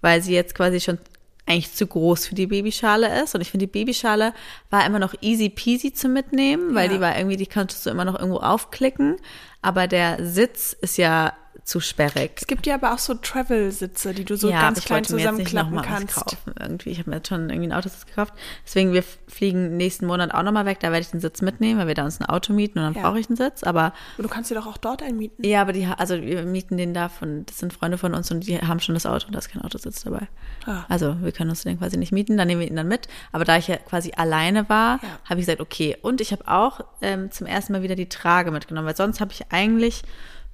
weil 0.00 0.22
sie 0.22 0.34
jetzt 0.34 0.54
quasi 0.54 0.80
schon 0.80 0.98
eigentlich 1.46 1.74
zu 1.74 1.86
groß 1.86 2.26
für 2.26 2.34
die 2.34 2.46
Babyschale 2.46 3.22
ist. 3.22 3.34
Und 3.34 3.40
ich 3.40 3.50
finde, 3.50 3.66
die 3.66 3.72
Babyschale 3.72 4.32
war 4.70 4.86
immer 4.86 4.98
noch 4.98 5.14
easy 5.20 5.48
peasy 5.50 5.92
zu 5.92 6.08
mitnehmen, 6.08 6.74
weil 6.74 6.88
Ja. 6.88 6.94
die 6.94 7.00
war 7.00 7.16
irgendwie, 7.16 7.36
die 7.36 7.46
konntest 7.46 7.84
du 7.84 7.90
immer 7.90 8.04
noch 8.04 8.18
irgendwo 8.18 8.38
aufklicken. 8.38 9.16
Aber 9.62 9.86
der 9.86 10.24
Sitz 10.24 10.74
ist 10.80 10.96
ja 10.96 11.34
zu 11.64 11.80
sperrig. 11.80 12.32
Es 12.36 12.46
gibt 12.46 12.66
ja 12.66 12.74
aber 12.74 12.92
auch 12.92 12.98
so 12.98 13.14
Travel-Sitze, 13.14 14.12
die 14.12 14.24
du 14.26 14.36
so 14.36 14.50
ja, 14.50 14.60
ganz 14.60 14.84
klein 14.84 15.02
zusammenklappen 15.04 15.80
kannst. 15.80 16.14
kaufen 16.14 16.54
irgendwie. 16.60 16.90
Ich 16.90 16.98
habe 16.98 17.08
mir 17.10 17.16
jetzt 17.16 17.28
schon 17.28 17.48
irgendwie 17.48 17.68
ein 17.68 17.72
Autositz 17.72 18.04
gekauft. 18.04 18.34
Deswegen, 18.66 18.92
wir 18.92 19.02
fliegen 19.28 19.76
nächsten 19.78 20.06
Monat 20.06 20.34
auch 20.34 20.42
nochmal 20.42 20.66
weg. 20.66 20.80
Da 20.80 20.88
werde 20.88 21.00
ich 21.00 21.10
den 21.10 21.20
Sitz 21.20 21.40
mitnehmen, 21.40 21.80
weil 21.80 21.86
wir 21.86 21.94
da 21.94 22.04
uns 22.04 22.20
ein 22.20 22.26
Auto 22.26 22.52
mieten 22.52 22.78
und 22.78 22.84
dann 22.84 22.94
Ja. 22.94 23.08
brauche 23.08 23.18
ich 23.18 23.28
einen 23.28 23.36
Sitz. 23.36 23.62
Aber 23.62 23.94
Aber 24.18 24.22
du 24.22 24.28
kannst 24.28 24.50
dir 24.50 24.56
doch 24.56 24.66
auch 24.66 24.76
dort 24.76 25.02
einmieten. 25.02 25.42
ja, 25.44 25.62
aber 25.62 25.72
die, 25.72 25.86
also 25.86 26.20
wir 26.20 26.42
mieten 26.44 26.76
den 26.76 26.92
da 26.92 27.08
von, 27.08 27.46
das 27.46 27.58
sind 27.60 27.72
Freunde 27.72 27.96
von 27.96 28.12
uns 28.14 28.30
und 28.30 28.46
die 28.46 28.58
haben 28.58 28.80
schon 28.80 28.94
das 28.94 29.06
Auto 29.06 29.26
und 29.28 29.32
da 29.32 29.38
ist 29.38 29.48
kein 29.48 29.62
Autositz 29.62 30.02
dabei. 30.04 30.28
Ah. 30.66 30.84
Also 30.90 31.16
wir 31.22 31.32
können 31.32 31.48
uns 31.50 31.62
den 31.62 31.78
quasi 31.78 31.96
nicht 31.96 32.12
mieten, 32.12 32.36
dann 32.36 32.46
nehmen 32.48 32.60
wir 32.60 32.68
ihn 32.68 32.76
dann 32.76 32.88
mit. 32.88 33.08
Aber 33.32 33.44
da 33.46 33.56
ich 33.56 33.68
ja 33.68 33.76
quasi 33.78 34.12
alleine 34.14 34.68
war, 34.68 35.00
Ja. 35.02 35.08
habe 35.30 35.40
ich 35.40 35.46
gesagt, 35.46 35.60
okay. 35.62 35.96
Und 36.02 36.20
ich 36.20 36.30
habe 36.32 36.46
auch 36.46 36.80
ähm, 37.00 37.30
zum 37.30 37.46
ersten 37.46 37.72
Mal 37.72 37.80
wieder 37.82 37.94
die 37.96 38.08
Trage 38.10 38.50
mitgenommen, 38.50 38.86
weil 38.86 38.96
sonst 38.96 39.20
habe 39.22 39.32
ich 39.32 39.50
eigentlich 39.50 40.02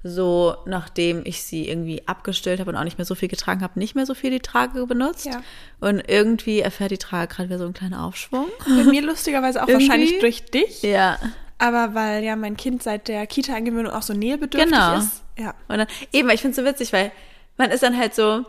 so, 0.03 0.55
nachdem 0.65 1.21
ich 1.25 1.43
sie 1.43 1.67
irgendwie 1.69 2.07
abgestillt 2.07 2.59
habe 2.59 2.71
und 2.71 2.77
auch 2.77 2.83
nicht 2.83 2.97
mehr 2.97 3.05
so 3.05 3.13
viel 3.15 3.27
getragen 3.29 3.61
habe, 3.61 3.77
nicht 3.77 3.93
mehr 3.95 4.05
so 4.05 4.13
viel 4.15 4.31
die 4.31 4.39
Trage 4.39 4.85
benutzt. 4.87 5.25
Ja. 5.25 5.41
Und 5.79 6.03
irgendwie 6.07 6.59
erfährt 6.59 6.91
die 6.91 6.97
Trage 6.97 7.33
gerade 7.35 7.49
wieder 7.49 7.59
so 7.59 7.65
einen 7.65 7.73
kleinen 7.73 7.93
Aufschwung. 7.93 8.47
Bei 8.65 8.83
mir 8.83 9.01
lustigerweise 9.03 9.61
auch 9.61 9.67
Irgendwie? 9.69 9.87
wahrscheinlich 9.87 10.19
durch 10.19 10.43
dich. 10.45 10.81
Ja. 10.81 11.19
Aber 11.59 11.93
weil 11.93 12.23
ja 12.23 12.35
mein 12.35 12.57
Kind 12.57 12.81
seit 12.81 13.07
der 13.07 13.27
Kita-Eingewöhnung 13.27 13.91
auch 13.91 14.01
so 14.01 14.13
nähebedürftig 14.13 14.71
Genau. 14.71 14.97
ist. 14.97 15.21
Ja. 15.37 15.53
Und 15.67 15.77
dann, 15.77 15.87
eben, 16.11 16.27
weil 16.27 16.35
ich 16.35 16.41
finde 16.41 16.51
es 16.59 16.65
so 16.65 16.65
witzig, 16.69 16.91
weil 16.93 17.11
man 17.57 17.69
ist 17.69 17.83
dann 17.83 17.95
halt 17.95 18.15
so, 18.15 18.43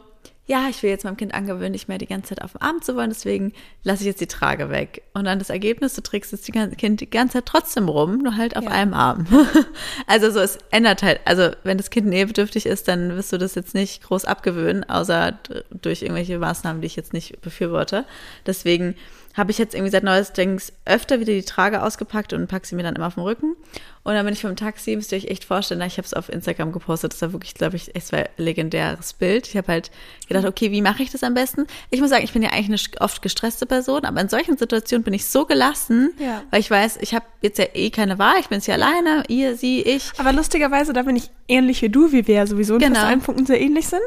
ja, 0.46 0.66
ich 0.68 0.82
will 0.82 0.90
jetzt 0.90 1.04
meinem 1.04 1.16
Kind 1.16 1.34
angewöhnen, 1.34 1.70
nicht 1.70 1.88
mehr 1.88 1.98
die 1.98 2.06
ganze 2.06 2.30
Zeit 2.30 2.42
auf 2.42 2.52
dem 2.52 2.62
Arm 2.62 2.82
zu 2.82 2.96
wollen, 2.96 3.10
deswegen 3.10 3.52
lasse 3.84 4.02
ich 4.02 4.06
jetzt 4.06 4.20
die 4.20 4.26
Trage 4.26 4.70
weg. 4.70 5.02
Und 5.14 5.24
dann 5.24 5.38
das 5.38 5.50
Ergebnis, 5.50 5.94
du 5.94 6.02
trägst 6.02 6.32
das 6.32 6.40
die 6.42 6.50
ganze, 6.52 6.74
Kind 6.76 7.00
die 7.00 7.08
ganze 7.08 7.34
Zeit 7.34 7.46
trotzdem 7.46 7.88
rum, 7.88 8.18
nur 8.18 8.36
halt 8.36 8.56
auf 8.56 8.64
Ja. 8.64 8.70
einem 8.70 8.92
Arm. 8.92 9.26
also 10.08 10.30
so, 10.30 10.40
es 10.40 10.58
ändert 10.72 11.02
halt, 11.02 11.20
also 11.26 11.50
wenn 11.62 11.78
das 11.78 11.90
Kind 11.90 12.08
nähebedürftig 12.08 12.66
ist, 12.66 12.88
dann 12.88 13.14
wirst 13.16 13.32
du 13.32 13.38
das 13.38 13.54
jetzt 13.54 13.74
nicht 13.74 14.02
groß 14.02 14.24
abgewöhnen, 14.24 14.82
außer 14.88 15.38
durch 15.70 16.02
irgendwelche 16.02 16.38
Maßnahmen, 16.38 16.82
die 16.82 16.86
ich 16.86 16.96
jetzt 16.96 17.12
nicht 17.12 17.40
befürworte. 17.40 18.04
Deswegen 18.44 18.96
habe 19.34 19.50
ich 19.50 19.58
jetzt 19.58 19.74
irgendwie 19.74 19.90
seit 19.92 20.02
neuestens 20.04 20.72
öfter 20.84 21.20
wieder 21.20 21.32
die 21.32 21.42
Trage 21.44 21.82
ausgepackt 21.82 22.32
und 22.32 22.46
packe 22.48 22.66
sie 22.66 22.74
mir 22.74 22.82
dann 22.82 22.96
immer 22.96 23.06
auf 23.06 23.14
den 23.14 23.22
Rücken. 23.22 23.56
Und 24.04 24.14
dann 24.14 24.24
bin 24.24 24.34
ich 24.34 24.40
vom 24.42 24.56
Taxi, 24.56 24.96
müsst 24.96 25.12
ihr 25.12 25.18
euch 25.18 25.26
echt 25.26 25.44
vorstellen, 25.44 25.80
ich 25.82 25.96
habe 25.96 26.04
es 26.06 26.12
auf 26.12 26.28
Instagram 26.28 26.72
gepostet, 26.72 27.12
das 27.12 27.22
war 27.22 27.32
wirklich, 27.32 27.54
glaube 27.54 27.76
ich, 27.76 27.86
war 28.10 28.18
ein 28.18 28.26
legendäres 28.36 29.12
Bild. 29.12 29.46
Ich 29.46 29.56
habe 29.56 29.68
halt 29.70 29.92
gedacht, 30.26 30.44
okay, 30.44 30.72
wie 30.72 30.82
mache 30.82 31.04
ich 31.04 31.10
das 31.12 31.22
am 31.22 31.34
besten? 31.34 31.66
Ich 31.90 32.00
muss 32.00 32.10
sagen, 32.10 32.24
ich 32.24 32.32
bin 32.32 32.42
ja 32.42 32.50
eigentlich 32.50 32.90
eine 32.90 33.00
oft 33.00 33.22
gestresste 33.22 33.64
Person, 33.64 34.04
aber 34.04 34.20
in 34.20 34.28
solchen 34.28 34.56
Situationen 34.56 35.04
bin 35.04 35.14
ich 35.14 35.26
so 35.26 35.46
gelassen, 35.46 36.10
Ja. 36.18 36.42
weil 36.50 36.58
ich 36.58 36.68
weiß, 36.68 36.98
ich 37.00 37.14
habe 37.14 37.24
jetzt 37.42 37.58
ja 37.58 37.66
eh 37.74 37.90
keine 37.90 38.18
Wahl, 38.18 38.34
ich 38.40 38.48
bin 38.48 38.58
jetzt 38.58 38.64
hier 38.64 38.74
alleine, 38.74 39.22
ihr, 39.28 39.56
sie, 39.56 39.82
ich. 39.82 40.10
Aber 40.18 40.32
lustigerweise, 40.32 40.92
da 40.92 41.02
bin 41.02 41.14
ich 41.14 41.30
ähnlich 41.46 41.80
wie 41.82 41.88
du, 41.88 42.10
wie 42.10 42.26
wir 42.26 42.34
ja 42.34 42.46
sowieso 42.48 42.74
in 42.74 42.80
Genau. 42.80 42.94
fast 42.96 43.06
allen 43.06 43.20
Punkten 43.20 43.46
sehr 43.46 43.60
ähnlich 43.60 43.86
sind. 43.86 44.02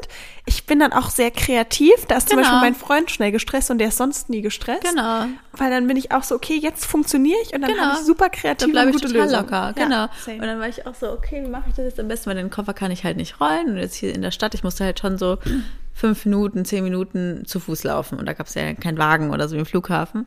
Ich 0.45 0.65
bin 0.65 0.79
dann 0.79 0.91
auch 0.91 1.09
sehr 1.09 1.31
kreativ. 1.31 2.05
Da 2.09 2.17
ist 2.17 2.27
zum 2.29 2.37
Genau. 2.37 2.49
Beispiel 2.49 2.69
mein 2.69 2.75
Freund 2.75 3.11
schnell 3.11 3.31
gestresst 3.31 3.71
und 3.71 3.77
der 3.77 3.87
ist 3.89 3.97
sonst 3.97 4.29
nie 4.29 4.41
gestresst. 4.41 4.83
Genau. 4.83 5.14
Weil 5.53 5.69
dann 5.71 5.87
bin 5.87 5.97
ich 5.97 6.11
auch 6.11 6.23
so, 6.23 6.35
okay, 6.35 6.57
jetzt 6.61 6.85
funktioniere 6.85 7.37
ich 7.43 7.53
und 7.53 7.61
dann 7.61 7.71
Genau. 7.71 7.83
habe 7.83 7.99
ich 7.99 8.05
super 8.05 8.29
bleibe 8.29 8.65
und 8.65 8.75
ich 8.89 8.93
gute 9.01 9.07
total 9.07 9.21
Lösungen. 9.27 9.43
locker, 9.43 9.73
Ja, 9.77 9.83
genau. 9.85 10.07
same. 10.23 10.37
und 10.37 10.43
dann 10.47 10.59
war 10.59 10.67
ich 10.67 10.85
auch 10.87 10.95
so, 10.95 11.11
okay, 11.11 11.43
wie 11.43 11.49
mache 11.49 11.65
ich 11.69 11.75
das 11.75 11.85
jetzt 11.85 11.99
am 11.99 12.07
besten? 12.07 12.29
Weil 12.29 12.35
den 12.37 12.49
Koffer 12.49 12.73
kann 12.73 12.91
ich 12.91 13.03
halt 13.03 13.17
nicht 13.17 13.39
rollen. 13.39 13.69
Und 13.69 13.77
jetzt 13.77 13.95
hier 13.95 14.13
in 14.13 14.21
der 14.21 14.31
Stadt, 14.31 14.53
ich 14.53 14.63
musste 14.63 14.83
halt 14.83 14.99
schon 14.99 15.17
so 15.17 15.37
fünf 15.93 16.25
Minuten, 16.25 16.65
zehn 16.65 16.83
Minuten 16.83 17.43
zu 17.45 17.59
Fuß 17.59 17.83
laufen. 17.83 18.19
Und 18.19 18.25
da 18.27 18.33
gab 18.33 18.47
es 18.47 18.53
ja 18.55 18.73
keinen 18.73 18.97
Wagen 18.97 19.31
oder 19.31 19.47
so 19.47 19.55
wie 19.55 19.59
im 19.59 19.65
Flughafen. 19.65 20.25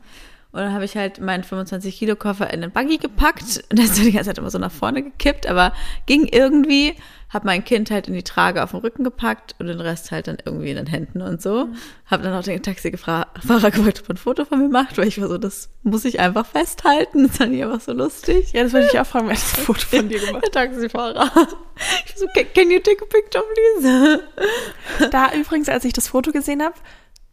Und 0.51 0.61
dann 0.61 0.73
habe 0.73 0.83
ich 0.83 0.97
halt 0.97 1.19
meinen 1.21 1.43
25-Kilo-Koffer 1.43 2.51
in 2.51 2.61
den 2.61 2.71
Buggy 2.71 2.97
gepackt. 2.97 3.63
Und 3.69 3.77
der 3.77 3.85
ist 3.85 3.95
so 3.95 4.01
die 4.03 4.11
ganze 4.11 4.29
Zeit 4.29 4.37
immer 4.39 4.49
so 4.49 4.57
nach 4.57 4.71
vorne 4.71 5.03
gekippt, 5.03 5.47
aber 5.47 5.73
ging 6.07 6.25
irgendwie. 6.25 6.95
Habe 7.29 7.45
mein 7.45 7.63
Kind 7.63 7.91
halt 7.91 8.07
in 8.07 8.13
die 8.13 8.23
Trage 8.23 8.63
auf 8.63 8.71
den 8.71 8.79
Rücken 8.79 9.03
gepackt 9.03 9.55
und 9.59 9.67
den 9.67 9.79
Rest 9.79 10.11
halt 10.11 10.27
dann 10.27 10.37
irgendwie 10.43 10.71
in 10.71 10.77
den 10.77 10.87
Händen 10.87 11.21
und 11.21 11.41
so. 11.41 11.69
Habe 12.05 12.23
dann 12.23 12.33
auch 12.33 12.43
den 12.43 12.61
Taxifahrer 12.61 13.27
gefragt, 13.41 13.99
ob 13.99 14.09
er 14.09 14.13
ein 14.15 14.17
Foto 14.17 14.45
von 14.45 14.59
mir 14.59 14.69
macht, 14.69 14.97
weil 14.97 15.07
ich 15.07 15.21
war 15.21 15.27
so, 15.27 15.37
das 15.37 15.69
muss 15.83 16.05
ich 16.05 16.19
einfach 16.19 16.45
festhalten. 16.45 17.27
Das 17.27 17.37
fand 17.37 17.53
ich 17.53 17.63
einfach 17.63 17.81
so 17.81 17.93
lustig. 17.93 18.51
Ja, 18.53 18.63
das 18.63 18.73
wollte 18.73 18.89
ich 18.91 18.99
auch 18.99 19.05
fragen, 19.05 19.27
wer 19.27 19.35
hat 19.35 19.43
das 19.43 19.65
Foto 19.65 19.81
von 19.81 20.09
dir 20.09 20.19
gemacht? 20.19 20.43
Der 20.43 20.51
Taxifahrer. 20.51 21.31
Ich 22.05 22.15
so, 22.15 22.25
can, 22.33 22.45
can 22.53 22.71
you 22.71 22.79
take 22.79 23.01
a 23.01 23.05
picture, 23.05 23.43
please? 23.53 24.23
Da 25.11 25.33
übrigens, 25.33 25.69
als 25.69 25.85
ich 25.85 25.93
das 25.93 26.09
Foto 26.09 26.31
gesehen 26.31 26.61
habe, 26.61 26.75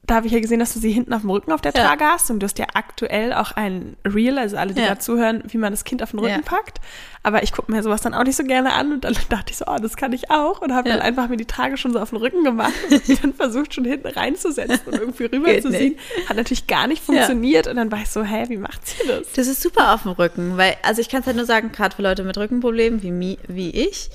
da 0.07 0.14
habe 0.16 0.27
ich 0.29 0.33
ja 0.33 0.40
gesehen, 0.40 0.61
dass 0.61 0.73
du 0.73 0.79
sie 0.79 0.92
hinten 0.92 1.12
auf 1.12 1.23
dem 1.23 1.31
Rücken 1.31 1.51
auf 1.53 1.61
der 1.61 1.73
Ja. 1.75 1.85
Trage 1.85 2.05
hast 2.05 2.31
und 2.31 2.38
du 2.40 2.45
hast 2.45 2.59
ja 2.59 2.66
aktuell 2.75 3.33
auch 3.33 3.53
ein 3.53 3.97
Reel, 4.07 4.38
also 4.38 4.57
alle, 4.57 4.73
die 4.73 4.81
Ja. 4.81 4.90
da 4.90 4.99
zuhören, 5.01 5.42
wie 5.49 5.59
man 5.59 5.73
das 5.73 5.83
Kind 5.85 6.03
auf 6.03 6.11
den 6.12 6.21
Rücken 6.21 6.31
Ja. 6.37 6.42
packt. 6.42 6.79
Aber 7.25 7.42
ich 7.42 7.51
gucke 7.51 7.73
mir 7.73 7.83
sowas 7.83 8.03
dann 8.03 8.14
auch 8.14 8.23
nicht 8.23 8.37
so 8.37 8.45
gerne 8.45 8.73
an 8.75 8.92
und 8.92 9.05
dann 9.05 9.14
dachte 9.31 9.51
ich 9.51 9.57
so, 9.57 9.64
oh, 9.66 9.77
das 9.83 9.97
kann 9.97 10.12
ich 10.12 10.31
auch 10.31 10.61
und 10.62 10.73
habe 10.73 10.88
dann 10.88 11.01
einfach 11.01 11.29
mir 11.29 11.37
die 11.37 11.45
Trage 11.45 11.77
schon 11.77 11.92
so 11.92 11.99
auf 11.99 12.11
den 12.11 12.19
Rücken 12.19 12.45
gemacht 12.45 12.73
und 12.90 13.23
dann 13.25 13.35
versucht 13.35 13.75
schon 13.75 13.85
hinten 13.85 14.07
reinzusetzen 14.07 14.81
und 14.87 14.95
irgendwie 14.95 15.25
rüberzuziehen. 15.25 15.97
Hat 16.29 16.37
natürlich 16.37 16.66
gar 16.69 16.87
nicht 16.87 17.03
funktioniert 17.03 17.66
und 17.66 17.75
dann 17.77 17.90
war 17.90 17.99
ich 18.01 18.09
so, 18.09 18.23
hä, 18.23 18.45
wie 18.49 18.59
macht 18.59 18.87
sie 18.87 19.07
das? 19.09 19.33
Das 19.35 19.49
ist 19.49 19.61
super 19.61 19.92
auf 19.95 20.03
dem 20.03 20.12
Rücken, 20.12 20.57
weil, 20.57 20.77
also 20.83 21.01
ich 21.01 21.09
kann 21.09 21.21
es 21.23 21.27
halt 21.27 21.37
nur 21.37 21.47
sagen, 21.47 21.73
gerade 21.73 21.97
für 21.97 22.03
Leute 22.03 22.23
mit 22.23 22.38
Rückenproblemen 22.38 23.03
wie, 23.03 23.38
wie 23.49 23.71
ich, 23.71 24.11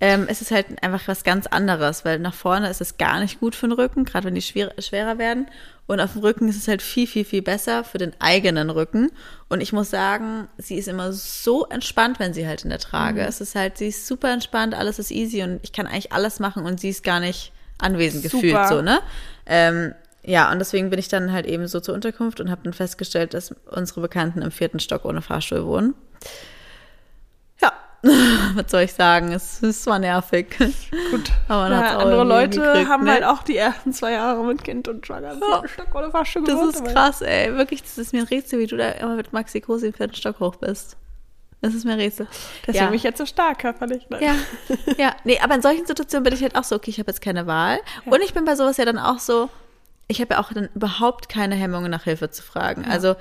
ähm, 0.00 0.26
es 0.28 0.40
ist 0.40 0.50
halt 0.50 0.82
einfach 0.82 1.06
was 1.08 1.24
ganz 1.24 1.46
anderes, 1.46 2.06
weil 2.06 2.18
nach 2.18 2.32
vorne 2.32 2.70
ist 2.70 2.80
es 2.80 2.96
gar 2.96 3.20
nicht 3.20 3.38
gut 3.38 3.54
für 3.54 3.68
den 3.68 3.72
Rücken, 3.72 4.04
gerade 4.04 4.26
wenn 4.26 4.34
die 4.34 4.42
schwer, 4.42 4.72
schwerer 4.78 5.18
werden. 5.18 5.46
Und 5.86 6.00
auf 6.00 6.12
dem 6.12 6.22
Rücken 6.22 6.48
ist 6.48 6.56
es 6.56 6.68
halt 6.68 6.80
viel, 6.80 7.06
viel, 7.06 7.24
viel 7.24 7.42
besser 7.42 7.84
für 7.84 7.98
den 7.98 8.12
eigenen 8.18 8.70
Rücken. 8.70 9.10
Und 9.48 9.60
ich 9.60 9.72
muss 9.72 9.90
sagen, 9.90 10.48
sie 10.56 10.76
ist 10.76 10.88
immer 10.88 11.12
so 11.12 11.66
entspannt, 11.66 12.18
wenn 12.18 12.32
sie 12.32 12.46
halt 12.46 12.64
in 12.64 12.70
der 12.70 12.78
Trage 12.78 13.22
ist. 13.22 13.40
Es 13.40 13.50
ist 13.50 13.54
halt, 13.56 13.76
sie 13.76 13.88
ist 13.88 14.06
super 14.06 14.32
entspannt, 14.32 14.74
alles 14.74 14.98
ist 14.98 15.10
easy 15.10 15.42
und 15.42 15.60
ich 15.62 15.72
kann 15.72 15.86
eigentlich 15.86 16.12
alles 16.12 16.38
machen 16.38 16.64
und 16.64 16.80
sie 16.80 16.90
ist 16.90 17.04
gar 17.04 17.20
nicht 17.20 17.52
anwesend 17.78 18.22
Super. 18.22 18.36
gefühlt, 18.36 18.68
so, 18.68 18.82
ne? 18.82 19.00
Ähm, 19.46 19.94
ja, 20.22 20.50
und 20.52 20.58
deswegen 20.60 20.90
bin 20.90 20.98
ich 20.98 21.08
dann 21.08 21.32
halt 21.32 21.46
eben 21.46 21.66
so 21.66 21.80
zur 21.80 21.94
Unterkunft 21.94 22.40
und 22.40 22.50
habe 22.50 22.60
dann 22.64 22.72
festgestellt, 22.72 23.34
dass 23.34 23.54
unsere 23.70 24.00
Bekannten 24.00 24.42
im 24.42 24.50
vierten 24.50 24.78
Stock 24.78 25.04
ohne 25.04 25.22
Fahrstuhl 25.22 25.64
wohnen. 25.64 25.94
Ja, 28.02 28.10
was 28.54 28.70
soll 28.70 28.82
ich 28.82 28.92
sagen? 28.94 29.32
Es, 29.32 29.62
es 29.62 29.86
war 29.86 29.98
nervig. 29.98 30.56
Gut. 31.10 31.30
Aber 31.48 31.68
Ja, 31.70 31.96
auch 31.96 32.00
andere 32.02 32.24
Leute 32.24 32.60
hingekriegt, 32.60 32.88
haben 32.88 33.04
ne? 33.04 33.12
halt 33.12 33.24
auch 33.24 33.42
die 33.42 33.56
ersten 33.56 33.92
zwei 33.92 34.12
Jahre 34.12 34.42
mit 34.44 34.64
Kind 34.64 34.88
und 34.88 35.06
Schwanger 35.06 35.34
vierten 35.36 35.68
Stock 35.68 35.94
oder 35.94 36.10
Fahrstuhl 36.10 36.44
Das 36.44 36.54
gewohnt, 36.54 36.74
ist 36.74 36.80
aber- 36.80 36.92
krass, 36.92 37.20
ey. 37.22 37.54
Wirklich, 37.56 37.82
das 37.82 37.98
ist 37.98 38.12
mir 38.12 38.20
ein 38.20 38.26
Rätsel, 38.26 38.58
wie 38.58 38.66
du 38.66 38.76
da 38.76 38.90
immer 38.90 39.16
mit 39.16 39.32
Maxi 39.32 39.60
Cosi 39.60 39.88
im 39.88 39.92
vierten 39.92 40.14
Stock 40.14 40.40
hoch 40.40 40.56
bist. 40.56 40.96
Das 41.62 41.74
ist 41.74 41.84
mir 41.84 41.92
ein 41.92 42.00
Rätsel. 42.00 42.26
Deswegen 42.66 42.76
ja. 42.84 42.86
bin 42.86 42.96
ich 42.96 43.02
jetzt 43.02 43.18
so 43.18 43.26
stark 43.26 43.58
körperlich. 43.58 44.08
Ne? 44.08 44.18
Ja, 44.24 44.34
ja. 44.96 45.14
Nee, 45.24 45.38
aber 45.42 45.54
in 45.56 45.60
solchen 45.62 45.84
Situationen 45.84 46.24
bin 46.24 46.32
ich 46.32 46.42
halt 46.42 46.56
auch 46.56 46.64
so, 46.64 46.76
okay, 46.76 46.88
ich 46.90 46.98
habe 46.98 47.10
jetzt 47.10 47.20
keine 47.20 47.46
Wahl. 47.46 47.80
Und 48.06 48.22
ich 48.22 48.32
bin 48.32 48.46
bei 48.46 48.56
sowas 48.56 48.78
ja 48.78 48.86
dann 48.86 48.98
auch 48.98 49.18
so, 49.18 49.50
ich 50.08 50.22
habe 50.22 50.34
ja 50.34 50.40
auch 50.40 50.50
dann 50.54 50.70
überhaupt 50.74 51.28
keine 51.28 51.54
Hemmungen 51.56 51.90
nach 51.90 52.04
Hilfe 52.04 52.30
zu 52.30 52.42
fragen. 52.42 52.86
Also 52.90 53.14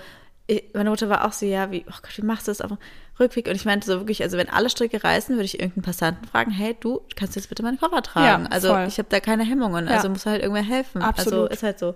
ich, 0.48 0.64
meine 0.74 0.90
Mutter 0.90 1.10
war 1.10 1.26
auch 1.26 1.34
so, 1.34 1.46
ja, 1.46 1.70
wie, 1.70 1.86
oh 1.88 1.94
Gott, 2.02 2.18
wie 2.18 2.22
machst 2.22 2.48
du 2.48 2.52
das 2.52 2.62
dem 2.70 2.78
Rückweg? 3.20 3.48
Und 3.48 3.56
ich 3.56 3.66
meinte 3.66 3.86
so 3.88 4.00
wirklich, 4.00 4.22
also 4.24 4.38
wenn 4.38 4.50
alle 4.50 4.70
Stricke 4.70 5.04
reißen, 5.04 5.36
würde 5.36 5.46
ich 5.46 5.60
irgendeinen 5.60 5.84
Passanten 5.84 6.28
fragen, 6.28 6.52
hey, 6.52 6.76
du, 6.80 7.02
kannst 7.16 7.36
du 7.36 7.40
jetzt 7.40 7.50
bitte 7.50 7.64
meinen 7.64 7.80
Koffer 7.80 8.02
tragen? 8.02 8.44
Ja, 8.46 8.50
also 8.52 8.70
voll. 8.70 8.86
ich 8.88 8.98
habe 8.98 9.10
da 9.10 9.20
keine 9.20 9.44
Hemmungen, 9.44 9.88
Ja. 9.88 9.96
also 9.96 10.10
muss 10.10 10.26
halt 10.26 10.42
irgendwer 10.42 10.64
helfen. 10.64 11.02
Also 11.02 11.22
Absolut. 11.22 11.52
ist 11.52 11.64
halt 11.64 11.80
so. 11.80 11.96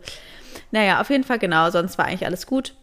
Naja, 0.71 1.01
auf 1.01 1.09
jeden 1.09 1.23
Fall 1.23 1.39
genau, 1.39 1.69
sonst 1.69 1.97
war 1.97 2.05
eigentlich 2.05 2.25
alles 2.25 2.45
gut. 2.45 2.73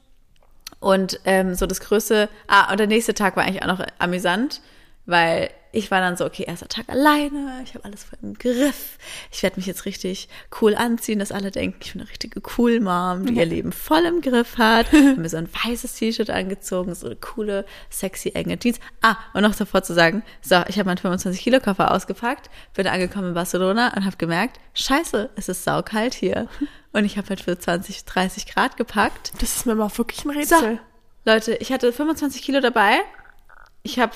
Und 0.81 1.21
ähm, 1.25 1.55
so 1.55 1.67
das 1.67 1.81
größte, 1.81 2.29
ah, 2.49 2.71
und 2.71 2.81
der 2.81 2.87
nächste 2.87 3.13
Tag 3.15 3.37
war 3.37 3.45
eigentlich 3.45 3.63
auch 3.63 3.67
noch 3.67 3.85
amüsant, 3.99 4.61
weil 5.07 5.51
ich 5.73 5.91
war 5.91 6.01
dann 6.01 6.17
so, 6.17 6.25
okay, 6.25 6.45
erster 6.45 6.69
Tag 6.69 6.89
alleine, 6.89 7.61
ich 7.65 7.75
habe 7.75 7.85
alles 7.85 8.05
voll 8.05 8.19
im 8.23 8.35
Griff. 8.35 8.99
Ich 9.31 9.43
werde 9.43 9.57
mich 9.57 9.67
jetzt 9.67 9.85
richtig 9.85 10.29
cool 10.61 10.75
anziehen, 10.75 11.19
dass 11.19 11.31
alle 11.31 11.51
denken, 11.51 11.79
ich 11.81 11.93
bin 11.93 12.01
eine 12.01 12.11
richtige 12.11 12.43
cool 12.59 12.81
Mom, 12.81 13.27
die 13.27 13.35
ihr 13.35 13.47
Leben 13.47 13.71
voll 13.71 14.05
im 14.05 14.21
Griff 14.21 14.59
hat. 14.59 14.93
Hab 14.93 14.93
mir 15.17 15.29
so 15.29 15.37
ein 15.37 15.49
weißes 15.65 15.95
T-Shirt 15.95 16.31
angezogen, 16.31 16.95
so 16.95 17.07
eine 17.07 17.17
coole, 17.17 17.65
sexy, 17.89 18.31
enge 18.31 18.59
Jeans. 18.59 18.81
Ah, 19.03 19.17
und 19.33 19.43
noch 19.43 19.55
davor 19.55 19.83
zu 19.83 19.95
sagen, 19.95 20.23
so, 20.41 20.57
ich 20.69 20.79
habe 20.79 20.87
meinen 20.87 20.99
25-Kilo-Koffer 20.99 21.93
ausgepackt, 21.93 22.51
bin 22.75 22.87
angekommen 22.87 23.29
in 23.29 23.35
Barcelona 23.35 23.95
und 23.97 24.05
habe 24.05 24.17
gemerkt, 24.17 24.59
scheiße, 24.75 25.31
es 25.37 25.49
ist 25.49 25.65
saukalt 25.65 26.15
hier. 26.15 26.49
Und 26.93 27.05
ich 27.05 27.17
habe 27.17 27.29
halt 27.29 27.41
für 27.41 27.57
20, 27.57 28.05
30 28.05 28.47
Grad 28.47 28.77
gepackt. 28.77 29.31
Das 29.41 29.55
ist 29.55 29.65
mir 29.65 29.77
mal 29.77 29.97
wirklich 29.97 30.25
ein 30.25 30.33
So, 30.45 30.57
Rätsel. 30.57 30.81
Leute, 31.25 31.55
ich 31.55 31.73
hatte 31.73 31.93
25 31.93 32.43
Kilo 32.43 32.61
dabei. 32.61 32.99
Ich 33.85 34.01
habe 34.01 34.13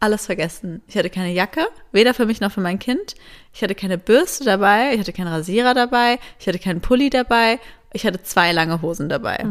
alles 0.00 0.26
vergessen. 0.26 0.82
Ich 0.86 0.96
hatte 0.96 1.10
keine 1.10 1.32
Jacke, 1.32 1.66
weder 1.92 2.14
für 2.14 2.26
mich 2.26 2.40
noch 2.40 2.50
für 2.50 2.62
mein 2.62 2.78
Kind. 2.78 3.14
Ich 3.52 3.62
hatte 3.62 3.74
keine 3.74 3.98
Bürste 3.98 4.44
dabei, 4.44 4.94
ich 4.94 5.00
hatte 5.00 5.12
keinen 5.12 5.28
Rasierer 5.28 5.74
dabei, 5.74 6.18
ich 6.38 6.48
hatte 6.48 6.58
keinen 6.58 6.80
Pulli 6.80 7.10
dabei. 7.10 7.60
Ich 7.92 8.06
hatte 8.06 8.22
zwei 8.22 8.52
lange 8.52 8.82
Hosen 8.82 9.08
dabei. 9.08 9.44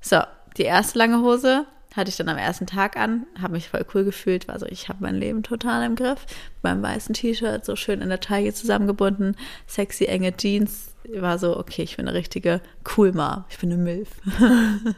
So, 0.00 0.20
die 0.56 0.62
erste 0.62 0.98
lange 0.98 1.20
Hose 1.20 1.66
hatte 1.94 2.08
ich 2.10 2.16
dann 2.16 2.28
am 2.28 2.38
ersten 2.38 2.66
Tag 2.66 2.96
an, 2.96 3.26
habe 3.40 3.54
mich 3.54 3.68
voll 3.68 3.84
cool 3.92 4.04
gefühlt, 4.04 4.48
war 4.48 4.58
so, 4.58 4.66
ich 4.66 4.88
habe 4.88 5.00
mein 5.02 5.16
Leben 5.16 5.42
total 5.42 5.84
im 5.84 5.96
Griff. 5.96 6.24
Mit 6.54 6.62
meinem 6.62 6.82
weißen 6.82 7.14
T-Shirt, 7.14 7.64
so 7.64 7.76
schön 7.76 8.00
in 8.00 8.08
der 8.08 8.20
Taille 8.20 8.54
zusammengebunden, 8.54 9.36
sexy 9.66 10.06
enge 10.06 10.34
Jeans. 10.36 10.94
War 11.16 11.38
so, 11.38 11.58
okay, 11.58 11.82
ich 11.82 11.96
bin 11.96 12.08
eine 12.08 12.16
richtige 12.16 12.60
cool 12.96 13.12
Mom. 13.12 13.44
Ich 13.50 13.58
bin 13.58 13.72
eine 13.72 13.82
Milf. 13.82 14.08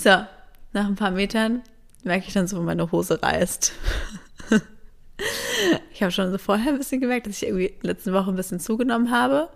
So, 0.00 0.10
nach 0.10 0.86
ein 0.86 0.94
paar 0.94 1.10
Metern 1.10 1.62
merke 2.04 2.26
ich 2.26 2.34
dann 2.34 2.48
so, 2.48 2.60
meine 2.62 2.90
Hose 2.92 3.22
reißt. 3.22 3.72
ich 5.92 6.02
habe 6.02 6.12
schon 6.12 6.30
so 6.30 6.38
vorher 6.38 6.72
ein 6.72 6.78
bisschen 6.78 7.00
gemerkt, 7.00 7.26
dass 7.26 7.42
ich 7.42 7.48
irgendwie 7.48 7.74
letzte 7.82 8.12
Woche 8.12 8.30
ein 8.30 8.36
bisschen 8.36 8.60
zugenommen 8.60 9.10
habe. 9.10 9.48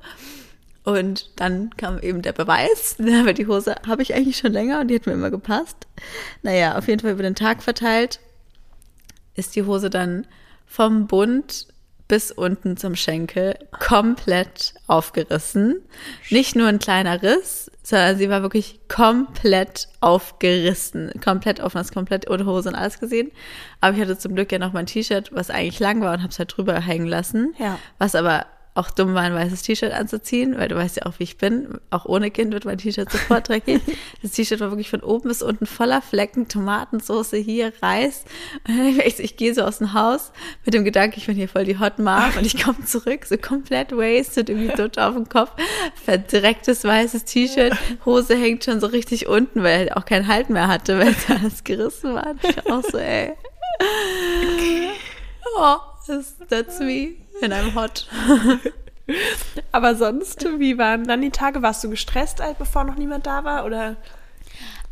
Und 0.84 1.30
dann 1.36 1.70
kam 1.76 2.00
eben 2.00 2.22
der 2.22 2.32
Beweis, 2.32 2.96
aber 3.20 3.32
die 3.32 3.46
Hose 3.46 3.76
habe 3.86 4.02
ich 4.02 4.14
eigentlich 4.14 4.38
schon 4.38 4.52
länger 4.52 4.80
und 4.80 4.88
die 4.88 4.96
hat 4.96 5.06
mir 5.06 5.12
immer 5.12 5.30
gepasst. 5.30 5.86
Naja, 6.42 6.76
auf 6.76 6.88
jeden 6.88 7.00
Fall 7.00 7.12
über 7.12 7.22
den 7.22 7.36
Tag 7.36 7.62
verteilt 7.62 8.20
ist 9.34 9.56
die 9.56 9.62
Hose 9.62 9.90
dann 9.90 10.26
vom 10.66 11.06
Bund 11.06 11.68
bis 12.12 12.30
unten 12.30 12.76
zum 12.76 12.94
Schenkel 12.94 13.54
komplett 13.80 14.74
aufgerissen. 14.86 15.80
Nicht 16.28 16.54
nur 16.54 16.68
ein 16.68 16.78
kleiner 16.78 17.22
Riss, 17.22 17.70
sondern 17.82 18.18
sie 18.18 18.28
war 18.28 18.42
wirklich 18.42 18.80
komplett 18.86 19.88
aufgerissen. 20.02 21.10
Komplett 21.24 21.60
offen, 21.60 21.78
hast 21.78 21.94
komplett 21.94 22.28
ohne 22.28 22.44
Hose 22.44 22.68
und 22.68 22.74
alles 22.74 23.00
gesehen. 23.00 23.32
Aber 23.80 23.96
ich 23.96 24.02
hatte 24.02 24.18
zum 24.18 24.34
Glück 24.34 24.52
ja 24.52 24.58
noch 24.58 24.74
mein 24.74 24.84
T-Shirt, 24.84 25.30
was 25.32 25.48
eigentlich 25.48 25.80
lang 25.80 26.02
war 26.02 26.12
und 26.12 26.20
habe 26.20 26.28
es 26.28 26.38
halt 26.38 26.54
drüber 26.54 26.78
hängen 26.78 27.06
lassen. 27.06 27.54
Ja. 27.58 27.78
Was 27.96 28.14
aber 28.14 28.44
auch 28.74 28.90
dumm 28.90 29.12
war, 29.12 29.22
ein 29.22 29.34
weißes 29.34 29.62
T-Shirt 29.62 29.92
anzuziehen, 29.92 30.56
weil 30.56 30.68
du 30.68 30.76
weißt 30.76 30.96
ja 30.96 31.06
auch, 31.06 31.18
wie 31.18 31.24
ich 31.24 31.36
bin. 31.36 31.78
Auch 31.90 32.06
ohne 32.06 32.30
Kind 32.30 32.52
wird 32.54 32.64
mein 32.64 32.78
T-Shirt 32.78 33.10
sofort 33.10 33.48
dreckig. 33.48 33.82
Das 34.22 34.32
T-Shirt 34.32 34.60
war 34.60 34.70
wirklich 34.70 34.88
von 34.88 35.00
oben 35.00 35.28
bis 35.28 35.42
unten 35.42 35.66
voller 35.66 36.00
Flecken, 36.00 36.48
Tomatensauce 36.48 37.32
hier, 37.32 37.72
Reis. 37.82 38.24
Und 38.66 38.78
dann 38.78 39.00
ich, 39.00 39.18
ich 39.18 39.36
gehe 39.36 39.52
so 39.52 39.62
aus 39.62 39.78
dem 39.78 39.92
Haus 39.92 40.32
mit 40.64 40.74
dem 40.74 40.84
Gedanken, 40.84 41.18
ich 41.18 41.26
bin 41.26 41.36
hier 41.36 41.48
voll 41.48 41.64
die 41.64 41.78
Hot 41.78 41.98
Mom 41.98 42.30
und 42.38 42.46
ich 42.46 42.62
komme 42.62 42.84
zurück, 42.84 43.26
so 43.26 43.36
komplett 43.36 43.92
wasted, 43.92 44.48
irgendwie 44.48 44.74
tot 44.74 44.98
auf 44.98 45.14
dem 45.14 45.28
Kopf, 45.28 45.50
verdrecktes 46.04 46.84
weißes 46.84 47.24
T-Shirt, 47.24 47.74
Hose 48.06 48.36
hängt 48.36 48.64
schon 48.64 48.80
so 48.80 48.86
richtig 48.86 49.26
unten, 49.26 49.62
weil 49.62 49.88
er 49.88 49.96
auch 49.96 50.04
keinen 50.04 50.28
Halt 50.28 50.50
mehr 50.50 50.68
hatte, 50.68 50.98
weil 50.98 51.08
es 51.08 51.28
alles 51.28 51.64
gerissen 51.64 52.14
war. 52.14 52.34
Ich 52.42 52.56
war 52.56 52.78
auch 52.78 52.84
so, 52.84 52.98
ey. 52.98 53.32
Oh, 55.56 55.76
das, 56.06 56.36
that's 56.48 56.78
me. 56.80 57.16
And 57.42 57.52
I'm 57.52 57.74
hot. 57.74 58.06
Aber 59.72 59.94
sonst, 59.96 60.44
wie 60.58 60.78
waren 60.78 61.04
dann 61.04 61.22
die 61.22 61.30
Tage? 61.30 61.62
Warst 61.62 61.82
du 61.84 61.90
gestresst, 61.90 62.40
bevor 62.58 62.84
noch 62.84 62.96
niemand 62.96 63.26
da 63.26 63.44
war? 63.44 63.64
Oder? 63.64 63.96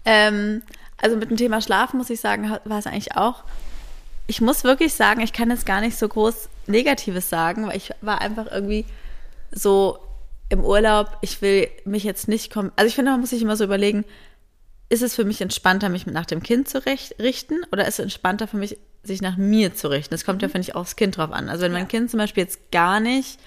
Ähm, 0.05 0.63
also 1.01 1.17
mit 1.17 1.31
dem 1.31 1.37
Thema 1.37 1.61
Schlafen 1.61 1.99
muss 1.99 2.11
ich 2.11 2.21
sagen, 2.21 2.51
war 2.65 2.79
es 2.79 2.87
eigentlich 2.87 3.17
auch. 3.17 3.45
Ich 4.27 4.41
muss 4.41 4.65
wirklich 4.65 4.95
sagen, 4.95 5.21
ich 5.21 5.33
kann 5.33 5.51
jetzt 5.51 5.67
gar 5.67 5.81
nicht 5.81 5.99
so 5.99 6.09
groß 6.09 6.49
Negatives 6.67 7.31
sagen, 7.31 7.67
weil 7.67 7.77
ich 7.77 7.91
war 8.01 8.21
einfach 8.21 8.47
irgendwie 8.51 8.85
so 9.51 9.99
im 10.49 10.65
Urlaub. 10.65 11.17
Ich 11.21 11.43
will 11.43 11.69
mich 11.85 12.05
jetzt 12.05 12.29
nicht 12.29 12.53
kommen. 12.53 12.73
Also 12.77 12.89
ich 12.89 12.95
finde, 12.95 13.13
man 13.13 13.21
muss 13.21 13.31
sich 13.31 13.43
immer 13.43 13.57
so 13.57 13.65
überlegen, 13.65 14.05
ist 14.89 15.03
es 15.03 15.15
für 15.15 15.25
mich 15.25 15.41
entspannter, 15.41 15.89
mich 15.89 16.07
nach 16.07 16.27
dem 16.27 16.43
Kind 16.43 16.69
zu 16.69 16.85
richten 16.85 17.63
oder 17.73 17.87
ist 17.87 17.95
es 17.95 18.01
entspannter 18.01 18.49
für 18.49 18.57
mich, 18.57 18.77
sich 19.03 19.23
nach 19.23 19.37
mir 19.37 19.75
zu 19.75 19.89
richten? 19.89 20.13
Das 20.15 20.25
kommt 20.25 20.43
ja, 20.43 20.49
finde 20.49 20.69
ich, 20.69 20.75
aufs 20.75 20.97
Kind 20.97 21.17
drauf 21.17 21.33
an. 21.33 21.49
Also 21.49 21.63
wenn 21.63 21.73
mein 21.73 21.89
Kind 21.89 22.11
zum 22.11 22.19
Beispiel 22.19 22.43
jetzt 22.45 22.71
gar 22.71 23.01
nicht 23.01 23.39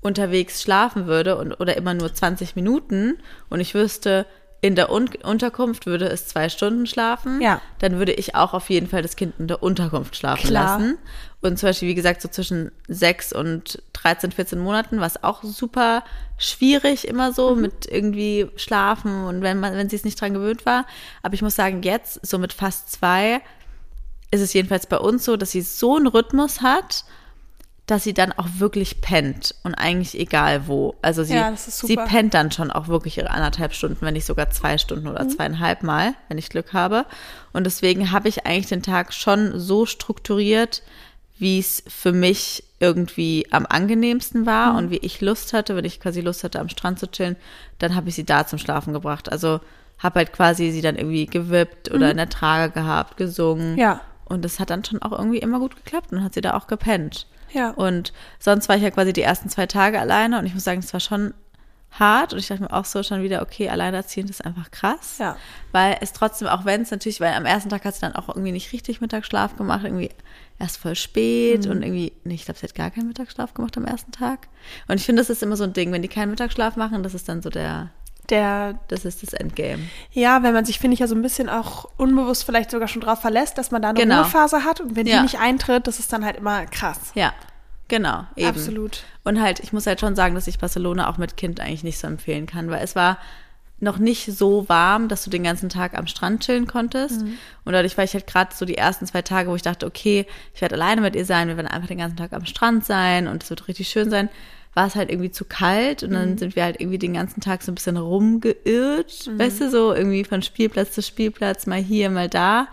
unterwegs 0.00 0.62
schlafen 0.62 1.06
würde 1.06 1.36
und, 1.38 1.52
oder 1.54 1.76
immer 1.76 1.94
nur 1.94 2.12
20 2.12 2.56
Minuten 2.56 3.18
und 3.48 3.60
ich 3.60 3.74
wüsste, 3.74 4.26
in 4.60 4.74
der 4.76 4.90
Un 4.90 5.10
Unterkunft 5.22 5.84
würde 5.84 6.06
es 6.08 6.26
zwei 6.26 6.48
Stunden 6.48 6.86
schlafen, 6.86 7.40
Ja. 7.42 7.60
dann 7.80 7.98
würde 7.98 8.12
ich 8.12 8.34
auch 8.34 8.54
auf 8.54 8.70
jeden 8.70 8.86
Fall 8.86 9.02
das 9.02 9.14
Kind 9.14 9.34
in 9.38 9.46
der 9.46 9.62
Unterkunft 9.62 10.16
schlafen 10.16 10.48
Klar. 10.48 10.78
lassen. 10.78 10.98
Und 11.42 11.58
zum 11.58 11.68
Beispiel, 11.68 11.88
wie 11.88 11.94
gesagt, 11.94 12.22
so 12.22 12.28
zwischen 12.28 12.72
sechs 12.88 13.30
und 13.34 13.82
13, 13.92 14.32
14 14.32 14.58
Monaten 14.58 15.00
war 15.00 15.06
es 15.06 15.22
auch 15.22 15.42
super 15.42 16.02
schwierig 16.38 17.06
immer 17.06 17.34
so 17.34 17.54
mit 17.54 17.86
irgendwie 17.90 18.48
Schlafen 18.56 19.24
und 19.26 19.42
wenn 19.42 19.60
man, 19.60 19.74
wenn 19.74 19.90
sie 19.90 19.96
es 19.96 20.04
nicht 20.04 20.18
dran 20.18 20.32
gewöhnt 20.32 20.64
war. 20.64 20.86
Aber 21.22 21.34
ich 21.34 21.42
muss 21.42 21.56
sagen, 21.56 21.82
jetzt, 21.82 22.26
so 22.26 22.38
mit 22.38 22.54
fast 22.54 22.90
zwei, 22.90 23.42
ist 24.34 24.40
es 24.40 24.52
jedenfalls 24.52 24.86
bei 24.86 24.98
uns 24.98 25.24
so, 25.24 25.36
dass 25.36 25.50
sie 25.52 25.60
so 25.62 25.96
einen 25.96 26.06
Rhythmus 26.06 26.60
hat, 26.60 27.04
dass 27.86 28.02
sie 28.04 28.14
dann 28.14 28.32
auch 28.32 28.46
wirklich 28.58 29.02
pennt 29.02 29.54
und 29.62 29.74
eigentlich 29.74 30.18
egal 30.18 30.66
wo. 30.68 30.94
Also 31.02 31.22
sie, 31.22 31.34
Ja, 31.34 31.52
sie 31.56 31.96
pennt 31.96 32.32
dann 32.32 32.50
schon 32.50 32.70
auch 32.70 32.88
wirklich 32.88 33.18
ihre 33.18 33.30
anderthalb 33.30 33.74
Stunden, 33.74 33.98
wenn 34.00 34.14
nicht 34.14 34.24
sogar 34.24 34.48
zwei 34.50 34.78
Stunden 34.78 35.04
Mhm. 35.04 35.10
oder 35.10 35.28
zweieinhalb 35.28 35.82
Mal, 35.82 36.14
wenn 36.28 36.38
ich 36.38 36.48
Glück 36.48 36.72
habe. 36.72 37.04
Und 37.52 37.64
deswegen 37.64 38.10
habe 38.10 38.28
ich 38.28 38.46
eigentlich 38.46 38.68
den 38.68 38.82
Tag 38.82 39.12
schon 39.12 39.58
so 39.60 39.84
strukturiert, 39.84 40.82
wie 41.38 41.58
es 41.58 41.82
für 41.86 42.12
mich 42.12 42.64
irgendwie 42.80 43.46
am 43.50 43.66
angenehmsten 43.68 44.46
war 44.46 44.72
Mhm. 44.72 44.78
und 44.78 44.90
wie 44.90 44.98
ich 44.98 45.20
Lust 45.20 45.52
hatte, 45.52 45.76
wenn 45.76 45.84
ich 45.84 46.00
quasi 46.00 46.22
Lust 46.22 46.42
hatte, 46.42 46.60
am 46.60 46.70
Strand 46.70 46.98
zu 46.98 47.10
chillen, 47.10 47.36
dann 47.80 47.94
habe 47.94 48.08
ich 48.08 48.14
sie 48.14 48.24
da 48.24 48.46
zum 48.46 48.58
Schlafen 48.58 48.94
gebracht. 48.94 49.30
Also 49.30 49.60
habe 49.98 50.20
halt 50.20 50.32
quasi 50.32 50.70
sie 50.70 50.80
dann 50.80 50.96
irgendwie 50.96 51.26
gewippt 51.26 51.90
oder 51.92 52.10
in 52.10 52.16
der 52.16 52.28
Trage 52.30 52.72
gehabt, 52.72 53.16
gesungen. 53.18 53.72
Mhm. 53.72 53.78
Ja. 53.78 54.00
Und 54.24 54.44
das 54.44 54.60
hat 54.60 54.70
dann 54.70 54.84
schon 54.84 55.02
auch 55.02 55.12
irgendwie 55.12 55.38
immer 55.38 55.58
gut 55.58 55.76
geklappt 55.76 56.12
und 56.12 56.22
hat 56.22 56.34
sie 56.34 56.40
da 56.40 56.54
auch 56.54 56.66
gepennt. 56.66 57.26
Ja. 57.52 57.70
Und 57.70 58.12
sonst 58.38 58.68
war 58.68 58.76
ich 58.76 58.82
ja 58.82 58.90
quasi 58.90 59.12
die 59.12 59.22
ersten 59.22 59.48
zwei 59.48 59.66
Tage 59.66 60.00
alleine 60.00 60.38
und 60.38 60.46
ich 60.46 60.54
muss 60.54 60.64
sagen, 60.64 60.80
es 60.80 60.92
war 60.92 61.00
schon 61.00 61.34
hart 61.98 62.32
und 62.32 62.40
ich 62.40 62.48
dachte 62.48 62.62
mir 62.62 62.72
auch 62.72 62.84
so 62.84 63.02
schon 63.02 63.22
wieder, 63.22 63.42
okay, 63.42 63.68
alleinerziehend 63.68 64.28
ist 64.28 64.44
einfach 64.44 64.70
krass. 64.70 65.18
Ja. 65.18 65.36
Weil 65.72 65.98
es 66.00 66.12
trotzdem, 66.12 66.48
auch 66.48 66.64
wenn 66.64 66.82
es 66.82 66.90
natürlich, 66.90 67.20
weil 67.20 67.34
am 67.34 67.46
ersten 67.46 67.68
Tag 67.68 67.84
hat 67.84 67.94
sie 67.94 68.00
dann 68.00 68.16
auch 68.16 68.28
irgendwie 68.28 68.52
nicht 68.52 68.72
richtig 68.72 69.00
Mittagsschlaf 69.00 69.56
gemacht, 69.56 69.84
irgendwie 69.84 70.10
erst 70.58 70.78
voll 70.78 70.96
spät 70.96 71.66
und 71.66 71.82
irgendwie, 71.82 72.12
nee, 72.24 72.34
ich 72.34 72.44
glaube, 72.44 72.58
sie 72.58 72.66
hat 72.66 72.74
gar 72.74 72.90
keinen 72.90 73.08
Mittagsschlaf 73.08 73.54
gemacht 73.54 73.76
am 73.76 73.84
ersten 73.84 74.12
Tag. 74.12 74.48
Und 74.88 74.96
ich 74.96 75.06
finde, 75.06 75.20
das 75.20 75.30
ist 75.30 75.42
immer 75.42 75.56
so 75.56 75.64
ein 75.64 75.72
Ding, 75.72 75.92
wenn 75.92 76.02
die 76.02 76.08
keinen 76.08 76.30
Mittagsschlaf 76.30 76.76
machen, 76.76 77.02
das 77.02 77.14
ist 77.14 77.28
dann 77.28 77.42
so 77.42 77.50
der, 77.50 77.90
Der, 78.30 78.78
das 78.88 79.04
ist 79.04 79.22
das 79.22 79.32
Endgame. 79.34 79.82
ja, 80.12 80.42
wenn 80.42 80.54
man 80.54 80.64
sich, 80.64 80.78
finde 80.78 80.94
ich, 80.94 81.00
ja 81.00 81.06
so 81.06 81.14
ein 81.14 81.22
bisschen 81.22 81.48
auch 81.48 81.86
unbewusst 81.96 82.44
vielleicht 82.44 82.70
sogar 82.70 82.88
schon 82.88 83.02
drauf 83.02 83.20
verlässt, 83.20 83.58
dass 83.58 83.70
man 83.70 83.82
da 83.82 83.90
eine 83.90 84.00
Genau. 84.00 84.20
Ruhephase 84.22 84.64
hat 84.64 84.80
und 84.80 84.96
wenn 84.96 85.06
Ja. 85.06 85.16
die 85.18 85.22
nicht 85.24 85.38
eintritt, 85.40 85.86
das 85.86 85.98
ist 85.98 86.12
dann 86.12 86.24
halt 86.24 86.36
immer 86.36 86.64
krass. 86.66 87.12
Ja, 87.14 87.32
genau, 87.88 88.24
eben. 88.36 88.48
Absolut. 88.48 89.02
Und 89.24 89.40
halt, 89.42 89.60
ich 89.60 89.72
muss 89.72 89.86
halt 89.86 90.00
schon 90.00 90.16
sagen, 90.16 90.34
dass 90.34 90.46
ich 90.46 90.58
Barcelona 90.58 91.08
auch 91.10 91.18
mit 91.18 91.36
Kind 91.36 91.60
eigentlich 91.60 91.84
nicht 91.84 91.98
so 91.98 92.06
empfehlen 92.06 92.46
kann, 92.46 92.70
weil 92.70 92.82
es 92.82 92.96
war 92.96 93.18
noch 93.80 93.98
nicht 93.98 94.26
so 94.34 94.66
warm, 94.68 95.08
dass 95.08 95.24
du 95.24 95.30
den 95.30 95.42
ganzen 95.42 95.68
Tag 95.68 95.98
am 95.98 96.06
Strand 96.06 96.42
chillen 96.44 96.66
konntest. 96.66 97.20
Und 97.22 97.72
dadurch 97.72 97.98
war 97.98 98.04
ich 98.04 98.14
halt 98.14 98.26
gerade 98.26 98.54
so 98.54 98.64
die 98.64 98.78
ersten 98.78 99.04
zwei 99.06 99.20
Tage, 99.20 99.50
wo 99.50 99.56
ich 99.56 99.62
dachte, 99.62 99.84
okay, 99.84 100.26
ich 100.54 100.62
werde 100.62 100.76
alleine 100.76 101.02
mit 101.02 101.14
ihr 101.16 101.26
sein, 101.26 101.48
wir 101.48 101.56
werden 101.56 101.66
einfach 101.66 101.88
den 101.88 101.98
ganzen 101.98 102.16
Tag 102.16 102.32
am 102.32 102.46
Strand 102.46 102.86
sein 102.86 103.26
und 103.28 103.42
es 103.42 103.50
wird 103.50 103.68
richtig 103.68 103.88
schön 103.88 104.08
sein. 104.08 104.30
War 104.74 104.86
es 104.88 104.94
halt 104.96 105.10
irgendwie 105.10 105.30
zu 105.30 105.44
kalt 105.44 106.02
und 106.02 106.10
dann 106.12 106.36
sind 106.36 106.56
wir 106.56 106.64
halt 106.64 106.80
irgendwie 106.80 106.98
den 106.98 107.14
ganzen 107.14 107.40
Tag 107.40 107.62
so 107.62 107.70
ein 107.70 107.76
bisschen 107.76 107.96
rumgeirrt, 107.96 109.30
weißt 109.38 109.60
du, 109.62 109.70
so 109.70 109.94
irgendwie 109.94 110.24
von 110.24 110.42
Spielplatz 110.42 110.92
zu 110.92 111.02
Spielplatz, 111.02 111.66
mal 111.66 111.80
hier, 111.80 112.10
mal 112.10 112.28
da. 112.28 112.66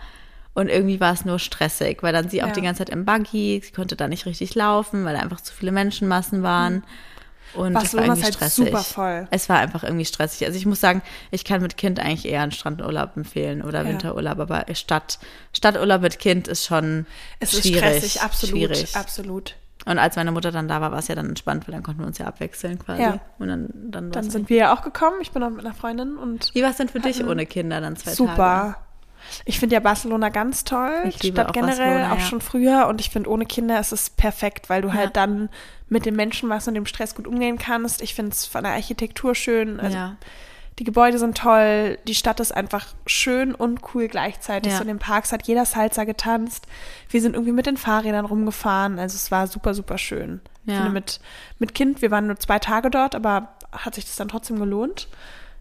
Und 0.54 0.68
irgendwie 0.68 1.00
war 1.00 1.14
es 1.14 1.24
nur 1.24 1.38
stressig, 1.38 2.02
weil 2.02 2.12
dann 2.12 2.28
sie 2.28 2.42
auch 2.42 2.48
Ja. 2.48 2.52
die 2.52 2.60
ganze 2.60 2.78
Zeit 2.80 2.90
im 2.90 3.04
Buggy, 3.06 3.62
sie 3.64 3.72
konnte 3.72 3.96
da 3.96 4.06
nicht 4.08 4.26
richtig 4.26 4.54
laufen, 4.54 5.04
weil 5.04 5.14
da 5.14 5.20
einfach 5.20 5.40
zu 5.40 5.54
viele 5.54 5.72
Menschenmassen 5.72 6.42
waren. 6.42 6.82
Und 7.54 7.72
Barcelona 7.74 8.14
es 8.14 8.18
ist 8.18 8.22
war 8.22 8.24
halt 8.24 8.34
irgendwie 8.34 8.34
stressig. 8.34 8.66
super 8.66 8.82
voll. 8.82 9.28
Es 9.30 9.48
war 9.48 9.58
einfach 9.58 9.82
irgendwie 9.84 10.04
stressig. 10.04 10.46
Also 10.46 10.58
ich 10.58 10.66
muss 10.66 10.80
sagen, 10.80 11.02
ich 11.30 11.44
kann 11.44 11.62
mit 11.62 11.76
Kind 11.76 12.00
eigentlich 12.00 12.26
eher 12.26 12.42
einen 12.42 12.52
Strandurlaub 12.52 13.16
empfehlen 13.16 13.62
oder 13.62 13.82
Ja. 13.82 13.88
Winterurlaub, 13.88 14.38
aber 14.40 14.64
Stadt, 14.74 15.18
Stadturlaub 15.54 16.02
mit 16.02 16.18
Kind 16.18 16.48
ist 16.48 16.64
schon 16.66 17.06
Es 17.40 17.52
ist 17.54 17.62
schwierig. 17.62 17.78
stressig, 17.78 18.20
absolut, 18.22 18.56
Schwierig. 18.76 18.96
absolut. 18.96 19.54
Und 19.84 19.98
als 19.98 20.16
meine 20.16 20.30
Mutter 20.32 20.52
dann 20.52 20.68
da 20.68 20.80
war, 20.80 20.92
war 20.92 20.98
es 20.98 21.08
ja 21.08 21.14
dann 21.14 21.28
entspannt, 21.28 21.66
weil 21.66 21.74
dann 21.74 21.82
konnten 21.82 22.00
wir 22.00 22.06
uns 22.06 22.18
ja 22.18 22.26
abwechseln 22.26 22.78
quasi. 22.78 23.02
Ja. 23.02 23.18
Und 23.38 23.48
dann, 23.48 23.68
dann, 23.72 24.10
Dann 24.12 24.30
sind 24.30 24.48
wir 24.48 24.56
ja 24.56 24.74
auch 24.74 24.82
gekommen. 24.82 25.16
Ich 25.20 25.32
bin 25.32 25.42
auch 25.42 25.50
mit 25.50 25.64
einer 25.64 25.74
Freundin 25.74 26.16
und 26.16 26.50
Wie 26.54 26.62
war 26.62 26.70
es 26.70 26.76
denn 26.76 26.88
für 26.88 27.00
dich 27.00 27.24
ohne 27.24 27.46
Kinder 27.46 27.80
dann 27.80 27.96
zwei 27.96 28.12
super. 28.12 28.36
Tage? 28.36 28.76
Ich 29.44 29.58
finde 29.58 29.74
ja 29.74 29.80
Barcelona 29.80 30.28
ganz 30.28 30.64
toll. 30.64 30.90
Ich 31.04 31.22
liebe 31.22 31.36
Stadt 31.36 31.48
auch 31.48 31.52
generell, 31.52 31.76
Barcelona, 31.76 32.12
auch 32.12 32.18
ja. 32.18 32.24
schon 32.24 32.40
früher. 32.40 32.86
Und 32.88 33.00
ich 33.00 33.10
finde, 33.10 33.30
ohne 33.30 33.46
Kinder 33.46 33.78
ist 33.80 33.92
es 33.92 34.10
perfekt, 34.10 34.68
weil 34.68 34.82
du 34.82 34.88
Ja. 34.88 34.94
halt 34.94 35.16
dann 35.16 35.48
mit 35.88 36.06
den 36.06 36.16
Menschen 36.16 36.48
was 36.48 36.66
und 36.68 36.74
dem 36.74 36.86
Stress 36.86 37.14
gut 37.14 37.26
umgehen 37.26 37.58
kannst. 37.58 38.02
Ich 38.02 38.14
finde 38.14 38.32
es 38.32 38.46
von 38.46 38.64
der 38.64 38.72
Architektur 38.72 39.34
schön. 39.34 39.78
Also 39.80 39.96
ja. 39.96 40.16
Die 40.78 40.84
Gebäude 40.84 41.18
sind 41.18 41.36
toll, 41.36 41.98
die 42.08 42.14
Stadt 42.14 42.40
ist 42.40 42.50
einfach 42.52 42.86
schön 43.06 43.54
und 43.54 43.80
cool 43.94 44.08
gleichzeitig. 44.08 44.72
Ja. 44.72 44.78
So 44.78 44.82
in 44.82 44.88
den 44.88 44.98
Parks 44.98 45.30
hat 45.30 45.46
jeder 45.46 45.66
Salsa 45.66 46.04
getanzt. 46.04 46.66
Wir 47.10 47.20
sind 47.20 47.34
irgendwie 47.34 47.52
mit 47.52 47.66
den 47.66 47.76
Fahrrädern 47.76 48.24
rumgefahren. 48.24 48.98
Also 48.98 49.16
es 49.16 49.30
war 49.30 49.46
super, 49.46 49.74
super 49.74 49.98
schön. 49.98 50.40
Ich 50.64 50.72
Ja. 50.72 50.78
finde 50.78 50.92
mit, 50.92 51.20
mit 51.58 51.74
Kind, 51.74 52.00
wir 52.00 52.10
waren 52.10 52.26
nur 52.26 52.38
zwei 52.38 52.58
Tage 52.58 52.90
dort, 52.90 53.14
aber 53.14 53.48
hat 53.70 53.94
sich 53.94 54.04
das 54.06 54.16
dann 54.16 54.28
trotzdem 54.28 54.58
gelohnt. 54.58 55.08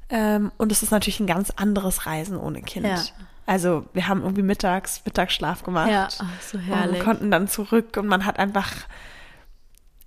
Ähm, 0.10 0.52
und 0.58 0.72
es 0.72 0.82
ist 0.84 0.92
natürlich 0.92 1.20
ein 1.20 1.28
ganz 1.28 1.52
anderes 1.52 2.06
Reisen 2.06 2.38
ohne 2.38 2.62
Kind. 2.62 2.86
Ja. 2.86 3.02
Also 3.46 3.86
wir 3.94 4.08
haben 4.08 4.22
irgendwie 4.22 4.44
mittags, 4.44 5.02
Mittagsschlaf 5.06 5.64
gemacht. 5.64 5.90
Ja, 5.92 6.08
ach, 6.20 6.42
so 6.42 6.58
herrlich. 6.58 7.00
Und 7.00 7.06
konnten 7.06 7.32
dann 7.32 7.48
zurück 7.50 7.98
und 7.98 8.08
man 8.08 8.26
hat 8.26 8.40
einfach. 8.40 8.70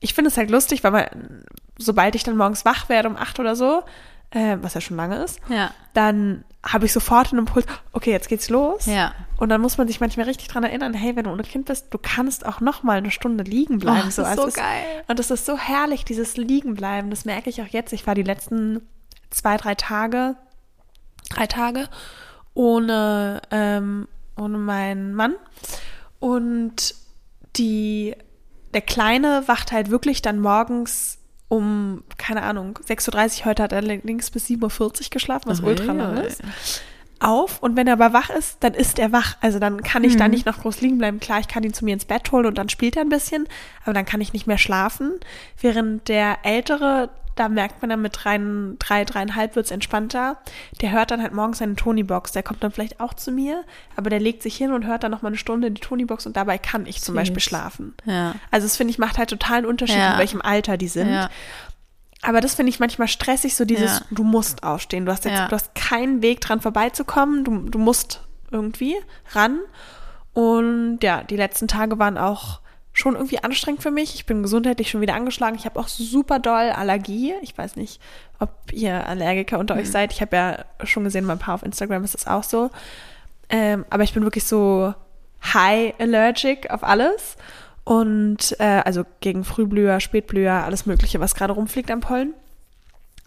Ich 0.00 0.14
finde 0.14 0.28
es 0.30 0.36
halt 0.36 0.50
lustig, 0.50 0.84
weil 0.84 0.90
man, 0.92 1.06
sobald 1.78 2.14
ich 2.14 2.22
dann 2.22 2.36
morgens 2.36 2.64
wach 2.64 2.88
werde 2.88 3.08
um 3.08 3.16
acht 3.16 3.40
oder 3.40 3.56
so, 3.56 3.82
äh, 4.34 4.58
was 4.60 4.74
ja 4.74 4.80
schon 4.82 4.96
lange 4.98 5.16
ist, 5.24 5.40
Ja, 5.48 5.70
dann 5.94 6.44
habe 6.62 6.86
ich 6.86 6.92
sofort 6.92 7.30
einen 7.32 7.40
Impuls, 7.40 7.66
okay, 7.92 8.10
jetzt 8.10 8.28
geht's 8.28 8.48
los. 8.50 8.86
ja. 8.86 9.14
Und 9.36 9.48
dann 9.48 9.60
muss 9.60 9.76
man 9.78 9.86
sich 9.88 10.00
manchmal 10.00 10.26
richtig 10.26 10.48
dran 10.48 10.62
erinnern, 10.64 10.94
hey, 10.94 11.16
wenn 11.16 11.24
du 11.24 11.30
ohne 11.30 11.42
Kind 11.42 11.66
bist, 11.66 11.86
du 11.92 11.98
kannst 11.98 12.46
auch 12.46 12.60
noch 12.60 12.82
mal 12.82 12.98
eine 12.98 13.10
Stunde 13.10 13.44
liegen 13.44 13.78
bleiben. 13.78 14.00
Oh, 14.02 14.04
das 14.06 14.18
ist 14.18 14.24
Also 14.24 14.48
so 14.48 14.56
geil. 14.56 15.02
Und 15.08 15.18
das 15.18 15.30
ist 15.30 15.44
so 15.46 15.58
herrlich, 15.58 16.04
dieses 16.04 16.36
Liegenbleiben. 16.36 17.10
Das 17.10 17.24
merke 17.24 17.50
ich 17.50 17.60
auch 17.62 17.66
jetzt. 17.66 17.92
Ich 17.92 18.06
war 18.06 18.14
die 18.14 18.22
letzten 18.22 18.80
zwei, 19.30 19.56
drei 19.56 19.74
Tage, 19.74 20.36
drei 21.30 21.46
Tage 21.46 21.88
ohne, 22.54 23.42
ähm, 23.50 24.08
ohne 24.36 24.58
meinen 24.58 25.14
Mann. 25.14 25.34
Und 26.20 26.94
die, 27.56 28.14
der 28.72 28.80
Kleine 28.82 29.42
wacht 29.46 29.72
halt 29.72 29.90
wirklich 29.90 30.22
dann 30.22 30.38
morgens 30.40 31.18
um, 31.54 32.02
keine 32.18 32.42
Ahnung, 32.42 32.78
6.30 32.88 33.40
Uhr, 33.40 33.44
heute 33.46 33.62
hat 33.62 33.72
er 33.72 33.82
links 33.82 34.30
bis 34.30 34.46
7.40 34.46 34.80
Uhr 34.80 34.92
geschlafen, 35.10 35.48
was 35.50 35.60
ultra 35.60 35.92
lang 35.92 36.24
ist 36.24 36.42
auf 37.20 37.62
und 37.62 37.74
wenn 37.76 37.86
er 37.86 37.94
aber 37.94 38.12
wach 38.12 38.28
ist, 38.28 38.58
dann 38.60 38.74
ist 38.74 38.98
er 38.98 39.10
wach. 39.12 39.36
Also 39.40 39.58
dann 39.58 39.82
kann 39.82 40.04
ich 40.04 40.16
da 40.16 40.24
Mhm. 40.24 40.30
nicht 40.32 40.46
noch 40.46 40.58
groß 40.60 40.82
liegen 40.82 40.98
bleiben. 40.98 41.20
Klar, 41.20 41.38
ich 41.40 41.48
kann 41.48 41.62
ihn 41.62 41.72
zu 41.72 41.84
mir 41.84 41.94
ins 41.94 42.04
Bett 42.04 42.30
holen 42.32 42.44
und 42.44 42.58
dann 42.58 42.68
spielt 42.68 42.96
er 42.96 43.02
ein 43.02 43.08
bisschen, 43.08 43.48
aber 43.84 43.94
dann 43.94 44.04
kann 44.04 44.20
ich 44.20 44.32
nicht 44.34 44.46
mehr 44.46 44.58
schlafen. 44.58 45.12
Während 45.58 46.08
der 46.08 46.38
Ältere, 46.42 47.08
da 47.36 47.48
merkt 47.48 47.82
man 47.82 47.90
dann 47.90 48.00
mit 48.02 48.16
drei, 48.22 48.38
drei 48.78 49.04
dreieinhalb 49.04 49.56
wird's 49.56 49.70
entspannter. 49.70 50.38
Der 50.80 50.92
hört 50.92 51.10
dann 51.10 51.20
halt 51.22 51.34
morgens 51.34 51.58
seine 51.58 51.74
Tony-Box. 51.74 52.32
Der 52.32 52.42
kommt 52.42 52.62
dann 52.62 52.70
vielleicht 52.70 53.00
auch 53.00 53.14
zu 53.14 53.32
mir, 53.32 53.64
aber 53.96 54.08
der 54.10 54.20
legt 54.20 54.42
sich 54.42 54.56
hin 54.56 54.72
und 54.72 54.86
hört 54.86 55.02
dann 55.02 55.10
noch 55.10 55.22
mal 55.22 55.28
eine 55.28 55.36
Stunde 55.36 55.70
die 55.70 55.80
Tony-Box 55.80 56.26
und 56.26 56.36
dabei 56.36 56.58
kann 56.58 56.86
ich 56.86 57.02
zum 57.02 57.14
Süß. 57.14 57.20
Beispiel 57.20 57.40
schlafen. 57.42 57.94
Ja. 58.04 58.34
Also 58.50 58.66
das 58.66 58.76
finde 58.76 58.92
ich 58.92 58.98
macht 58.98 59.18
halt 59.18 59.30
total 59.30 59.58
einen 59.58 59.66
Unterschied, 59.66 59.96
Ja. 59.98 60.12
in 60.12 60.18
welchem 60.18 60.42
Alter 60.42 60.76
die 60.76 60.88
sind. 60.88 61.10
Ja. 61.12 61.28
Aber 62.22 62.40
das 62.40 62.54
finde 62.54 62.70
ich 62.70 62.80
manchmal 62.80 63.08
stressig, 63.08 63.54
so 63.54 63.64
dieses, 63.64 63.98
Ja. 64.00 64.06
du 64.10 64.24
musst 64.24 64.62
aufstehen. 64.62 65.04
Du 65.04 65.12
hast 65.12 65.24
jetzt, 65.24 65.34
Ja. 65.34 65.48
du 65.48 65.54
hast 65.54 65.74
keinen 65.74 66.22
Weg 66.22 66.40
dran 66.40 66.60
vorbeizukommen. 66.60 67.44
Du, 67.44 67.68
du 67.68 67.78
musst 67.78 68.22
irgendwie 68.50 68.94
ran. 69.32 69.58
Und 70.32 71.00
ja, 71.02 71.22
die 71.22 71.36
letzten 71.36 71.68
Tage 71.68 71.98
waren 71.98 72.16
auch 72.18 72.60
schon 72.96 73.14
irgendwie 73.16 73.42
anstrengend 73.42 73.82
für 73.82 73.90
mich. 73.90 74.14
Ich 74.14 74.24
bin 74.24 74.42
gesundheitlich 74.42 74.88
schon 74.88 75.00
wieder 75.02 75.14
angeschlagen. 75.14 75.56
Ich 75.56 75.66
habe 75.66 75.78
auch 75.80 75.88
super 75.88 76.38
doll 76.38 76.70
Allergie. 76.70 77.34
Ich 77.42 77.58
weiß 77.58 77.76
nicht, 77.76 78.00
ob 78.38 78.50
ihr 78.72 79.06
Allergiker 79.06 79.58
unter 79.58 79.74
Mhm. 79.74 79.80
euch 79.80 79.90
seid. 79.90 80.12
Ich 80.12 80.20
habe 80.22 80.36
ja 80.36 80.64
schon 80.84 81.04
gesehen, 81.04 81.26
bei 81.26 81.32
ein 81.32 81.38
paar 81.38 81.54
auf 81.56 81.64
Instagram 81.64 82.04
ist 82.04 82.14
das 82.14 82.26
auch 82.26 82.44
so. 82.44 82.70
Ähm, 83.50 83.84
aber 83.90 84.04
ich 84.04 84.14
bin 84.14 84.22
wirklich 84.22 84.44
so 84.44 84.94
high 85.52 85.92
allergic 85.98 86.70
auf 86.70 86.82
alles. 86.84 87.36
Und 87.82 88.56
äh, 88.60 88.80
also 88.84 89.04
gegen 89.20 89.44
Frühblüher, 89.44 90.00
Spätblüher, 90.00 90.52
alles 90.52 90.86
Mögliche, 90.86 91.20
was 91.20 91.34
gerade 91.34 91.52
rumfliegt 91.52 91.90
am 91.90 92.00
Pollen. 92.00 92.32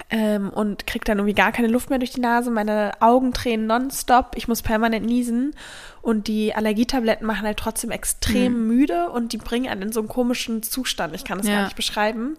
Ähm, 0.09 0.49
und 0.49 0.87
krieg 0.87 1.03
dann 1.05 1.17
irgendwie 1.17 1.33
gar 1.33 1.51
keine 1.51 1.67
Luft 1.67 1.89
mehr 1.89 1.99
durch 1.99 2.11
die 2.11 2.21
Nase. 2.21 2.49
Meine 2.49 2.93
Augen 3.01 3.33
tränen 3.33 3.67
nonstop. 3.67 4.31
Ich 4.35 4.47
muss 4.47 4.61
permanent 4.61 5.05
niesen. 5.05 5.53
Und 6.01 6.27
die 6.27 6.53
Allergietabletten 6.55 7.27
machen 7.27 7.45
halt 7.45 7.57
trotzdem 7.57 7.91
extrem 7.91 8.67
müde 8.67 9.09
und 9.09 9.33
die 9.33 9.37
bringen 9.37 9.67
einen 9.67 9.81
in 9.81 9.91
so 9.91 9.99
einen 9.99 10.07
komischen 10.07 10.63
Zustand. 10.63 11.13
Ich 11.13 11.25
kann 11.25 11.39
das 11.39 11.47
Ja. 11.47 11.55
gar 11.55 11.63
nicht 11.65 11.75
beschreiben. 11.75 12.37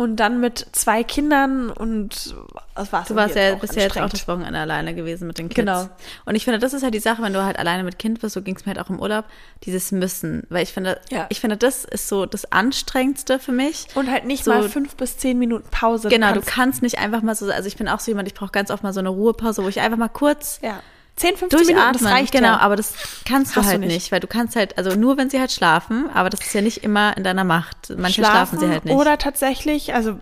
Und 0.00 0.16
dann 0.16 0.40
mit 0.40 0.64
zwei 0.72 1.04
Kindern 1.04 1.68
und 1.68 2.34
das 2.74 2.90
war's. 2.90 3.08
Du 3.08 3.14
warst 3.16 3.34
ja, 3.34 3.42
ja 3.50 3.56
jetzt 3.60 4.00
auch 4.00 4.08
das 4.08 4.26
Wochenende 4.26 4.58
alleine 4.58 4.94
gewesen 4.94 5.26
mit 5.26 5.36
den 5.36 5.50
Kids. 5.50 5.56
Genau. 5.56 5.90
Und 6.24 6.36
ich 6.36 6.44
finde, 6.44 6.58
das 6.58 6.72
ist 6.72 6.82
halt 6.82 6.94
die 6.94 7.00
Sache, 7.00 7.22
wenn 7.22 7.34
du 7.34 7.44
halt 7.44 7.58
alleine 7.58 7.84
mit 7.84 7.98
Kind 7.98 8.18
bist, 8.18 8.32
so 8.32 8.40
ging 8.40 8.56
es 8.56 8.64
mir 8.64 8.74
halt 8.74 8.78
auch 8.82 8.88
im 8.88 8.98
Urlaub, 8.98 9.26
dieses 9.64 9.92
Müssen. 9.92 10.44
Weil 10.48 10.62
ich 10.62 10.72
finde, 10.72 10.98
Ja. 11.10 11.26
ich 11.28 11.38
finde, 11.40 11.58
das 11.58 11.84
ist 11.84 12.08
so 12.08 12.24
das 12.24 12.50
Anstrengendste 12.50 13.38
für 13.38 13.52
mich. 13.52 13.88
Und 13.94 14.10
halt 14.10 14.24
nicht 14.24 14.44
So- 14.44 14.52
mal 14.52 14.68
fünf 14.70 14.96
bis 14.96 15.18
zehn 15.18 15.38
Minuten 15.38 15.68
Pause. 15.70 16.08
Genau, 16.08 16.28
du 16.28 16.40
kannst- 16.40 16.48
kannst 16.50 16.82
nicht 16.82 16.98
einfach 16.98 17.20
mal 17.20 17.34
so, 17.34 17.50
also 17.52 17.68
ich 17.68 17.76
bin 17.76 17.86
auch 17.86 18.00
so 18.00 18.10
jemand, 18.10 18.26
ich 18.26 18.32
brauche 18.34 18.52
ganz 18.52 18.70
oft 18.70 18.82
mal 18.82 18.94
so 18.94 19.00
eine 19.00 19.10
Ruhepause, 19.10 19.62
wo 19.62 19.68
ich 19.68 19.80
einfach 19.80 19.98
mal 19.98 20.08
kurz 20.08 20.60
Ja. 20.62 20.80
10, 21.20 21.36
15 21.36 21.58
Minuten, 21.60 21.74
durchatmen. 21.74 22.02
das 22.02 22.12
reicht 22.12 22.32
genau, 22.32 22.48
ja. 22.48 22.58
aber 22.58 22.76
das 22.76 22.94
kannst 23.26 23.54
du 23.54 23.60
Hast 23.60 23.66
du 23.66 23.70
halt 23.72 23.80
nicht. 23.80 23.92
nicht. 23.92 24.12
weil 24.12 24.20
du 24.20 24.26
kannst 24.26 24.56
halt, 24.56 24.76
also 24.78 24.94
nur 24.96 25.16
wenn 25.16 25.30
sie 25.30 25.38
halt 25.38 25.52
schlafen, 25.52 26.08
aber 26.14 26.30
das 26.30 26.40
ist 26.40 26.52
ja 26.54 26.60
nicht 26.62 26.78
immer 26.84 27.16
in 27.16 27.24
deiner 27.24 27.44
Macht. 27.44 27.92
Manche 27.96 28.22
schlafen, 28.24 28.58
sie 28.58 28.68
halt 28.68 28.84
nicht. 28.84 28.94
Oder 28.94 29.18
tatsächlich, 29.18 29.94
also 29.94 30.18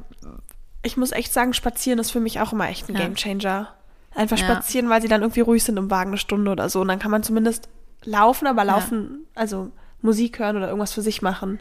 ich 0.82 0.96
muss 0.96 1.12
echt 1.12 1.32
sagen, 1.32 1.54
spazieren 1.54 1.98
ist 1.98 2.10
für 2.10 2.20
mich 2.20 2.40
auch 2.40 2.52
immer 2.52 2.68
echt 2.68 2.88
ein 2.88 2.94
Ja. 2.94 3.00
Gamechanger. 3.02 3.68
Einfach 4.14 4.38
Ja. 4.38 4.44
spazieren, 4.44 4.88
weil 4.88 5.00
sie 5.02 5.08
dann 5.08 5.22
irgendwie 5.22 5.40
ruhig 5.40 5.62
sind 5.64 5.76
im 5.76 5.90
Wagen 5.90 6.10
eine 6.10 6.18
Stunde 6.18 6.50
oder 6.50 6.68
so. 6.68 6.80
Und 6.80 6.88
dann 6.88 6.98
kann 6.98 7.10
man 7.10 7.22
zumindest 7.22 7.68
laufen, 8.04 8.46
aber 8.46 8.64
laufen, 8.64 9.26
also 9.34 9.70
Musik 10.02 10.38
hören 10.38 10.56
oder 10.56 10.66
irgendwas 10.68 10.92
für 10.92 11.02
sich 11.02 11.22
machen. 11.22 11.58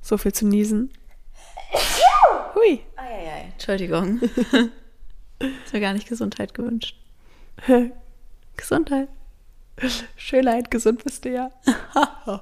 So 0.00 0.16
viel 0.18 0.32
zum 0.32 0.48
Niesen. 0.48 0.90
Hui. 2.54 2.80
Entschuldigung. 3.52 4.20
ist 5.38 5.72
mir 5.72 5.80
gar 5.80 5.92
nicht 5.92 6.08
Gesundheit 6.08 6.54
gewünscht. 6.54 6.96
Gesundheit. 8.56 9.08
Schönheit, 10.16 10.70
gesund 10.70 11.02
bist 11.02 11.24
du 11.24 11.30
ja. 11.30 11.50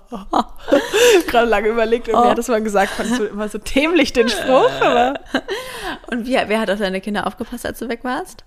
Gerade 1.28 1.48
lange 1.48 1.68
überlegt, 1.68 2.08
irgendwie 2.08 2.26
Oh. 2.26 2.30
hat 2.30 2.38
das 2.38 2.48
mal 2.48 2.62
gesagt, 2.62 2.90
fandst 2.92 3.18
du 3.18 3.24
immer 3.24 3.48
so 3.48 3.58
dämlich 3.58 4.12
den 4.12 4.28
Spruch, 4.28 4.70
aber. 4.80 5.14
Und 6.10 6.26
wie, 6.26 6.32
wer 6.34 6.60
hat 6.60 6.70
auf 6.70 6.78
deine 6.80 7.00
Kinder 7.00 7.26
aufgepasst, 7.26 7.64
als 7.66 7.78
du 7.78 7.88
weg 7.88 8.00
warst? 8.02 8.44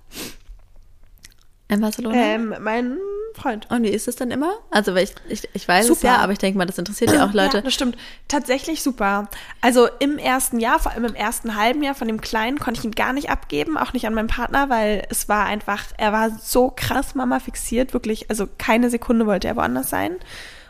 In 1.70 1.82
Barcelona? 1.82 2.16
Ähm, 2.16 2.56
mein 2.60 2.98
Freund. 3.36 3.68
Und 3.70 3.84
wie 3.84 3.90
ist 3.90 4.08
es 4.08 4.16
dann 4.16 4.32
immer? 4.32 4.54
Also, 4.72 4.94
weil 4.96 5.04
ich, 5.04 5.14
ich, 5.30 5.50
ich 5.54 5.68
weiß 5.68 5.90
es 5.90 6.00
Super. 6.00 6.14
ja, 6.14 6.18
aber 6.18 6.32
ich 6.34 6.38
denke 6.40 6.58
mal, 6.58 6.66
das 6.66 6.78
interessiert 6.78 7.12
ja 7.12 7.26
auch 7.26 7.34
Leute. 7.34 7.58
Ja, 7.58 7.62
das 7.64 7.74
stimmt. 7.74 7.98
Tatsächlich 8.28 8.82
super. 8.84 9.28
Also 9.62 9.88
im 10.00 10.18
ersten 10.18 10.60
Jahr, 10.60 10.80
vor 10.80 10.92
allem 10.92 11.06
im 11.06 11.16
ersten 11.16 11.56
halben 11.56 11.84
Jahr 11.84 11.96
von 11.96 12.08
dem 12.08 12.22
Kleinen, 12.22 12.60
konnte 12.60 12.80
ich 12.80 12.86
ihn 12.86 12.92
gar 12.92 13.14
nicht 13.14 13.30
abgeben, 13.30 13.78
auch 13.78 13.94
nicht 13.94 14.06
an 14.08 14.14
meinen 14.14 14.28
Partner, 14.28 14.70
weil 14.70 15.06
es 15.10 15.28
war 15.30 15.46
einfach, 15.46 15.84
er 15.98 16.12
war 16.14 16.30
so 16.32 16.72
krass 16.76 17.16
Mama 17.16 17.40
fixiert, 17.40 17.94
wirklich, 17.94 18.30
also 18.30 18.48
keine 18.58 18.90
Sekunde 18.90 19.26
wollte 19.26 19.48
er 19.48 19.56
woanders 19.56 19.90
sein. 19.90 20.16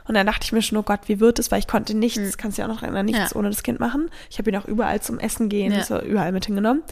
Und 0.06 0.16
dann 0.16 0.26
dachte 0.28 0.42
ich 0.44 0.52
mir 0.52 0.62
schon, 0.62 0.78
oh 0.78 0.84
Gott, 0.84 1.02
wie 1.08 1.22
wird 1.22 1.40
es, 1.40 1.50
weil 1.50 1.60
ich 1.60 1.68
konnte 1.68 1.94
nichts, 1.96 2.38
kannst 2.38 2.58
du 2.58 2.62
ja 2.62 2.68
auch 2.68 2.74
noch 2.74 2.84
erinnern, 2.84 3.06
nichts 3.06 3.32
Ja. 3.32 3.36
ohne 3.38 3.50
das 3.50 3.64
Kind 3.64 3.80
machen. 3.80 4.10
Ich 4.30 4.38
habe 4.38 4.50
ihn 4.50 4.58
auch 4.58 4.66
überall 4.66 5.02
zum 5.02 5.18
Essen 5.18 5.48
gehen, 5.48 5.72
Ja. 5.72 5.84
so 5.84 6.00
überall 6.02 6.34
mit 6.34 6.46
hingenommen. 6.46 6.84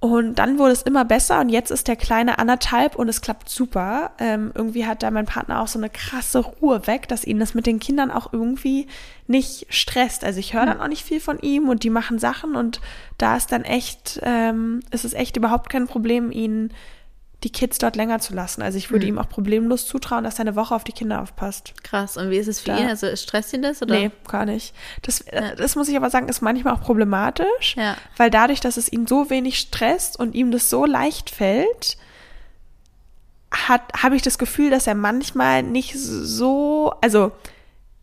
Und 0.00 0.36
dann 0.36 0.58
wurde 0.58 0.72
es 0.72 0.80
immer 0.80 1.04
besser 1.04 1.40
und 1.40 1.50
jetzt 1.50 1.70
ist 1.70 1.86
der 1.86 1.96
Kleine 1.96 2.38
anderthalb 2.38 2.96
und 2.96 3.10
es 3.10 3.20
klappt 3.20 3.50
super. 3.50 4.12
Ähm, 4.18 4.50
irgendwie 4.54 4.86
hat 4.86 5.02
da 5.02 5.10
mein 5.10 5.26
Partner 5.26 5.60
auch 5.60 5.68
so 5.68 5.78
eine 5.78 5.90
krasse 5.90 6.38
Ruhe 6.38 6.86
weg, 6.86 7.06
dass 7.06 7.26
ihn 7.26 7.38
das 7.38 7.52
mit 7.52 7.66
den 7.66 7.80
Kindern 7.80 8.10
auch 8.10 8.32
irgendwie 8.32 8.86
nicht 9.26 9.66
stresst. 9.68 10.24
Also 10.24 10.40
ich 10.40 10.54
höre 10.54 10.64
dann 10.64 10.80
auch 10.80 10.88
nicht 10.88 11.04
viel 11.04 11.20
von 11.20 11.38
ihm 11.40 11.68
und 11.68 11.82
die 11.82 11.90
machen 11.90 12.18
Sachen 12.18 12.56
und 12.56 12.80
da 13.18 13.36
ist 13.36 13.52
dann 13.52 13.62
echt, 13.62 14.20
ähm, 14.22 14.80
ist 14.90 15.04
es 15.04 15.12
echt 15.12 15.36
überhaupt 15.36 15.68
kein 15.68 15.86
Problem, 15.86 16.32
ihn 16.32 16.72
die 17.42 17.50
Kids 17.50 17.78
dort 17.78 17.96
länger 17.96 18.18
zu 18.18 18.34
lassen. 18.34 18.60
Also 18.60 18.76
ich 18.76 18.90
würde 18.90 19.06
ihm 19.06 19.18
auch 19.18 19.28
problemlos 19.28 19.86
zutrauen, 19.86 20.24
dass 20.24 20.34
er 20.34 20.42
eine 20.42 20.56
Woche 20.56 20.74
auf 20.74 20.84
die 20.84 20.92
Kinder 20.92 21.22
aufpasst. 21.22 21.72
Krass. 21.82 22.16
Und 22.18 22.30
wie 22.30 22.36
ist 22.36 22.48
es 22.48 22.60
für 22.60 22.72
Da- 22.72 22.78
ihn? 22.78 22.86
Also, 22.86 23.14
stresst 23.16 23.52
ihn 23.54 23.62
das? 23.62 23.80
Oder? 23.80 23.94
Nee, 23.94 24.10
gar 24.28 24.44
nicht. 24.44 24.74
Das, 25.02 25.22
äh, 25.22 25.56
das 25.56 25.74
muss 25.74 25.88
ich 25.88 25.96
aber 25.96 26.10
sagen, 26.10 26.28
ist 26.28 26.42
manchmal 26.42 26.74
auch 26.74 26.82
problematisch, 26.82 27.76
Ja. 27.76 27.96
weil 28.18 28.30
dadurch, 28.30 28.60
dass 28.60 28.76
es 28.76 28.92
ihn 28.92 29.06
so 29.06 29.30
wenig 29.30 29.58
stresst 29.58 30.18
und 30.18 30.34
ihm 30.34 30.50
das 30.50 30.68
so 30.68 30.84
leicht 30.84 31.30
fällt, 31.30 31.96
hat 33.50 33.82
habe 34.02 34.16
ich 34.16 34.22
das 34.22 34.38
Gefühl, 34.38 34.70
dass 34.70 34.86
er 34.86 34.94
manchmal 34.94 35.62
nicht 35.62 35.94
so, 35.96 36.92
also 37.00 37.32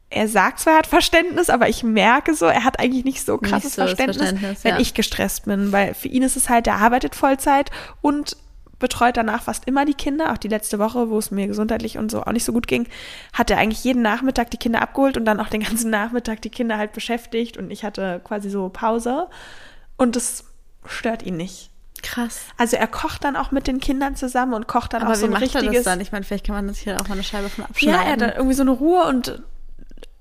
er 0.09 0.27
sagt 0.27 0.59
zwar, 0.61 0.73
er 0.73 0.79
hat 0.79 0.88
Verständnis, 0.88 1.49
aber 1.49 1.69
ich 1.69 1.83
merke 1.83 2.33
so, 2.33 2.45
er 2.45 2.63
hat 2.63 2.79
eigentlich 2.79 3.05
nicht 3.05 3.25
so 3.25 3.38
krasses 3.38 3.75
so 3.75 3.81
das 3.81 3.91
Verständnis, 3.91 4.17
Verständnis, 4.17 4.63
wenn 4.63 4.75
ja. 4.75 4.79
ich 4.79 4.93
gestresst 4.93 5.45
bin, 5.45 5.71
weil 5.71 5.93
für 5.93 6.07
ihn 6.07 6.23
ist 6.23 6.38
es 6.38 6.49
halt, 6.49 6.67
er 6.67 6.75
arbeitet 6.75 7.13
Vollzeit 7.15 7.71
und 8.01 8.35
betreut 8.80 9.17
danach 9.17 9.43
fast 9.43 9.67
immer 9.67 9.86
die 9.86 9.93
Kinder. 9.93 10.32
Auch 10.32 10.38
die 10.38 10.47
letzte 10.47 10.80
Woche, 10.80 11.09
wo 11.09 11.17
es 11.17 11.32
mir 11.32 11.47
gesundheitlich 11.47 11.97
und 11.97 12.11
so 12.11 12.23
auch 12.23 12.32
nicht 12.32 12.45
so 12.45 12.53
gut 12.53 12.67
ging, 12.67 12.88
hat 13.34 13.49
er 13.49 13.57
eigentlich 13.57 13.84
jeden 13.84 14.01
Nachmittag 14.01 14.51
die 14.51 14.57
Kinder 14.57 14.82
abgeholt 14.82 15.17
und 15.17 15.25
dann 15.25 15.39
auch 15.39 15.49
den 15.49 15.61
ganzen 15.61 15.89
Nachmittag 15.91 16.41
die 16.41 16.49
Kinder 16.49 16.78
halt 16.78 16.93
beschäftigt 16.93 17.57
und 17.57 17.71
ich 17.71 17.84
hatte 17.84 18.21
quasi 18.23 18.49
so 18.49 18.69
Pause 18.69 19.28
und 19.97 20.15
das 20.15 20.45
stört 20.86 21.23
ihn 21.23 21.38
nicht. 21.38 21.69
Krass. 22.03 22.41
Also 22.57 22.78
er 22.78 22.88
kocht 22.88 23.23
dann 23.23 23.36
auch 23.36 23.51
mit 23.51 23.67
den 23.67 23.80
Kindern 23.80 24.15
zusammen 24.15 24.53
und 24.53 24.67
kocht 24.67 24.93
dann 24.93 25.01
Aber 25.01 25.13
auch 25.13 25.15
so 25.15 25.25
ein 25.25 25.32
macht 25.32 25.41
er 25.41 25.47
das 25.47 25.55
richtiges. 25.63 25.84
dann? 25.84 25.99
Ich 25.99 26.11
meine, 26.11 26.23
vielleicht 26.23 26.45
kann 26.45 26.55
man 26.55 26.67
das 26.67 26.78
hier 26.78 26.95
auch 27.01 27.07
mal 27.07 27.15
eine 27.15 27.23
Scheibe 27.23 27.49
von 27.49 27.65
abschneiden. 27.65 27.99
Ja, 27.99 28.05
er 28.05 28.11
hat 28.13 28.21
dann 28.21 28.32
irgendwie 28.32 28.53
so 28.53 28.61
eine 28.61 28.71
Ruhe 28.71 29.03
und 29.07 29.41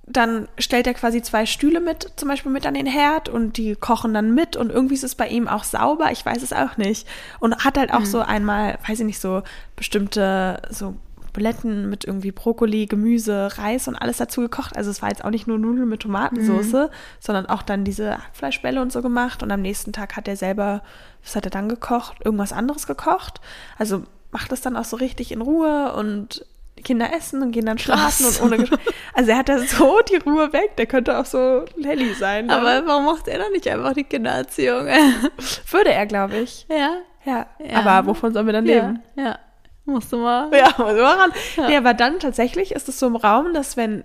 dann 0.06 0.46
stellt 0.58 0.86
er 0.86 0.94
quasi 0.94 1.20
zwei 1.20 1.46
Stühle 1.46 1.80
mit, 1.80 2.12
zum 2.16 2.28
Beispiel 2.28 2.52
mit 2.52 2.64
an 2.66 2.74
den 2.74 2.86
Herd 2.86 3.28
und 3.28 3.56
die 3.56 3.74
kochen 3.74 4.14
dann 4.14 4.34
mit 4.34 4.56
und 4.56 4.70
irgendwie 4.70 4.94
ist 4.94 5.04
es 5.04 5.16
bei 5.16 5.26
ihm 5.26 5.48
auch 5.48 5.64
sauber, 5.64 6.12
ich 6.12 6.24
weiß 6.24 6.42
es 6.42 6.52
auch 6.52 6.76
nicht. 6.76 7.08
Und 7.40 7.64
hat 7.64 7.76
halt 7.76 7.92
auch 7.92 8.04
so 8.04 8.20
einmal, 8.20 8.78
weiß 8.86 9.00
ich 9.00 9.06
nicht, 9.06 9.20
so 9.20 9.42
bestimmte 9.74 10.62
so 10.70 10.94
Buletten 11.32 11.90
mit 11.90 12.04
irgendwie 12.04 12.32
Brokkoli, 12.32 12.86
Gemüse, 12.86 13.58
Reis 13.58 13.88
und 13.88 13.96
alles 13.96 14.16
dazu 14.16 14.40
gekocht. 14.40 14.74
Also 14.76 14.90
es 14.90 15.02
war 15.02 15.10
jetzt 15.10 15.22
auch 15.22 15.30
nicht 15.30 15.46
nur 15.46 15.58
Nudeln 15.58 15.88
mit 15.88 16.00
Tomatensauce, 16.00 16.88
sondern 17.20 17.46
auch 17.46 17.62
dann 17.62 17.84
diese 17.84 18.16
Hackfleischbälle 18.16 18.80
und 18.80 18.90
so 18.90 19.02
gemacht. 19.02 19.42
Und 19.42 19.50
am 19.50 19.60
nächsten 19.60 19.92
Tag 19.92 20.16
hat 20.16 20.28
er 20.28 20.36
selber, 20.36 20.82
was 21.22 21.36
hat 21.36 21.44
er 21.44 21.50
dann 21.50 21.68
gekocht? 21.68 22.24
Irgendwas 22.24 22.52
anderes 22.52 22.86
gekocht. 22.86 23.40
Also 23.76 24.04
macht 24.30 24.50
das 24.50 24.62
dann 24.62 24.76
auch 24.76 24.84
so 24.84 24.96
richtig 24.96 25.30
in 25.30 25.42
Ruhe 25.42 25.92
und 25.94 26.46
Kinder 26.86 27.12
essen 27.12 27.42
und 27.42 27.50
gehen 27.52 27.66
dann 27.66 27.78
schlafen 27.78 28.24
Krass. 28.24 28.40
und 28.40 28.46
ohne 28.46 28.56
Gesch 28.58 28.70
Also 29.14 29.30
er 29.32 29.38
hat 29.38 29.48
da 29.48 29.58
so 29.58 29.98
die 30.10 30.16
Ruhe 30.16 30.52
weg, 30.52 30.76
der 30.76 30.86
könnte 30.86 31.18
auch 31.18 31.24
so 31.26 31.64
Lelly 31.76 32.14
sein. 32.14 32.46
ne? 32.46 32.54
Aber 32.56 32.86
warum 32.86 33.04
macht 33.06 33.28
er 33.28 33.38
dann 33.38 33.52
nicht 33.52 33.66
einfach 33.68 33.92
die 33.94 34.04
Kindererziehung? 34.04 34.86
würde 35.70 35.92
er, 35.92 36.06
glaube 36.06 36.36
ich. 36.38 36.66
ja. 36.70 36.96
Ja. 37.24 37.46
Ja. 37.58 37.84
Aber 37.84 38.06
wovon 38.08 38.32
sollen 38.32 38.46
wir 38.46 38.52
dann 38.52 38.66
leben? 38.66 39.02
Ja. 39.16 39.24
ja. 39.24 39.38
Musst 39.84 40.12
du 40.12 40.18
mal. 40.18 40.48
Ja, 40.56 40.66
muss 40.78 40.94
man 40.94 40.96
ran. 41.20 41.32
Nee, 41.66 41.76
aber 41.76 41.92
dann 41.92 42.20
tatsächlich 42.20 42.70
ist 42.72 42.88
es 42.88 43.00
so 43.00 43.06
im 43.08 43.16
Raum, 43.16 43.52
dass 43.52 43.76
wenn 43.76 44.04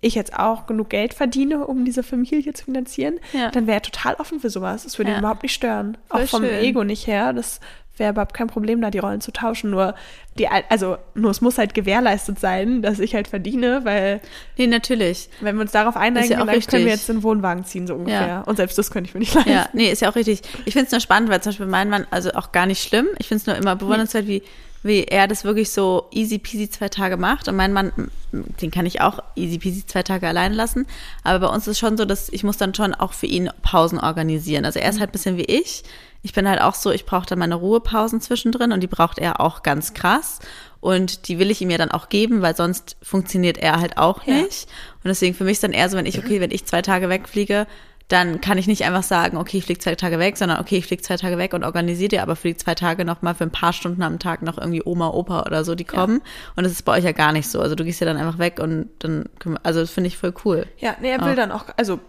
ich 0.00 0.16
jetzt 0.16 0.36
auch 0.36 0.66
genug 0.66 0.88
Geld 0.90 1.14
verdiene, 1.14 1.64
um 1.66 1.84
diese 1.84 2.02
Familie 2.02 2.52
zu 2.54 2.64
finanzieren, 2.64 3.20
Ja. 3.32 3.50
dann 3.50 3.66
wäre 3.68 3.78
er 3.78 3.82
total 3.82 4.14
offen 4.14 4.40
für 4.40 4.50
sowas. 4.50 4.82
Das 4.82 4.98
würde 4.98 5.10
Ja. 5.12 5.16
ihn 5.16 5.20
überhaupt 5.20 5.44
nicht 5.44 5.54
stören. 5.54 5.96
Voll 6.08 6.22
auch 6.24 6.28
vom 6.28 6.42
schön. 6.42 6.54
Ego 6.58 6.82
nicht 6.82 7.06
her. 7.06 7.32
Das 7.32 7.60
wäre 8.00 8.10
überhaupt 8.10 8.34
kein 8.34 8.48
Problem, 8.48 8.80
da 8.80 8.90
die 8.90 8.98
Rollen 8.98 9.20
zu 9.20 9.30
tauschen. 9.32 9.70
Nur 9.70 9.94
die, 10.36 10.48
Al- 10.48 10.64
also 10.68 10.96
nur 11.14 11.30
es 11.30 11.40
muss 11.40 11.58
halt 11.58 11.74
gewährleistet 11.74 12.40
sein, 12.40 12.82
dass 12.82 12.98
ich 12.98 13.14
halt 13.14 13.28
verdiene, 13.28 13.84
weil 13.84 14.20
Nee, 14.56 14.66
natürlich. 14.66 15.28
wenn 15.40 15.54
wir 15.54 15.62
uns 15.62 15.70
darauf 15.72 15.96
einigen, 15.96 16.28
ja 16.28 16.38
dann 16.38 16.46
können 16.48 16.48
wir 16.48 16.56
richtig. 16.56 16.84
jetzt 16.86 17.08
den 17.08 17.22
Wohnwagen 17.22 17.64
ziehen, 17.64 17.86
so 17.86 17.94
ungefähr. 17.94 18.26
Ja. 18.26 18.40
Und 18.40 18.56
selbst 18.56 18.76
das 18.78 18.90
könnte 18.90 19.08
ich 19.08 19.14
mir 19.14 19.20
nicht 19.20 19.34
leisten. 19.34 19.50
Ja, 19.52 19.68
nee, 19.72 19.92
ist 19.92 20.02
ja 20.02 20.10
auch 20.10 20.16
richtig. 20.16 20.42
Ich 20.64 20.72
finde 20.72 20.86
es 20.86 20.92
nur 20.92 21.00
spannend, 21.00 21.30
weil 21.30 21.40
zum 21.42 21.50
Beispiel 21.50 21.66
mein 21.66 21.88
Mann, 21.90 22.06
also 22.10 22.32
auch 22.32 22.50
gar 22.50 22.66
nicht 22.66 22.82
schlimm. 22.82 23.06
Ich 23.18 23.28
finde 23.28 23.42
es 23.42 23.46
nur 23.46 23.54
immer 23.56 23.76
bewundernswert, 23.76 24.26
wie, 24.26 24.42
wie 24.82 25.04
er 25.04 25.28
das 25.28 25.44
wirklich 25.44 25.70
so 25.70 26.06
easy 26.10 26.38
peasy 26.38 26.70
zwei 26.70 26.88
Tage 26.88 27.18
macht. 27.18 27.48
Und 27.48 27.56
mein 27.56 27.72
Mann, 27.74 27.92
den 28.32 28.70
kann 28.70 28.86
ich 28.86 29.02
auch 29.02 29.18
easy 29.36 29.58
peasy 29.58 29.84
zwei 29.84 30.02
Tage 30.02 30.26
allein 30.26 30.54
lassen. 30.54 30.86
Aber 31.22 31.48
bei 31.48 31.54
uns 31.54 31.66
ist 31.68 31.78
schon 31.78 31.98
so, 31.98 32.06
dass 32.06 32.30
ich 32.30 32.44
muss 32.44 32.56
dann 32.56 32.74
schon 32.74 32.94
auch 32.94 33.12
für 33.12 33.26
ihn 33.26 33.50
Pausen 33.62 33.98
organisieren. 34.00 34.64
Also 34.64 34.78
er 34.78 34.88
ist 34.88 34.98
halt 35.00 35.10
ein 35.10 35.12
bisschen 35.12 35.36
wie 35.36 35.44
ich. 35.44 35.82
Ich 36.22 36.32
bin 36.34 36.48
halt 36.48 36.60
auch 36.60 36.74
so, 36.74 36.90
ich 36.90 37.06
brauche 37.06 37.26
dann 37.26 37.38
meine 37.38 37.54
Ruhepausen 37.54 38.20
zwischendrin 38.20 38.72
und 38.72 38.80
die 38.80 38.86
braucht 38.86 39.18
er 39.18 39.40
auch 39.40 39.62
ganz 39.62 39.94
krass. 39.94 40.38
Und 40.80 41.28
die 41.28 41.38
will 41.38 41.50
ich 41.50 41.60
ihm 41.60 41.70
ja 41.70 41.78
dann 41.78 41.90
auch 41.90 42.08
geben, 42.08 42.42
weil 42.42 42.56
sonst 42.56 42.96
funktioniert 43.02 43.58
er 43.58 43.80
halt 43.80 43.96
auch 43.98 44.22
Ja. 44.24 44.34
nicht. 44.34 44.64
Und 45.02 45.08
deswegen 45.08 45.34
für 45.34 45.44
mich 45.44 45.52
ist 45.54 45.62
dann 45.64 45.72
eher 45.72 45.88
so, 45.88 45.96
wenn 45.96 46.06
ich, 46.06 46.18
okay, 46.18 46.40
wenn 46.40 46.50
ich 46.50 46.66
zwei 46.66 46.82
Tage 46.82 47.08
wegfliege, 47.08 47.66
dann 48.08 48.40
kann 48.40 48.58
ich 48.58 48.66
nicht 48.66 48.84
einfach 48.84 49.04
sagen, 49.04 49.36
okay, 49.36 49.58
ich 49.58 49.64
fliege 49.64 49.78
zwei 49.78 49.94
Tage 49.94 50.18
weg, 50.18 50.36
sondern 50.36 50.58
okay, 50.58 50.78
ich 50.78 50.86
fliege 50.86 51.00
zwei 51.02 51.16
Tage 51.16 51.38
weg 51.38 51.54
und 51.54 51.62
organisiere 51.64 52.08
dir 52.08 52.22
aber 52.22 52.34
für 52.34 52.48
die 52.48 52.56
zwei 52.56 52.74
Tage 52.74 53.04
noch 53.04 53.22
mal 53.22 53.34
für 53.34 53.44
ein 53.44 53.52
paar 53.52 53.72
Stunden 53.72 54.02
am 54.02 54.18
Tag 54.18 54.42
noch 54.42 54.58
irgendwie 54.58 54.82
Oma, 54.84 55.10
Opa 55.10 55.42
oder 55.44 55.62
so, 55.64 55.76
die 55.76 55.84
kommen. 55.84 56.20
Und 56.56 56.64
das 56.64 56.72
ist 56.72 56.82
bei 56.84 56.98
euch 56.98 57.04
ja 57.04 57.12
gar 57.12 57.30
nicht 57.32 57.48
so. 57.48 57.60
Also 57.60 57.76
du 57.76 57.84
gehst 57.84 58.00
ja 58.00 58.06
dann 58.06 58.16
einfach 58.16 58.38
weg 58.40 58.58
und 58.60 58.88
dann, 58.98 59.26
können 59.38 59.54
wir, 59.54 59.60
also 59.62 59.78
das 59.80 59.90
finde 59.90 60.08
ich 60.08 60.16
voll 60.18 60.34
cool. 60.44 60.66
Ja, 60.78 60.96
nee, 61.00 61.10
er 61.12 61.20
will 61.20 61.30
Auch. 61.32 61.36
dann 61.36 61.52
auch, 61.52 61.66
also 61.76 62.00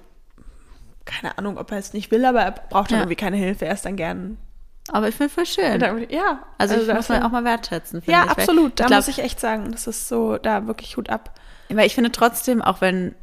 keine 1.05 1.37
Ahnung, 1.37 1.57
ob 1.57 1.71
er 1.71 1.77
es 1.77 1.93
nicht 1.93 2.11
will, 2.11 2.23
aber 2.25 2.41
er 2.41 2.51
braucht 2.51 2.91
dann 2.91 2.97
Ja. 2.97 3.03
irgendwie 3.03 3.15
keine 3.15 3.37
Hilfe. 3.37 3.65
Er 3.65 3.73
ist 3.73 3.85
dann 3.85 3.95
gern. 3.95 4.37
Aber 4.91 5.07
ich 5.07 5.15
finde 5.15 5.33
voll 5.33 5.45
schön. 5.45 5.79
Ja, 6.09 6.43
Also, 6.57 6.75
ich 6.75 6.87
da 6.87 6.95
muss 6.95 7.09
man 7.09 7.23
auch 7.23 7.29
mal 7.31 7.43
wertschätzen. 7.43 8.01
Ja, 8.05 8.23
ich. 8.25 8.31
Absolut. 8.31 8.79
Da 8.79 8.87
glaub, 8.87 8.97
muss 8.99 9.07
ich 9.07 9.19
echt 9.19 9.39
sagen, 9.39 9.71
das 9.71 9.87
ist 9.87 10.07
so, 10.07 10.37
da 10.37 10.67
wirklich 10.67 10.97
Hut 10.97 11.09
ab. 11.09 11.39
Weil 11.69 11.85
ich 11.87 11.95
finde 11.95 12.11
trotzdem, 12.11 12.61
auch 12.61 12.81
wenn, 12.81 13.15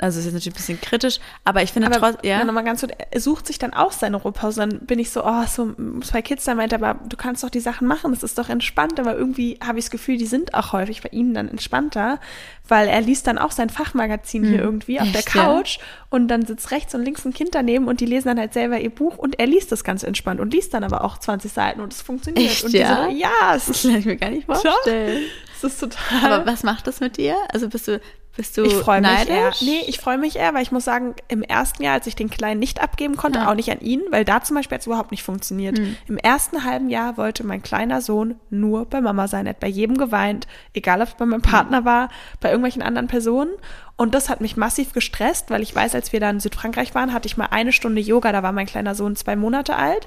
also 0.00 0.18
es 0.18 0.26
ist 0.26 0.32
natürlich 0.32 0.54
ein 0.54 0.56
bisschen 0.56 0.80
kritisch, 0.80 1.20
aber 1.44 1.62
ich 1.62 1.72
finde 1.72 1.88
Aber 1.88 1.98
trotzdem, 1.98 2.30
ja. 2.30 2.44
nochmal 2.44 2.64
ganz 2.64 2.80
gut, 2.80 2.92
er 3.10 3.20
sucht 3.20 3.46
sich 3.46 3.58
dann 3.58 3.74
auch 3.74 3.92
seine 3.92 4.16
Ruhepause. 4.16 4.60
Dann 4.60 4.80
bin 4.80 4.98
ich 4.98 5.10
so, 5.10 5.24
oh, 5.24 5.44
so 5.46 5.74
zwei 6.02 6.22
Kids, 6.22 6.44
da 6.44 6.54
meint 6.54 6.72
er, 6.72 6.82
aber 6.82 7.00
du 7.06 7.16
kannst 7.16 7.44
doch 7.44 7.50
die 7.50 7.60
Sachen 7.60 7.86
machen, 7.86 8.12
das 8.12 8.22
ist 8.22 8.38
doch 8.38 8.48
entspannt. 8.48 8.98
Aber 8.98 9.16
irgendwie 9.16 9.58
habe 9.64 9.78
ich 9.78 9.84
das 9.84 9.90
Gefühl, 9.90 10.16
die 10.16 10.26
sind 10.26 10.54
auch 10.54 10.72
häufig 10.72 11.02
bei 11.02 11.10
ihm 11.12 11.34
dann 11.34 11.48
entspannter, 11.48 12.18
weil 12.66 12.88
er 12.88 13.00
liest 13.00 13.26
dann 13.26 13.38
auch 13.38 13.50
sein 13.52 13.68
Fachmagazin 13.68 14.44
hier 14.44 14.60
irgendwie 14.60 15.00
auf 15.00 15.10
der 15.12 15.20
Hm. 15.20 15.26
Echt, 15.26 15.34
ja? 15.34 15.44
Couch 15.44 15.78
und 16.08 16.28
dann 16.28 16.46
sitzt 16.46 16.70
rechts 16.70 16.94
und 16.94 17.04
links 17.04 17.24
ein 17.24 17.32
Kind 17.34 17.54
daneben 17.54 17.88
und 17.88 18.00
die 18.00 18.06
lesen 18.06 18.28
dann 18.28 18.38
halt 18.38 18.52
selber 18.52 18.80
ihr 18.80 18.90
Buch 18.90 19.18
und 19.18 19.38
er 19.38 19.46
liest 19.46 19.70
das 19.72 19.84
ganz 19.84 20.02
entspannt 20.02 20.40
und 20.40 20.52
liest 20.52 20.72
dann 20.74 20.84
aber 20.84 21.04
auch 21.04 21.18
20 21.18 21.52
Seiten 21.52 21.80
und 21.80 21.92
es 21.92 22.00
funktioniert. 22.00 22.50
Echt, 22.50 22.64
und 22.64 22.72
die 22.72 22.78
ja? 22.78 23.04
so, 23.04 23.10
ja, 23.10 23.28
Das 23.54 23.82
kann 23.82 23.96
ich 23.96 24.06
mir 24.06 24.16
gar 24.16 24.30
nicht 24.30 24.46
vorstellen. 24.46 25.24
Es 25.64 25.74
ist 25.74 25.80
total. 25.80 26.32
Aber 26.32 26.46
was 26.46 26.62
macht 26.62 26.86
das 26.86 27.00
mit 27.00 27.16
dir? 27.16 27.36
Also 27.52 27.68
bist 27.68 27.88
du, 27.88 28.00
bist 28.36 28.56
du 28.56 28.62
Ich 28.64 28.74
freue 28.74 29.00
mich 29.00 29.10
eher. 29.10 29.44
neidisch? 29.44 29.60
Nee, 29.62 29.82
ich 29.86 29.98
freue 29.98 30.16
mich 30.18 30.36
eher, 30.36 30.54
weil 30.54 30.62
ich 30.62 30.72
muss 30.72 30.84
sagen, 30.84 31.14
im 31.28 31.42
ersten 31.42 31.82
Jahr, 31.82 31.94
als 31.94 32.06
ich 32.06 32.14
den 32.14 32.30
Kleinen 32.30 32.60
nicht 32.60 32.80
abgeben 32.82 33.16
konnte, 33.16 33.40
Ja. 33.40 33.50
auch 33.50 33.54
nicht 33.54 33.70
an 33.70 33.80
ihn, 33.80 34.02
weil 34.10 34.24
da 34.24 34.42
zum 34.42 34.56
Beispiel 34.56 34.76
hat 34.76 34.80
es 34.82 34.86
überhaupt 34.86 35.10
nicht 35.10 35.22
funktioniert. 35.22 35.78
Hm. 35.78 35.96
Im 36.08 36.16
ersten 36.18 36.64
halben 36.64 36.88
Jahr 36.88 37.16
wollte 37.16 37.44
mein 37.44 37.62
kleiner 37.62 38.00
Sohn 38.00 38.36
nur 38.50 38.86
bei 38.86 39.00
Mama 39.00 39.26
sein. 39.28 39.46
Er 39.46 39.50
hat 39.50 39.60
bei 39.60 39.68
jedem 39.68 39.98
geweint, 39.98 40.46
egal 40.74 41.02
ob 41.02 41.08
es 41.08 41.14
bei 41.14 41.26
meinem 41.26 41.42
Partner 41.42 41.84
war, 41.84 42.08
bei 42.40 42.48
irgendwelchen 42.50 42.82
anderen 42.82 43.08
Personen. 43.08 43.50
Und 43.96 44.14
das 44.14 44.30
hat 44.30 44.40
mich 44.40 44.56
massiv 44.56 44.94
gestresst, 44.94 45.50
weil 45.50 45.60
ich 45.62 45.74
weiß, 45.74 45.94
als 45.94 46.10
wir 46.14 46.20
da 46.20 46.30
in 46.30 46.40
Südfrankreich 46.40 46.94
waren, 46.94 47.12
hatte 47.12 47.26
ich 47.26 47.36
mal 47.36 47.48
eine 47.50 47.70
Stunde 47.72 48.00
Yoga, 48.00 48.32
da 48.32 48.42
war 48.42 48.52
mein 48.52 48.64
kleiner 48.64 48.94
Sohn 48.94 49.14
zwei 49.14 49.36
Monate 49.36 49.76
alt. 49.76 50.06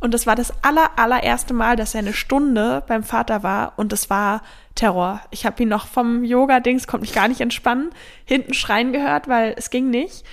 Und 0.00 0.14
das 0.14 0.26
war 0.26 0.36
das 0.36 0.52
aller, 0.62 0.90
allererste 0.96 1.54
Mal, 1.54 1.76
dass 1.76 1.94
er 1.94 2.00
eine 2.00 2.12
Stunde 2.12 2.82
beim 2.86 3.02
Vater 3.02 3.42
war 3.42 3.72
und 3.76 3.92
es 3.92 4.10
war 4.10 4.42
Terror. 4.74 5.20
Ich 5.30 5.44
habe 5.44 5.62
ihn 5.62 5.68
noch 5.68 5.86
vom 5.86 6.24
Yoga-Dings, 6.24 6.86
konnte 6.86 7.02
mich 7.02 7.14
gar 7.14 7.28
nicht 7.28 7.40
entspannen, 7.40 7.90
hinten 8.24 8.54
schreien 8.54 8.92
gehört, 8.92 9.28
weil 9.28 9.54
es 9.56 9.70
ging 9.70 9.90
nicht. 9.90 10.24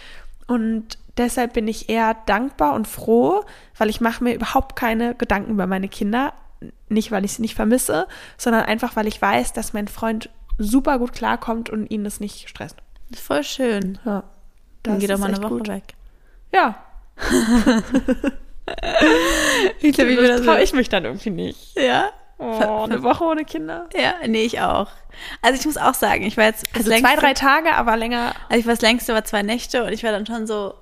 Und 0.47 0.99
deshalb 1.17 1.53
bin 1.53 1.67
ich 1.67 1.89
eher 1.89 2.15
dankbar 2.25 2.73
und 2.73 2.87
froh, 2.87 3.43
weil 3.77 3.89
ich 3.89 4.01
mache 4.01 4.23
mir 4.23 4.35
überhaupt 4.35 4.75
keine 4.75 5.15
Gedanken 5.15 5.51
über 5.51 5.65
meine 5.65 5.89
Kinder. 5.89 6.33
Nicht, 6.87 7.11
weil 7.11 7.25
ich 7.25 7.33
sie 7.33 7.41
nicht 7.41 7.55
vermisse, 7.55 8.07
sondern 8.37 8.65
einfach, 8.65 8.95
weil 8.95 9.07
ich 9.07 9.21
weiß, 9.21 9.53
dass 9.53 9.73
mein 9.73 9.87
Freund 9.87 10.29
super 10.57 10.99
gut 10.99 11.13
klarkommt 11.13 11.69
und 11.69 11.89
ihn 11.89 12.03
das 12.03 12.19
nicht 12.19 12.47
stresst. 12.47 12.77
Das 13.09 13.19
ist 13.19 13.25
voll 13.25 13.43
schön. 13.43 13.97
Ja. 14.05 14.23
Dann 14.83 14.99
geht 14.99 15.09
doch 15.09 15.17
mal 15.17 15.33
eine 15.33 15.41
Woche 15.41 15.57
gut. 15.57 15.67
weg. 15.67 15.95
Ja, 16.53 16.75
Ich 19.79 19.95
glaube, 19.95 20.11
ich 20.11 20.27
das 20.27 20.41
traue 20.41 20.61
ich 20.61 20.73
mich 20.73 20.89
dann 20.89 21.05
irgendwie 21.05 21.29
nicht. 21.29 21.75
Ja? 21.77 22.09
Oh, 22.37 22.83
eine 22.83 23.01
Woche 23.03 23.23
ohne 23.23 23.45
Kinder. 23.45 23.87
Ja, 23.95 24.15
nee, 24.27 24.43
ich 24.43 24.59
auch. 24.59 24.87
Also 25.41 25.59
ich 25.59 25.65
muss 25.65 25.77
auch 25.77 25.93
sagen, 25.93 26.23
ich 26.23 26.35
war 26.35 26.45
jetzt 26.45 26.65
Also 26.75 26.89
längste, 26.89 27.07
zwei, 27.15 27.19
drei 27.21 27.33
Tage, 27.33 27.73
aber 27.73 27.95
länger. 27.95 28.33
also 28.49 28.59
ich 28.59 28.65
war 28.65 28.73
das 28.73 28.81
längste 28.81 29.13
war 29.13 29.23
zwei 29.23 29.41
Nächte 29.43 29.83
und 29.83 29.93
ich 29.93 30.03
war 30.03 30.11
dann 30.11 30.25
schon 30.25 30.45
so, 30.45 30.73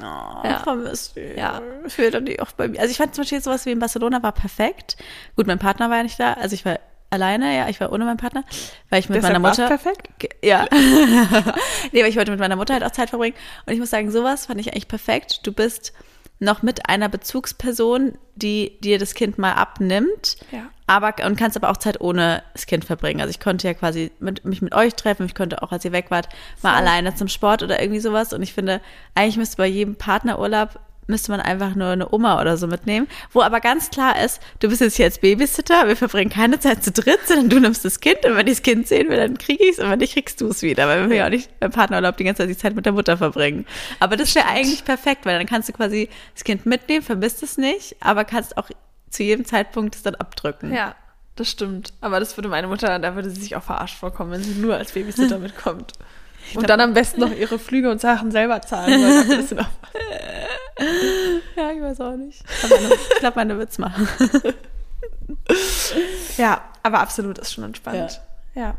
oh, 0.00 0.02
Ja. 0.44 0.60
vermisst. 0.64 1.14
Ja. 1.36 1.60
Ich 1.86 1.96
will 1.98 2.10
doch 2.10 2.20
nicht 2.20 2.40
auch 2.42 2.50
bei 2.52 2.66
mir. 2.68 2.80
Also 2.80 2.90
ich 2.90 2.96
fand 2.96 3.14
zum 3.14 3.22
Beispiel 3.22 3.40
sowas 3.40 3.64
wie 3.66 3.70
in 3.70 3.78
Barcelona 3.78 4.22
war 4.22 4.32
perfekt. 4.32 4.96
Gut, 5.36 5.46
mein 5.46 5.60
Partner 5.60 5.88
war 5.90 5.98
ja 5.98 6.02
nicht 6.02 6.18
da, 6.18 6.32
also 6.32 6.54
ich 6.54 6.64
war 6.64 6.80
alleine, 7.10 7.56
ja, 7.56 7.68
ich 7.68 7.80
war 7.80 7.92
ohne 7.92 8.04
meinen 8.04 8.16
Partner, 8.18 8.42
weil 8.90 8.98
ich 8.98 9.08
mit 9.08 9.18
Deshalb 9.18 9.34
meiner 9.34 9.48
Mutter. 9.48 9.68
perfekt? 9.68 10.08
Ja. 10.44 10.66
nee, 11.92 12.00
aber 12.00 12.08
ich 12.08 12.16
wollte 12.16 12.32
mit 12.32 12.40
meiner 12.40 12.56
Mutter 12.56 12.74
halt 12.74 12.82
auch 12.84 12.90
Zeit 12.90 13.10
verbringen. 13.10 13.36
Und 13.66 13.72
ich 13.72 13.78
muss 13.78 13.90
sagen, 13.90 14.10
sowas 14.10 14.46
fand 14.46 14.60
ich 14.60 14.72
eigentlich 14.72 14.88
perfekt. 14.88 15.46
Du 15.46 15.52
bist 15.52 15.92
noch 16.40 16.62
mit 16.62 16.88
einer 16.88 17.08
Bezugsperson, 17.08 18.16
die 18.36 18.78
dir 18.80 18.98
das 18.98 19.14
Kind 19.14 19.38
mal 19.38 19.52
abnimmt. 19.52 20.36
Ja. 20.52 20.70
Aber, 20.86 21.14
und 21.26 21.36
kannst 21.36 21.56
aber 21.56 21.70
auch 21.70 21.76
Zeit 21.76 22.00
ohne 22.00 22.42
das 22.52 22.66
Kind 22.66 22.84
verbringen. 22.84 23.20
Also 23.20 23.30
ich 23.30 23.40
konnte 23.40 23.66
ja 23.66 23.74
quasi 23.74 24.10
mit, 24.20 24.44
mich 24.44 24.62
mit 24.62 24.74
euch 24.74 24.94
treffen. 24.94 25.26
Ich 25.26 25.34
konnte 25.34 25.62
auch, 25.62 25.72
als 25.72 25.84
ihr 25.84 25.92
weg 25.92 26.06
wart, 26.10 26.28
mal 26.62 26.70
Voll. 26.70 26.80
alleine 26.80 27.14
zum 27.14 27.28
Sport 27.28 27.62
oder 27.62 27.82
irgendwie 27.82 28.00
sowas. 28.00 28.32
Und 28.32 28.42
ich 28.42 28.54
finde, 28.54 28.80
eigentlich 29.14 29.36
müsste 29.36 29.56
bei 29.56 29.66
jedem 29.66 29.96
Partnerurlaub 29.96 30.78
müsste 31.08 31.30
man 31.30 31.40
einfach 31.40 31.74
nur 31.74 31.88
eine 31.88 32.12
Oma 32.12 32.40
oder 32.40 32.56
so 32.56 32.66
mitnehmen, 32.66 33.08
wo 33.32 33.42
aber 33.42 33.60
ganz 33.60 33.90
klar 33.90 34.22
ist, 34.22 34.40
du 34.60 34.68
bist 34.68 34.80
jetzt 34.80 34.96
hier 34.96 35.06
als 35.06 35.18
Babysitter, 35.18 35.88
wir 35.88 35.96
verbringen 35.96 36.30
keine 36.30 36.60
Zeit 36.60 36.84
zu 36.84 36.92
dritt, 36.92 37.20
sondern 37.26 37.48
du 37.48 37.58
nimmst 37.60 37.84
das 37.84 38.00
Kind 38.00 38.24
und 38.24 38.36
wenn 38.36 38.46
ich 38.46 38.58
das 38.58 38.62
Kind 38.62 38.86
sehen 38.86 39.08
will, 39.08 39.16
dann 39.16 39.38
kriege 39.38 39.64
ich 39.64 39.72
es 39.72 39.78
und 39.78 39.90
wenn 39.90 39.98
nicht, 39.98 40.14
kriegst 40.14 40.40
du 40.40 40.48
es 40.48 40.62
wieder, 40.62 40.86
weil 40.86 41.08
wir 41.08 41.16
ja 41.16 41.26
auch 41.26 41.30
nicht 41.30 41.58
beim 41.60 41.70
Partnerurlaub 41.70 42.16
die 42.16 42.24
ganze 42.24 42.42
Zeit 42.42 42.50
die 42.50 42.56
Zeit 42.56 42.74
mit 42.74 42.86
der 42.86 42.92
Mutter 42.92 43.16
verbringen. 43.16 43.66
Aber 44.00 44.16
das 44.16 44.34
wäre 44.34 44.46
eigentlich 44.46 44.84
perfekt, 44.84 45.26
weil 45.26 45.38
dann 45.38 45.46
kannst 45.46 45.68
du 45.68 45.72
quasi 45.72 46.08
das 46.34 46.44
Kind 46.44 46.66
mitnehmen, 46.66 47.02
vermisst 47.02 47.42
es 47.42 47.58
nicht, 47.58 47.96
aber 48.00 48.24
kannst 48.24 48.56
auch 48.56 48.70
zu 49.10 49.22
jedem 49.22 49.44
Zeitpunkt 49.44 49.94
es 49.94 50.02
dann 50.02 50.14
abdrücken. 50.14 50.72
Ja, 50.72 50.94
das 51.36 51.50
stimmt. 51.50 51.92
Aber 52.00 52.20
das 52.20 52.36
würde 52.36 52.48
meine 52.48 52.66
Mutter, 52.66 52.98
da 52.98 53.14
würde 53.14 53.30
sie 53.30 53.40
sich 53.40 53.56
auch 53.56 53.62
verarscht 53.62 53.96
vorkommen, 53.96 54.32
wenn 54.32 54.42
sie 54.42 54.60
nur 54.60 54.76
als 54.76 54.92
Babysitter 54.92 55.38
mitkommt. 55.38 55.92
Und 56.54 56.68
dann 56.68 56.80
am 56.80 56.94
besten 56.94 57.20
noch 57.20 57.32
ihre 57.32 57.58
Flüge 57.58 57.90
und 57.90 58.00
Sachen 58.00 58.30
selber 58.30 58.60
zahlen. 58.62 59.02
Weil 59.02 59.66
Ja, 61.56 61.70
ich 61.72 61.80
weiß 61.82 62.00
auch 62.00 62.16
nicht. 62.16 62.42
Ich 62.62 63.18
glaube, 63.18 63.36
meine 63.36 63.58
wird's 63.58 63.78
machen. 63.78 64.08
ja, 66.36 66.62
aber 66.82 67.00
absolut 67.00 67.38
ist 67.38 67.52
schon 67.52 67.64
entspannt. 67.64 68.20
Ja. 68.54 68.76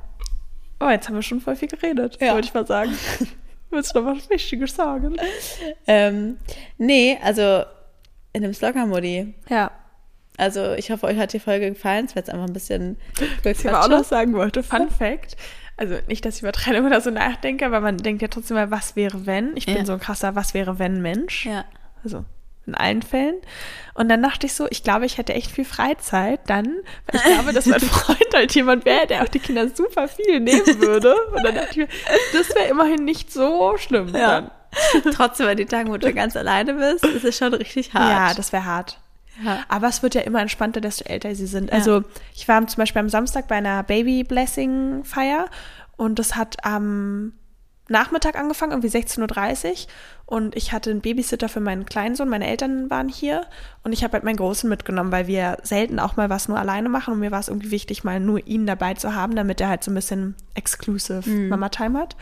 Oh, 0.79 0.89
jetzt 0.89 1.07
haben 1.07 1.15
wir 1.15 1.21
schon 1.21 1.41
voll 1.41 1.55
viel 1.55 1.67
geredet, 1.67 2.17
Ja. 2.21 2.33
wollte 2.33 2.47
ich 2.47 2.53
mal 2.53 2.65
sagen. 2.65 2.97
Willst 3.69 3.95
du 3.95 4.01
noch 4.01 4.15
was 4.15 4.29
Wichtiges 4.29 4.75
sagen? 4.75 5.17
Ähm, 5.85 6.37
nee, 6.77 7.19
also 7.21 7.63
in 8.33 8.41
dem 8.41 8.53
Slogger-Modi. 8.53 9.35
Ja. 9.49 9.71
Also 10.37 10.73
ich 10.73 10.89
hoffe, 10.89 11.05
euch 11.05 11.17
hat 11.17 11.33
die 11.33 11.39
Folge 11.39 11.69
gefallen. 11.69 12.05
Es 12.05 12.15
wird 12.15 12.27
jetzt 12.27 12.33
einfach 12.33 12.47
ein 12.47 12.53
bisschen 12.53 12.97
Was 13.43 13.59
ich 13.59 13.67
aber 13.67 13.83
auch 13.83 13.89
noch 13.89 14.05
sagen 14.05 14.33
wollte, 14.33 14.63
Fun 14.63 14.89
Fact. 14.89 15.35
Also 15.79 15.95
nicht, 16.07 16.25
dass 16.25 16.35
ich 16.35 16.41
über 16.41 16.51
Trennung 16.51 16.85
oder 16.87 16.99
so 16.99 17.09
nachdenke, 17.09 17.65
aber 17.65 17.79
man 17.79 17.95
denkt 17.97 18.21
ja 18.21 18.27
trotzdem 18.27 18.55
mal, 18.55 18.69
was 18.69 18.97
wäre 18.97 19.25
wenn? 19.25 19.55
Ich 19.55 19.65
bin 19.65 19.77
Ja. 19.77 19.85
so 19.85 19.93
ein 19.93 19.99
krasser 20.01 20.35
Was 20.35 20.53
wäre 20.53 20.77
wenn 20.77 21.01
Mensch. 21.01 21.45
Ja. 21.45 21.63
Also 22.03 22.25
in 22.65 22.75
allen 22.75 23.01
Fällen. 23.01 23.35
Und 23.93 24.09
dann 24.09 24.21
dachte 24.21 24.45
ich 24.45 24.53
so, 24.53 24.67
ich 24.69 24.83
glaube, 24.83 25.05
ich 25.05 25.17
hätte 25.17 25.33
echt 25.33 25.49
viel 25.51 25.63
Freizeit 25.65 26.41
dann, 26.47 26.65
weil 27.07 27.15
ich 27.15 27.33
glaube, 27.33 27.53
dass 27.53 27.65
mein 27.65 27.79
Freund 27.79 28.27
halt 28.33 28.53
jemand 28.53 28.83
wäre, 28.83 29.07
der 29.07 29.23
auch 29.23 29.27
die 29.29 29.39
Kinder 29.39 29.69
super 29.69 30.07
viel 30.09 30.41
nehmen 30.41 30.65
würde. 30.81 31.15
Und 31.33 31.43
dann 31.43 31.55
dachte 31.55 31.69
ich 31.71 31.77
mir, 31.77 31.87
das 32.33 32.53
wäre 32.53 32.67
immerhin 32.67 33.05
nicht 33.05 33.31
so 33.31 33.75
schlimm. 33.77 34.09
Ja. 34.13 34.41
Dann. 34.41 34.51
Trotzdem, 35.15 35.47
wenn 35.47 35.57
die 35.57 35.65
Tage, 35.65 35.89
wo 35.89 35.95
du 35.97 36.13
ganz 36.13 36.35
alleine 36.35 36.73
bist, 36.73 37.05
ist 37.05 37.23
es 37.23 37.37
schon 37.37 37.53
richtig 37.53 37.93
hart. 37.93 38.11
Ja, 38.29 38.33
das 38.35 38.51
wäre 38.51 38.65
hart. 38.65 38.99
Ja. 39.43 39.63
Aber 39.67 39.87
es 39.87 40.03
wird 40.03 40.15
ja 40.15 40.21
immer 40.21 40.41
entspannter, 40.41 40.81
desto 40.81 41.05
älter 41.05 41.33
sie 41.35 41.47
sind. 41.47 41.71
Also 41.71 42.03
ich 42.35 42.47
war 42.47 42.65
zum 42.67 42.77
Beispiel 42.77 42.99
am 42.99 43.09
Samstag 43.09 43.47
bei 43.47 43.55
einer 43.55 43.83
Baby 43.83 44.23
Blessing 44.23 45.03
Feier 45.03 45.45
und 45.97 46.19
das 46.19 46.35
hat 46.35 46.63
am 46.65 47.33
Nachmittag 47.89 48.37
angefangen, 48.37 48.71
irgendwie 48.71 48.95
16.30 48.95 49.69
Uhr. 49.69 49.75
Und 50.25 50.55
ich 50.55 50.71
hatte 50.71 50.91
einen 50.91 51.01
Babysitter 51.01 51.49
für 51.49 51.59
meinen 51.59 51.85
kleinen 51.85 52.15
Sohn. 52.15 52.29
Meine 52.29 52.47
Eltern 52.47 52.89
waren 52.91 53.09
hier 53.09 53.47
und 53.83 53.93
ich 53.93 54.03
habe 54.03 54.13
halt 54.13 54.23
meinen 54.23 54.37
Großen 54.37 54.69
mitgenommen, 54.69 55.11
weil 55.11 55.25
wir 55.25 55.57
selten 55.63 55.99
auch 55.99 56.15
mal 56.15 56.29
was 56.29 56.47
nur 56.47 56.59
alleine 56.59 56.87
machen. 56.87 57.15
Und 57.15 57.19
mir 57.19 57.31
war 57.31 57.39
es 57.39 57.47
irgendwie 57.47 57.71
wichtig, 57.71 58.03
mal 58.03 58.19
nur 58.19 58.45
ihn 58.45 58.67
dabei 58.67 58.93
zu 58.93 59.15
haben, 59.15 59.35
damit 59.35 59.59
er 59.59 59.69
halt 59.69 59.83
so 59.83 59.89
ein 59.89 59.95
bisschen 59.95 60.35
exclusive 60.53 61.27
Mama-Time 61.27 61.97
hat. 61.97 62.15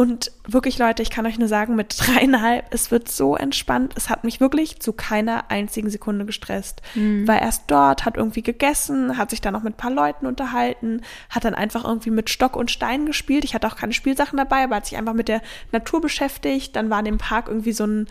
Und 0.00 0.32
wirklich, 0.46 0.78
Leute, 0.78 1.02
ich 1.02 1.10
kann 1.10 1.26
euch 1.26 1.38
nur 1.38 1.46
sagen, 1.46 1.76
mit 1.76 1.94
dreieinhalb, 1.98 2.64
es 2.70 2.90
wird 2.90 3.10
so 3.10 3.36
entspannt. 3.36 3.92
Es 3.98 4.08
hat 4.08 4.24
mich 4.24 4.40
wirklich 4.40 4.80
zu 4.80 4.94
keiner 4.94 5.50
einzigen 5.50 5.90
Sekunde 5.90 6.24
gestresst. 6.24 6.80
War 7.26 7.42
erst 7.42 7.64
dort, 7.66 8.06
hat 8.06 8.16
irgendwie 8.16 8.40
gegessen, 8.40 9.18
hat 9.18 9.28
sich 9.28 9.42
dann 9.42 9.52
noch 9.52 9.62
mit 9.62 9.74
ein 9.74 9.76
paar 9.76 9.90
Leuten 9.90 10.24
unterhalten, 10.24 11.02
hat 11.28 11.44
dann 11.44 11.54
einfach 11.54 11.84
irgendwie 11.84 12.08
mit 12.08 12.30
Stock 12.30 12.56
und 12.56 12.70
Stein 12.70 13.04
gespielt. 13.04 13.44
Ich 13.44 13.54
hatte 13.54 13.66
auch 13.66 13.76
keine 13.76 13.92
Spielsachen 13.92 14.38
dabei, 14.38 14.64
aber 14.64 14.76
hat 14.76 14.86
sich 14.86 14.96
einfach 14.96 15.12
mit 15.12 15.28
der 15.28 15.42
Natur 15.70 16.00
beschäftigt. 16.00 16.76
Dann 16.76 16.88
war 16.88 17.00
in 17.00 17.04
dem 17.04 17.18
Park 17.18 17.48
irgendwie 17.48 17.72
so 17.72 17.84
ein 17.84 18.08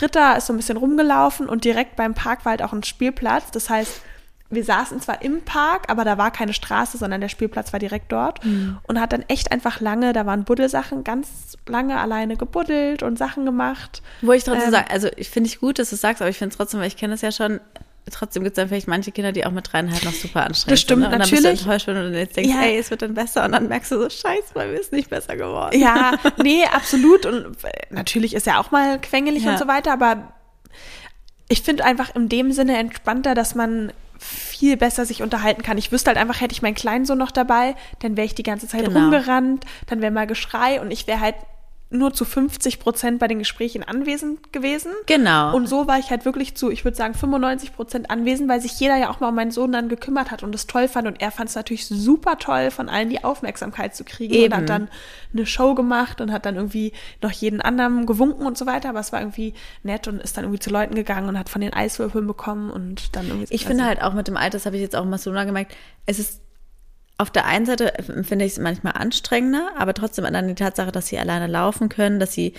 Ritter, 0.00 0.36
ist 0.36 0.46
so 0.46 0.52
ein 0.52 0.58
bisschen 0.58 0.76
rumgelaufen 0.76 1.48
und 1.48 1.64
direkt 1.64 1.96
beim 1.96 2.14
Park 2.14 2.44
war 2.44 2.50
halt 2.50 2.62
auch 2.62 2.72
ein 2.72 2.84
Spielplatz. 2.84 3.50
Das 3.50 3.68
heißt, 3.68 4.00
wir 4.52 4.64
saßen 4.64 5.00
zwar 5.00 5.22
im 5.22 5.40
Park, 5.42 5.84
aber 5.90 6.04
da 6.04 6.18
war 6.18 6.30
keine 6.30 6.52
Straße, 6.52 6.98
sondern 6.98 7.20
der 7.20 7.28
Spielplatz 7.28 7.72
war 7.72 7.80
direkt 7.80 8.12
dort 8.12 8.40
und 8.86 9.00
hat 9.00 9.12
dann 9.12 9.24
echt 9.28 9.50
einfach 9.50 9.80
lange, 9.80 10.12
da 10.12 10.26
waren 10.26 10.44
Buddelsachen, 10.44 11.02
ganz 11.04 11.56
lange 11.66 11.98
alleine 11.98 12.36
gebuddelt 12.36 13.02
und 13.02 13.18
Sachen 13.18 13.44
gemacht. 13.46 14.02
Wo 14.20 14.32
ich 14.32 14.44
trotzdem 14.44 14.66
Ähm, 14.66 14.70
sage, 14.72 14.90
also 14.90 15.08
ich 15.16 15.30
finde 15.30 15.48
ich 15.48 15.58
gut, 15.58 15.78
dass 15.78 15.88
du 15.90 15.94
es 15.96 16.00
sagst, 16.02 16.20
aber 16.22 16.28
ich 16.30 16.36
finde 16.38 16.52
es 16.52 16.56
trotzdem, 16.58 16.80
weil 16.80 16.88
ich 16.88 16.96
kenne 16.96 17.14
das 17.14 17.22
ja 17.22 17.32
schon, 17.32 17.60
trotzdem 18.10 18.42
gibt 18.44 18.56
es 18.58 18.60
dann 18.60 18.68
vielleicht 18.68 18.88
manche 18.88 19.10
Kinder, 19.12 19.32
die 19.32 19.46
auch 19.46 19.52
mit 19.52 19.72
dreieinhalb 19.72 20.04
noch 20.04 20.12
super 20.12 20.44
anstrengend 20.44 20.72
Das 20.72 20.80
stimmt, 20.80 21.02
sind. 21.02 21.10
ne? 21.10 21.14
Und 21.16 21.20
dann 21.20 21.30
bist 21.30 21.42
natürlich. 21.42 21.60
du 21.60 21.64
enttäuscht, 21.64 21.86
wenn 21.86 21.94
du 21.94 22.02
dann 22.02 22.14
jetzt 22.14 22.36
denkst, 22.36 22.50
Ja. 22.54 22.60
ey, 22.62 22.76
es 22.78 22.90
wird 22.90 23.00
dann 23.02 23.14
besser 23.14 23.44
und 23.46 23.52
dann 23.52 23.68
merkst 23.68 23.90
du 23.92 23.98
so, 24.02 24.10
scheiße, 24.10 24.52
bei 24.54 24.66
mir 24.66 24.74
ist 24.80 24.92
nicht 24.92 25.08
besser 25.08 25.36
geworden. 25.36 25.78
Ja, 25.80 26.18
nee, 26.42 26.64
absolut. 26.70 27.24
Und 27.24 27.56
äh, 27.64 27.70
natürlich 27.90 28.34
ist 28.34 28.46
er 28.46 28.60
auch 28.60 28.70
mal 28.70 29.00
quengelig 29.00 29.44
Ja. 29.44 29.52
und 29.52 29.58
so 29.58 29.66
weiter, 29.66 29.92
aber 29.92 30.32
ich 31.48 31.62
finde 31.62 31.84
einfach 31.84 32.14
in 32.14 32.28
dem 32.28 32.52
Sinne 32.52 32.76
entspannter, 32.78 33.34
dass 33.34 33.54
man 33.54 33.92
viel 34.22 34.76
besser 34.76 35.04
sich 35.04 35.22
unterhalten 35.22 35.62
kann. 35.62 35.76
Ich 35.78 35.90
wüsste 35.92 36.08
halt 36.08 36.18
einfach, 36.18 36.40
hätte 36.40 36.52
ich 36.52 36.62
meinen 36.62 36.74
kleinen 36.74 37.04
Sohn 37.04 37.18
noch 37.18 37.32
dabei, 37.32 37.74
dann 37.98 38.16
wäre 38.16 38.24
ich 38.24 38.34
die 38.34 38.42
ganze 38.44 38.68
Zeit 38.68 38.84
Genau. 38.84 39.00
rumgerannt, 39.00 39.64
dann 39.86 40.00
wäre 40.00 40.12
mal 40.12 40.26
Geschrei 40.26 40.80
und 40.80 40.90
ich 40.90 41.06
wäre 41.06 41.20
halt 41.20 41.34
nur 41.92 42.12
zu 42.12 42.24
50 42.24 42.80
Prozent 42.80 43.18
bei 43.18 43.28
den 43.28 43.38
Gesprächen 43.38 43.82
anwesend 43.82 44.52
gewesen. 44.52 44.92
Genau. 45.06 45.54
Und 45.54 45.68
so 45.68 45.86
war 45.86 45.98
ich 45.98 46.10
halt 46.10 46.24
wirklich 46.24 46.54
zu, 46.54 46.70
ich 46.70 46.84
würde 46.84 46.96
sagen, 46.96 47.14
95 47.14 47.74
Prozent 47.74 48.10
anwesend, 48.10 48.48
weil 48.48 48.60
sich 48.60 48.78
jeder 48.78 48.96
ja 48.96 49.10
auch 49.10 49.20
mal 49.20 49.28
um 49.28 49.34
meinen 49.34 49.50
Sohn 49.50 49.72
dann 49.72 49.88
gekümmert 49.88 50.30
hat 50.30 50.42
und 50.42 50.54
es 50.54 50.66
toll 50.66 50.88
fand. 50.88 51.06
Und 51.06 51.20
er 51.20 51.30
fand 51.30 51.50
es 51.50 51.54
natürlich 51.54 51.86
super 51.86 52.38
toll, 52.38 52.70
von 52.70 52.88
allen 52.88 53.10
die 53.10 53.24
Aufmerksamkeit 53.24 53.94
zu 53.94 54.04
kriegen 54.04 54.34
Eben. 54.34 54.52
und 54.52 54.60
hat 54.60 54.68
dann 54.68 54.88
eine 55.32 55.46
Show 55.46 55.74
gemacht 55.74 56.20
und 56.20 56.32
hat 56.32 56.46
dann 56.46 56.56
irgendwie 56.56 56.92
noch 57.20 57.32
jeden 57.32 57.60
anderen 57.60 58.06
gewunken 58.06 58.46
und 58.46 58.56
so 58.56 58.66
weiter. 58.66 58.90
Aber 58.90 59.00
es 59.00 59.12
war 59.12 59.20
irgendwie 59.20 59.54
nett 59.82 60.08
und 60.08 60.20
ist 60.20 60.36
dann 60.36 60.44
irgendwie 60.44 60.60
zu 60.60 60.70
Leuten 60.70 60.94
gegangen 60.94 61.28
und 61.28 61.38
hat 61.38 61.48
von 61.48 61.60
den 61.60 61.72
Eiswürfeln 61.72 62.26
bekommen 62.26 62.70
und 62.70 63.14
dann 63.16 63.28
irgendwie. 63.28 63.54
Ich 63.54 63.66
finde 63.66 63.84
halt 63.84 64.02
auch 64.02 64.14
mit 64.14 64.28
dem 64.28 64.36
Alter, 64.36 64.52
das 64.52 64.66
habe 64.66 64.76
ich 64.76 64.82
jetzt 64.82 64.96
auch 64.96 65.04
in 65.04 65.10
Barcelona 65.10 65.44
gemerkt, 65.44 65.74
es 66.06 66.18
ist 66.18 66.40
auf 67.18 67.30
der 67.30 67.46
einen 67.46 67.66
Seite 67.66 67.92
finde 68.22 68.44
ich 68.44 68.52
es 68.52 68.58
manchmal 68.58 68.94
anstrengender, 68.94 69.70
aber 69.78 69.94
trotzdem 69.94 70.24
dann 70.24 70.48
die 70.48 70.54
Tatsache, 70.54 70.92
dass 70.92 71.06
sie 71.06 71.18
alleine 71.18 71.46
laufen 71.46 71.88
können, 71.88 72.18
dass 72.18 72.32
sie 72.32 72.54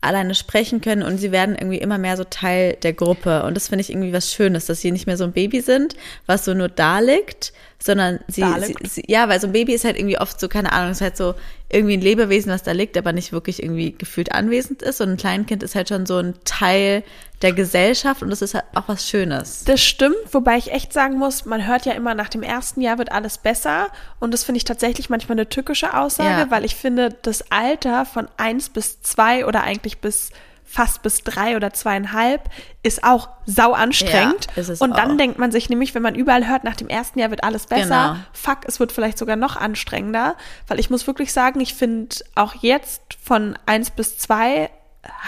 alleine 0.00 0.34
sprechen 0.34 0.80
können 0.80 1.02
und 1.02 1.18
sie 1.18 1.30
werden 1.30 1.54
irgendwie 1.54 1.78
immer 1.78 1.98
mehr 1.98 2.16
so 2.16 2.24
Teil 2.24 2.74
der 2.82 2.94
Gruppe. 2.94 3.42
Und 3.42 3.54
das 3.54 3.68
finde 3.68 3.82
ich 3.82 3.90
irgendwie 3.90 4.12
was 4.12 4.32
Schönes, 4.32 4.66
dass 4.66 4.80
sie 4.80 4.92
nicht 4.92 5.06
mehr 5.06 5.18
so 5.18 5.24
ein 5.24 5.32
Baby 5.32 5.60
sind, 5.60 5.94
was 6.26 6.44
so 6.44 6.54
nur 6.54 6.68
da 6.68 7.00
liegt, 7.00 7.52
sondern 7.78 8.18
sie, 8.26 8.44
sie, 8.60 8.74
sie 8.88 9.04
ja, 9.06 9.28
weil 9.28 9.40
so 9.40 9.46
ein 9.46 9.52
Baby 9.52 9.74
ist 9.74 9.84
halt 9.84 9.98
irgendwie 9.98 10.18
oft 10.18 10.40
so, 10.40 10.48
keine 10.48 10.72
Ahnung, 10.72 10.92
ist 10.92 11.02
halt 11.02 11.16
so 11.16 11.34
irgendwie 11.72 11.96
ein 11.96 12.00
Lebewesen, 12.00 12.52
was 12.52 12.62
da 12.62 12.72
liegt, 12.72 12.96
aber 12.98 13.12
nicht 13.12 13.32
wirklich 13.32 13.62
irgendwie 13.62 13.92
gefühlt 13.92 14.32
anwesend 14.32 14.82
ist. 14.82 15.00
Und 15.00 15.10
ein 15.10 15.16
Kleinkind 15.16 15.62
ist 15.62 15.74
halt 15.74 15.88
schon 15.88 16.04
so 16.04 16.18
ein 16.18 16.34
Teil 16.44 17.04
der 17.42 17.52
Gesellschaft 17.52 18.22
und 18.22 18.28
das 18.30 18.42
ist 18.42 18.54
halt 18.54 18.64
auch 18.74 18.84
was 18.88 19.08
Schönes. 19.08 19.64
Das 19.64 19.82
stimmt, 19.82 20.16
wobei 20.32 20.58
ich 20.58 20.72
echt 20.72 20.92
sagen 20.92 21.16
muss, 21.16 21.44
man 21.46 21.66
hört 21.66 21.86
ja 21.86 21.92
immer, 21.92 22.14
nach 22.14 22.28
dem 22.28 22.42
ersten 22.42 22.80
Jahr 22.80 22.98
wird 22.98 23.12
alles 23.12 23.38
besser. 23.38 23.88
Und 24.18 24.34
das 24.34 24.44
finde 24.44 24.58
ich 24.58 24.64
tatsächlich 24.64 25.08
manchmal 25.08 25.36
eine 25.38 25.48
tückische 25.48 25.96
Aussage, 25.96 26.28
Ja. 26.40 26.50
weil 26.50 26.64
ich 26.64 26.74
finde, 26.76 27.16
das 27.22 27.50
Alter 27.50 28.04
von 28.04 28.28
eins 28.36 28.68
bis 28.68 29.00
zwei 29.02 29.46
oder 29.46 29.62
eigentlich 29.62 29.98
bis 29.98 30.30
fast 30.72 31.02
bis 31.02 31.24
drei 31.24 31.56
oder 31.56 31.72
zweieinhalb 31.72 32.48
ist 32.84 33.02
auch 33.02 33.28
sau 33.44 33.72
anstrengend. 33.72 34.46
Ja, 34.54 34.62
und 34.78 34.96
dann 34.96 35.12
auch. 35.12 35.16
denkt 35.16 35.36
man 35.38 35.50
sich 35.50 35.68
nämlich, 35.68 35.96
wenn 35.96 36.02
man 36.02 36.14
überall 36.14 36.46
hört, 36.48 36.62
nach 36.62 36.76
dem 36.76 36.88
ersten 36.88 37.18
Jahr 37.18 37.30
wird 37.30 37.42
alles 37.42 37.66
besser, 37.66 38.12
Genau. 38.14 38.16
fuck, 38.32 38.58
es 38.66 38.78
wird 38.78 38.92
vielleicht 38.92 39.18
sogar 39.18 39.34
noch 39.34 39.56
anstrengender. 39.56 40.36
Weil 40.68 40.78
ich 40.78 40.88
muss 40.88 41.08
wirklich 41.08 41.32
sagen, 41.32 41.58
ich 41.60 41.74
finde 41.74 42.14
auch 42.36 42.54
jetzt 42.60 43.02
von 43.20 43.58
eins 43.66 43.90
bis 43.90 44.16
zwei 44.16 44.70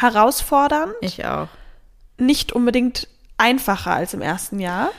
herausfordernd 0.00 0.92
Ich 1.00 1.24
auch. 1.24 1.48
nicht 2.18 2.52
unbedingt 2.52 3.08
einfacher 3.38 3.92
als 3.92 4.14
im 4.14 4.22
ersten 4.22 4.60
Jahr. 4.60 4.90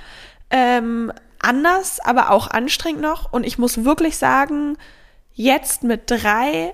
Ähm, 0.50 1.12
anders, 1.40 2.00
aber 2.02 2.32
auch 2.32 2.50
anstrengend 2.50 3.02
noch. 3.02 3.32
Und 3.32 3.46
ich 3.46 3.58
muss 3.58 3.86
wirklich 3.86 4.18
sagen, 4.18 4.78
jetzt 5.34 5.84
mit 5.84 6.12
drei, 6.12 6.74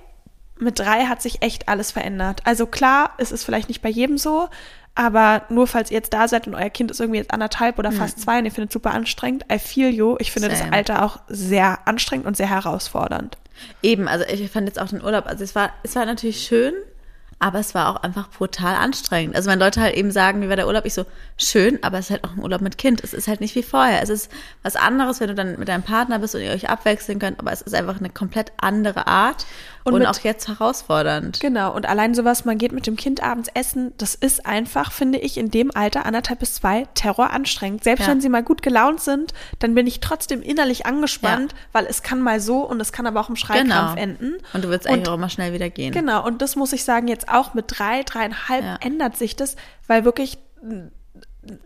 mit 0.59 0.79
drei 0.79 1.05
hat 1.05 1.21
sich 1.21 1.41
echt 1.41 1.67
alles 1.67 1.91
verändert. 1.91 2.41
Also 2.45 2.65
klar, 2.65 3.11
es 3.17 3.31
ist 3.31 3.43
vielleicht 3.43 3.69
nicht 3.69 3.81
bei 3.81 3.89
jedem 3.89 4.17
so, 4.17 4.49
aber 4.95 5.43
nur 5.49 5.67
falls 5.67 5.91
ihr 5.91 5.97
jetzt 5.97 6.13
da 6.13 6.27
seid 6.27 6.47
und 6.47 6.55
euer 6.55 6.69
Kind 6.69 6.91
ist 6.91 6.99
irgendwie 6.99 7.19
jetzt 7.19 7.31
anderthalb 7.31 7.79
oder 7.79 7.91
fast 7.91 8.19
zwei 8.19 8.39
und 8.39 8.45
ihr 8.45 8.51
findet 8.51 8.71
es 8.71 8.73
super 8.73 8.91
anstrengend, 8.91 9.45
I 9.51 9.57
feel 9.57 9.89
you. 9.89 10.17
Ich 10.19 10.31
finde 10.31 10.49
das 10.49 10.59
Same. 10.59 10.73
Alter 10.73 11.03
auch 11.03 11.19
sehr 11.29 11.79
anstrengend 11.85 12.27
und 12.27 12.35
sehr 12.35 12.49
herausfordernd. 12.49 13.37
Eben, 13.81 14.07
also 14.07 14.25
ich 14.25 14.49
fand 14.51 14.67
jetzt 14.67 14.79
auch 14.79 14.89
den 14.89 15.03
Urlaub, 15.03 15.25
also 15.25 15.43
es 15.43 15.55
war, 15.55 15.71
es 15.83 15.95
war 15.95 16.05
natürlich 16.05 16.41
schön, 16.41 16.73
aber 17.39 17.59
es 17.59 17.73
war 17.73 17.89
auch 17.89 18.03
einfach 18.03 18.29
brutal 18.29 18.75
anstrengend. 18.75 19.35
Also 19.35 19.49
wenn 19.49 19.59
Leute 19.59 19.79
halt 19.79 19.95
eben 19.95 20.11
sagen, 20.11 20.41
wie 20.41 20.49
war 20.49 20.57
der 20.57 20.67
Urlaub, 20.67 20.85
ich 20.85 20.93
so, 20.93 21.05
schön, 21.37 21.79
aber 21.81 21.97
es 21.97 22.05
ist 22.05 22.11
halt 22.11 22.25
auch 22.25 22.33
ein 22.33 22.43
Urlaub 22.43 22.59
mit 22.59 22.77
Kind. 22.77 23.01
Es 23.01 23.13
ist 23.13 23.29
halt 23.29 23.39
nicht 23.39 23.55
wie 23.55 23.63
vorher. 23.63 24.01
Es 24.01 24.09
ist 24.09 24.29
was 24.61 24.75
anderes, 24.75 25.21
wenn 25.21 25.29
du 25.29 25.35
dann 25.35 25.57
mit 25.57 25.69
deinem 25.69 25.83
Partner 25.83 26.19
bist 26.19 26.35
und 26.35 26.41
ihr 26.41 26.51
euch 26.51 26.69
abwechseln 26.69 27.19
könnt, 27.19 27.39
aber 27.39 27.53
es 27.53 27.61
ist 27.61 27.73
einfach 27.73 27.99
eine 27.99 28.09
komplett 28.09 28.51
andere 28.57 29.07
Art 29.07 29.45
Und 29.83 29.93
und, 29.93 29.99
mit- 29.99 30.07
auch 30.09 30.19
jetzt 30.19 30.47
herausfordernd. 30.47 31.39
Genau, 31.39 31.73
und 31.73 31.87
allein 31.87 32.13
sowas, 32.13 32.45
man 32.45 32.57
geht 32.57 32.71
mit 32.71 32.85
dem 32.87 32.95
Kind 32.95 33.23
abends 33.23 33.49
essen, 33.53 33.93
das 33.97 34.13
ist 34.15 34.45
einfach, 34.45 34.91
finde 34.91 35.19
ich, 35.19 35.37
in 35.37 35.51
dem 35.51 35.71
Alter, 35.75 36.05
anderthalb 36.05 36.39
bis 36.39 36.55
zwei, 36.55 36.85
Terror 36.95 37.31
anstrengend. 37.31 37.83
Selbst 37.83 38.03
Ja. 38.05 38.11
wenn 38.11 38.21
sie 38.21 38.29
mal 38.29 38.43
gut 38.43 38.61
gelaunt 38.61 38.99
sind, 39.01 39.33
dann 39.59 39.75
bin 39.75 39.87
ich 39.87 39.99
trotzdem 39.99 40.41
innerlich 40.41 40.85
angespannt, 40.85 41.55
weil 41.71 41.85
es 41.85 42.03
kann 42.03 42.21
mal 42.21 42.39
so 42.39 42.59
und 42.67 42.79
es 42.81 42.91
kann 42.91 43.07
aber 43.07 43.19
auch 43.21 43.29
im 43.29 43.35
Schreikrampf 43.35 43.95
Genau. 43.95 44.01
enden. 44.01 44.33
Und 44.53 44.63
du 44.63 44.69
willst 44.69 44.85
Und- 44.87 44.93
eigentlich 44.93 45.09
auch 45.09 45.13
immer 45.15 45.29
schnell 45.29 45.53
wieder 45.53 45.69
gehen. 45.69 45.91
Genau, 45.93 46.25
und 46.25 46.41
das 46.41 46.55
muss 46.55 46.73
ich 46.73 46.83
sagen, 46.83 47.07
jetzt 47.07 47.29
auch 47.29 47.53
mit 47.53 47.65
drei, 47.67 48.03
dreieinhalb 48.03 48.63
Ja. 48.63 48.77
ändert 48.81 49.17
sich 49.17 49.35
das, 49.35 49.55
weil 49.87 50.03
wirklich, 50.05 50.37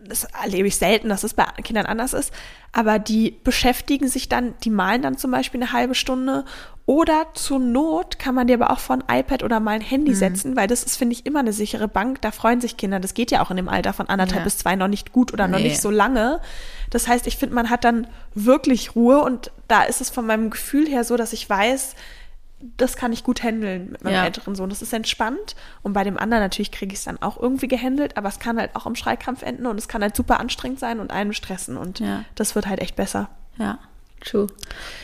das 0.06 0.24
erlebe 0.40 0.68
ich 0.68 0.76
selten, 0.76 1.08
dass 1.08 1.24
es 1.24 1.34
bei 1.34 1.44
Kindern 1.62 1.86
anders 1.86 2.12
ist, 2.12 2.32
aber 2.72 2.98
die 2.98 3.32
beschäftigen 3.42 4.08
sich 4.08 4.28
dann, 4.28 4.54
die 4.62 4.70
malen 4.70 5.02
dann 5.02 5.18
zum 5.18 5.30
Beispiel 5.32 5.60
eine 5.62 5.72
halbe 5.72 5.94
Stunde 5.96 6.44
oder 6.86 7.26
zur 7.34 7.58
Not 7.58 8.18
kann 8.18 8.34
man 8.34 8.46
dir 8.46 8.54
aber 8.54 8.70
auch 8.70 8.78
von 8.78 9.02
iPad 9.10 9.42
oder 9.42 9.58
mal 9.58 9.72
ein 9.72 9.80
Handy 9.80 10.12
Mhm. 10.12 10.16
setzen, 10.16 10.56
weil 10.56 10.68
das 10.68 10.84
ist, 10.84 10.96
finde 10.96 11.14
ich, 11.14 11.26
immer 11.26 11.40
eine 11.40 11.52
sichere 11.52 11.88
Bank, 11.88 12.20
da 12.20 12.30
freuen 12.30 12.60
sich 12.60 12.76
Kinder, 12.76 13.00
das 13.00 13.14
geht 13.14 13.30
ja 13.32 13.42
auch 13.42 13.50
in 13.50 13.56
dem 13.56 13.68
Alter 13.68 13.92
von 13.92 14.08
anderthalb 14.08 14.40
Ja. 14.40 14.44
bis 14.44 14.58
zwei 14.58 14.76
noch 14.76 14.88
nicht 14.88 15.12
gut 15.12 15.32
oder 15.32 15.48
noch 15.48 15.58
Nee. 15.58 15.64
nicht 15.64 15.80
so 15.80 15.90
lange. 15.90 16.40
Das 16.90 17.08
heißt, 17.08 17.26
ich 17.26 17.36
finde, 17.36 17.54
man 17.56 17.68
hat 17.70 17.84
dann 17.84 18.06
wirklich 18.34 18.94
Ruhe 18.94 19.22
und 19.22 19.50
da 19.66 19.82
ist 19.82 20.00
es 20.00 20.08
von 20.10 20.26
meinem 20.26 20.50
Gefühl 20.50 20.86
her 20.88 21.04
so, 21.04 21.16
dass 21.16 21.32
ich 21.32 21.48
weiß, 21.50 21.94
das 22.76 22.96
kann 22.96 23.12
ich 23.12 23.24
gut 23.24 23.42
handeln 23.42 23.90
mit 23.92 24.04
meinem 24.04 24.14
Ja. 24.14 24.24
älteren 24.24 24.54
Sohn. 24.54 24.70
Das 24.70 24.80
ist 24.82 24.92
entspannt. 24.92 25.54
Und 25.82 25.92
bei 25.92 26.02
dem 26.04 26.18
anderen 26.18 26.42
natürlich 26.42 26.72
kriege 26.72 26.92
ich 26.92 26.98
es 27.00 27.04
dann 27.04 27.20
auch 27.20 27.40
irgendwie 27.40 27.68
gehandelt, 27.68 28.16
aber 28.16 28.28
es 28.28 28.38
kann 28.38 28.58
halt 28.58 28.74
auch 28.74 28.86
im 28.86 28.94
Schreikrampf 28.96 29.42
enden 29.42 29.66
und 29.66 29.76
es 29.78 29.88
kann 29.88 30.02
halt 30.02 30.16
super 30.16 30.40
anstrengend 30.40 30.80
sein 30.80 31.00
und 31.00 31.10
einen 31.10 31.32
stressen. 31.34 31.76
Und 31.76 32.00
Ja. 32.00 32.24
das 32.34 32.54
wird 32.54 32.66
halt 32.66 32.80
echt 32.80 32.96
besser. 32.96 33.28
Ja, 33.58 33.78
true. 34.24 34.46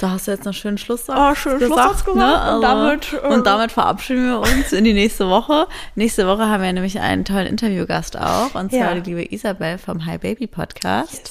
Da 0.01 0.11
hast 0.11 0.27
du 0.27 0.31
jetzt 0.33 0.47
einen 0.47 0.55
schönen 0.55 0.79
Schlusssatz 0.79 1.17
Oh, 1.19 1.35
schönen 1.35 1.59
Schlusssatz 1.61 2.05
gesagt. 2.05 2.17
Ne? 2.17 2.55
Und 2.57 2.63
damit, 2.63 3.13
äh, 3.13 3.27
und 3.29 3.47
damit 3.47 3.73
verabschieden 3.73 4.27
wir 4.27 4.41
uns 4.41 4.73
in 4.73 4.85
die 4.85 4.95
nächste 4.95 5.29
Woche. 5.29 5.67
Nächste 5.95 6.27
Woche 6.27 6.49
haben 6.49 6.63
wir 6.63 6.73
nämlich 6.73 6.99
einen 7.01 7.25
tollen 7.25 7.47
Interviewgast 7.47 8.19
auch, 8.19 8.55
und 8.55 8.71
zwar 8.71 8.95
Ja. 8.95 8.95
die 8.95 9.11
liebe 9.15 9.33
Isabel 9.35 9.77
vom 9.79 10.07
Hi 10.07 10.17
Baby 10.19 10.47
Podcast. 10.47 11.31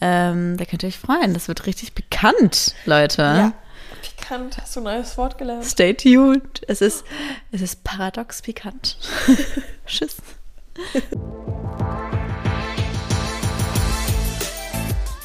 Ähm, 0.00 0.56
da 0.56 0.64
könnt 0.64 0.82
ihr 0.82 0.88
euch 0.88 0.98
freuen. 0.98 1.32
Das 1.32 1.46
wird 1.46 1.64
richtig 1.66 1.92
bekannt, 1.94 2.74
Leute. 2.86 3.22
Ja. 3.22 3.52
Pikant, 4.32 4.56
hast 4.56 4.76
du 4.76 4.80
ein 4.80 4.84
neues 4.84 5.18
Wort 5.18 5.36
gelernt? 5.36 5.62
Stay 5.66 5.92
tuned. 5.92 6.62
Es 6.66 6.80
ist, 6.80 7.04
es 7.50 7.60
ist 7.60 7.84
paradox 7.84 8.40
pikant. 8.40 8.96
Tschüss. 9.86 10.16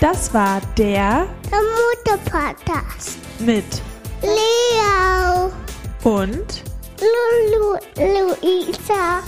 Das 0.01 0.33
war 0.33 0.59
der 0.77 1.25
Der 1.49 2.15
Mutter-Podcast. 2.17 3.17
mit 3.39 3.63
Leo, 4.21 5.53
und 6.03 6.63
Lulu, 6.99 7.77
Luisa. 7.95 9.23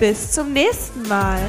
bis 0.00 0.32
zum 0.32 0.52
nächsten 0.52 1.02
Mal. 1.06 1.40